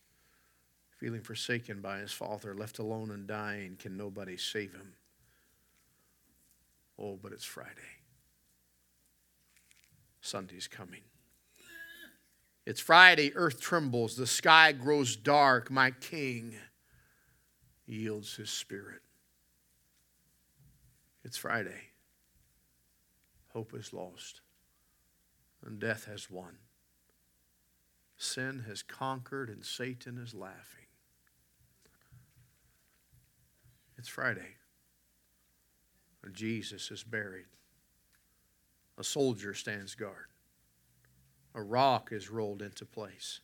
feeling 0.99 1.21
forsaken 1.21 1.79
by 1.79 1.99
his 1.99 2.11
father, 2.11 2.53
left 2.53 2.77
alone 2.77 3.09
and 3.09 3.25
dying. 3.25 3.77
Can 3.79 3.95
nobody 3.95 4.35
save 4.35 4.73
him? 4.73 4.93
Oh, 6.99 7.17
but 7.21 7.31
it's 7.31 7.45
Friday. 7.45 7.71
Sunday's 10.19 10.67
coming. 10.67 10.99
It's 12.65 12.81
Friday, 12.81 13.31
earth 13.33 13.61
trembles, 13.61 14.15
the 14.15 14.27
sky 14.27 14.73
grows 14.73 15.15
dark. 15.15 15.71
My 15.71 15.91
king 15.91 16.53
yields 17.87 18.35
his 18.35 18.49
spirit. 18.49 19.01
It's 21.23 21.37
Friday. 21.37 21.81
Hope 23.53 23.73
is 23.73 23.93
lost, 23.93 24.41
and 25.65 25.79
death 25.79 26.05
has 26.05 26.29
won. 26.29 26.57
Sin 28.17 28.65
has 28.67 28.83
conquered, 28.83 29.49
and 29.49 29.65
Satan 29.65 30.17
is 30.17 30.35
laughing. 30.35 30.78
It's 33.99 34.07
Friday, 34.07 34.55
Jesus 36.31 36.89
is 36.89 37.03
buried. 37.03 37.47
A 38.97 39.03
soldier 39.03 39.53
stands 39.53 39.93
guard 39.93 40.27
a 41.53 41.61
rock 41.61 42.13
is 42.13 42.29
rolled 42.29 42.61
into 42.61 42.85
place. 42.85 43.41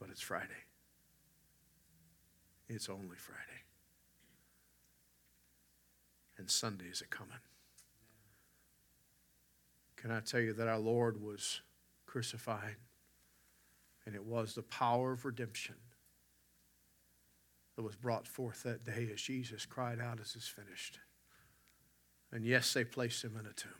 But 0.00 0.08
it's 0.10 0.20
Friday. 0.20 0.64
It's 2.68 2.88
only 2.88 3.16
Friday. 3.16 3.62
And 6.38 6.50
Sunday 6.50 6.86
is 6.86 7.00
a 7.00 7.06
coming. 7.06 7.38
Can 9.96 10.10
I 10.10 10.18
tell 10.18 10.40
you 10.40 10.52
that 10.54 10.66
our 10.66 10.78
Lord 10.78 11.22
was 11.22 11.60
crucified? 12.06 12.76
And 14.04 14.16
it 14.16 14.24
was 14.24 14.54
the 14.54 14.62
power 14.62 15.12
of 15.12 15.24
redemption 15.24 15.76
that 17.76 17.82
was 17.82 17.94
brought 17.94 18.26
forth 18.26 18.62
that 18.62 18.84
day 18.84 19.10
as 19.12 19.20
Jesus 19.20 19.66
cried 19.66 20.00
out, 20.00 20.18
As 20.20 20.34
is 20.34 20.48
finished. 20.48 20.98
And 22.32 22.44
yes, 22.44 22.72
they 22.72 22.84
placed 22.84 23.22
him 23.22 23.36
in 23.38 23.46
a 23.46 23.52
tomb. 23.52 23.70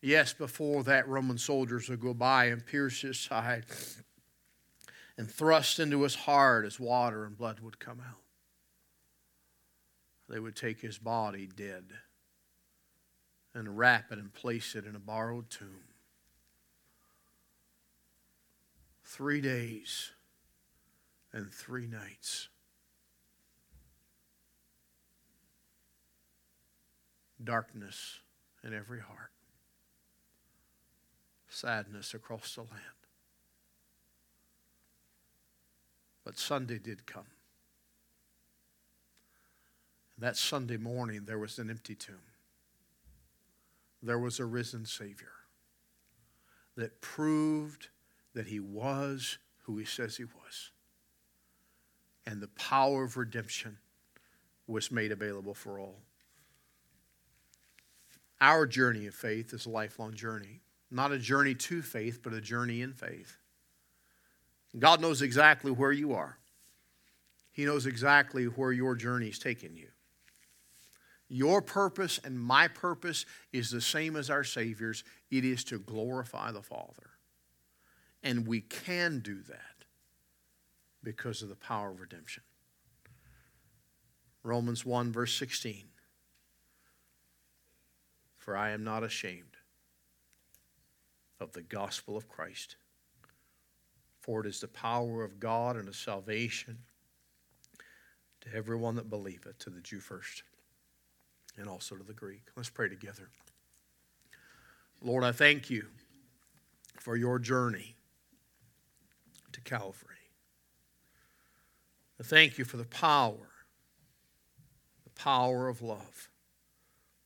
Yes, 0.00 0.32
before 0.32 0.84
that, 0.84 1.08
Roman 1.08 1.38
soldiers 1.38 1.88
would 1.88 2.00
go 2.00 2.14
by 2.14 2.46
and 2.46 2.64
pierce 2.64 3.00
his 3.02 3.18
side 3.18 3.64
and 5.18 5.30
thrust 5.30 5.80
into 5.80 6.02
his 6.02 6.14
heart 6.14 6.64
as 6.64 6.78
water 6.78 7.24
and 7.24 7.36
blood 7.36 7.60
would 7.60 7.78
come 7.78 8.00
out. 8.00 8.20
They 10.28 10.38
would 10.38 10.56
take 10.56 10.80
his 10.80 10.98
body 10.98 11.48
dead 11.54 11.84
and 13.54 13.78
wrap 13.78 14.12
it 14.12 14.18
and 14.18 14.32
place 14.32 14.74
it 14.74 14.84
in 14.84 14.94
a 14.94 15.00
borrowed 15.00 15.48
tomb. 15.50 15.84
Three 19.04 19.40
days 19.40 20.10
and 21.32 21.52
three 21.52 21.86
nights. 21.86 22.48
Darkness 27.42 28.20
in 28.64 28.72
every 28.72 29.00
heart 29.00 29.30
sadness 31.56 32.12
across 32.14 32.54
the 32.54 32.60
land. 32.60 32.72
But 36.24 36.38
Sunday 36.38 36.78
did 36.78 37.06
come. 37.06 37.26
That 40.18 40.36
Sunday 40.36 40.76
morning, 40.76 41.24
there 41.24 41.38
was 41.38 41.58
an 41.58 41.70
empty 41.70 41.94
tomb. 41.94 42.16
There 44.02 44.18
was 44.18 44.38
a 44.38 44.44
risen 44.44 44.84
Savior 44.86 45.32
that 46.76 47.00
proved 47.00 47.88
that 48.34 48.46
he 48.46 48.60
was 48.60 49.38
who 49.62 49.78
he 49.78 49.84
says 49.84 50.16
he 50.16 50.24
was. 50.24 50.72
And 52.26 52.40
the 52.40 52.48
power 52.48 53.04
of 53.04 53.16
redemption 53.16 53.78
was 54.66 54.90
made 54.90 55.12
available 55.12 55.54
for 55.54 55.78
all. 55.78 56.00
Our 58.40 58.66
journey 58.66 59.06
of 59.06 59.14
faith 59.14 59.52
is 59.52 59.66
a 59.66 59.70
lifelong 59.70 60.14
journey. 60.14 60.60
Not 60.90 61.12
a 61.12 61.18
journey 61.18 61.54
to 61.54 61.82
faith, 61.82 62.20
but 62.22 62.32
a 62.32 62.40
journey 62.40 62.82
in 62.82 62.92
faith. 62.92 63.36
God 64.78 65.00
knows 65.00 65.22
exactly 65.22 65.70
where 65.70 65.92
you 65.92 66.12
are. 66.12 66.38
He 67.52 67.64
knows 67.64 67.86
exactly 67.86 68.44
where 68.44 68.72
your 68.72 68.94
journey 68.94 69.28
is 69.28 69.38
taking 69.38 69.76
you. 69.76 69.88
Your 71.28 71.62
purpose 71.62 72.20
and 72.22 72.38
my 72.38 72.68
purpose 72.68 73.24
is 73.52 73.70
the 73.70 73.80
same 73.80 74.14
as 74.14 74.30
our 74.30 74.44
Savior's 74.44 75.02
it 75.30 75.44
is 75.44 75.64
to 75.64 75.78
glorify 75.78 76.52
the 76.52 76.62
Father. 76.62 77.10
And 78.22 78.46
we 78.46 78.60
can 78.60 79.20
do 79.20 79.40
that 79.48 79.75
because 81.06 81.40
of 81.40 81.48
the 81.48 81.54
power 81.54 81.92
of 81.92 82.00
redemption. 82.00 82.42
Romans 84.42 84.84
1, 84.84 85.12
verse 85.12 85.32
16. 85.36 85.84
For 88.38 88.56
I 88.56 88.70
am 88.70 88.82
not 88.82 89.04
ashamed 89.04 89.56
of 91.38 91.52
the 91.52 91.62
gospel 91.62 92.16
of 92.16 92.28
Christ. 92.28 92.74
For 94.20 94.40
it 94.40 94.48
is 94.48 94.58
the 94.58 94.66
power 94.66 95.22
of 95.22 95.38
God 95.38 95.76
and 95.76 95.88
a 95.88 95.94
salvation 95.94 96.78
to 98.40 98.52
everyone 98.52 98.96
that 98.96 99.08
believeth, 99.08 99.58
to 99.60 99.70
the 99.70 99.80
Jew 99.80 100.00
first, 100.00 100.42
and 101.56 101.68
also 101.68 101.94
to 101.94 102.02
the 102.02 102.14
Greek. 102.14 102.42
Let's 102.56 102.68
pray 102.68 102.88
together. 102.88 103.28
Lord, 105.00 105.22
I 105.22 105.30
thank 105.30 105.70
you 105.70 105.86
for 106.98 107.16
your 107.16 107.38
journey 107.38 107.94
to 109.52 109.60
Calvary. 109.60 110.15
I 112.18 112.22
thank 112.22 112.56
you 112.58 112.64
for 112.64 112.78
the 112.78 112.84
power, 112.84 113.50
the 115.04 115.10
power 115.10 115.68
of 115.68 115.82
love, 115.82 116.30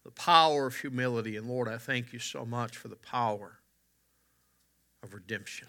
the 0.05 0.11
power 0.11 0.67
of 0.67 0.77
humility. 0.77 1.37
And 1.37 1.49
Lord, 1.49 1.69
I 1.69 1.79
thank 1.79 2.13
you 2.13 2.19
so 2.19 2.45
much 2.45 2.77
for 2.77 2.89
the 2.89 2.97
power 2.97 3.61
of 5.03 5.15
redemption. 5.15 5.69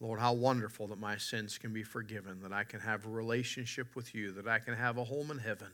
Lord, 0.00 0.18
how 0.18 0.32
wonderful 0.32 0.88
that 0.88 0.98
my 0.98 1.16
sins 1.16 1.58
can 1.58 1.72
be 1.72 1.84
forgiven, 1.84 2.40
that 2.42 2.52
I 2.52 2.64
can 2.64 2.80
have 2.80 3.06
a 3.06 3.10
relationship 3.10 3.94
with 3.94 4.14
you, 4.14 4.32
that 4.32 4.48
I 4.48 4.58
can 4.58 4.74
have 4.74 4.96
a 4.96 5.04
home 5.04 5.30
in 5.30 5.38
heaven, 5.38 5.68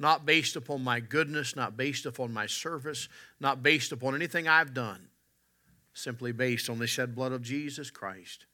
not 0.00 0.26
based 0.26 0.56
upon 0.56 0.82
my 0.82 0.98
goodness, 0.98 1.54
not 1.54 1.76
based 1.76 2.06
upon 2.06 2.32
my 2.32 2.46
service, 2.46 3.08
not 3.38 3.62
based 3.62 3.92
upon 3.92 4.16
anything 4.16 4.48
I've 4.48 4.74
done, 4.74 5.08
simply 5.94 6.32
based 6.32 6.68
on 6.68 6.80
the 6.80 6.88
shed 6.88 7.14
blood 7.14 7.30
of 7.30 7.42
Jesus 7.42 7.90
Christ 7.90 8.46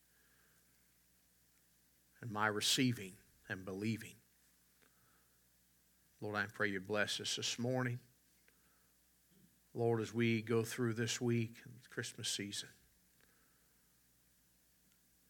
and 2.21 2.31
my 2.31 2.47
receiving 2.47 3.12
and 3.49 3.64
believing. 3.64 4.14
Lord, 6.21 6.37
I 6.37 6.47
pray 6.53 6.69
you 6.69 6.81
bless 6.81 7.21
us 7.21 7.37
this 7.37 7.59
morning. 7.59 7.99
Lord, 9.75 10.01
as 10.01 10.12
we 10.12 10.43
go 10.43 10.64
through 10.64 10.95
this 10.95 11.21
week 11.21 11.57
and 11.64 11.75
Christmas 11.91 12.29
season, 12.29 12.71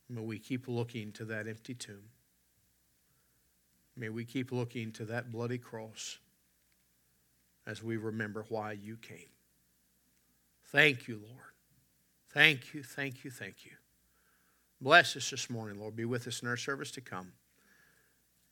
may 0.08 0.22
we 0.22 0.38
keep 0.38 0.68
looking 0.68 1.12
to 1.12 1.24
that 1.26 1.46
empty 1.46 1.74
tomb. 1.74 2.08
May 3.96 4.08
we 4.08 4.24
keep 4.24 4.52
looking 4.52 4.92
to 4.92 5.04
that 5.06 5.30
bloody 5.30 5.58
cross 5.58 6.18
as 7.66 7.82
we 7.82 7.96
remember 7.96 8.46
why 8.48 8.72
you 8.72 8.96
came. 8.96 9.28
Thank 10.66 11.08
you, 11.08 11.16
Lord. 11.16 11.52
Thank 12.30 12.72
you, 12.72 12.82
thank 12.82 13.24
you, 13.24 13.30
thank 13.30 13.64
you. 13.64 13.72
Bless 14.80 15.16
us 15.16 15.30
this 15.30 15.50
morning, 15.50 15.80
Lord. 15.80 15.96
Be 15.96 16.04
with 16.04 16.26
us 16.28 16.40
in 16.40 16.48
our 16.48 16.56
service 16.56 16.90
to 16.92 17.00
come. 17.00 17.32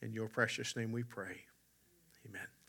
In 0.02 0.12
your 0.12 0.28
precious 0.28 0.76
name 0.76 0.92
we 0.92 1.02
pray. 1.02 1.42
Amen. 2.28 2.55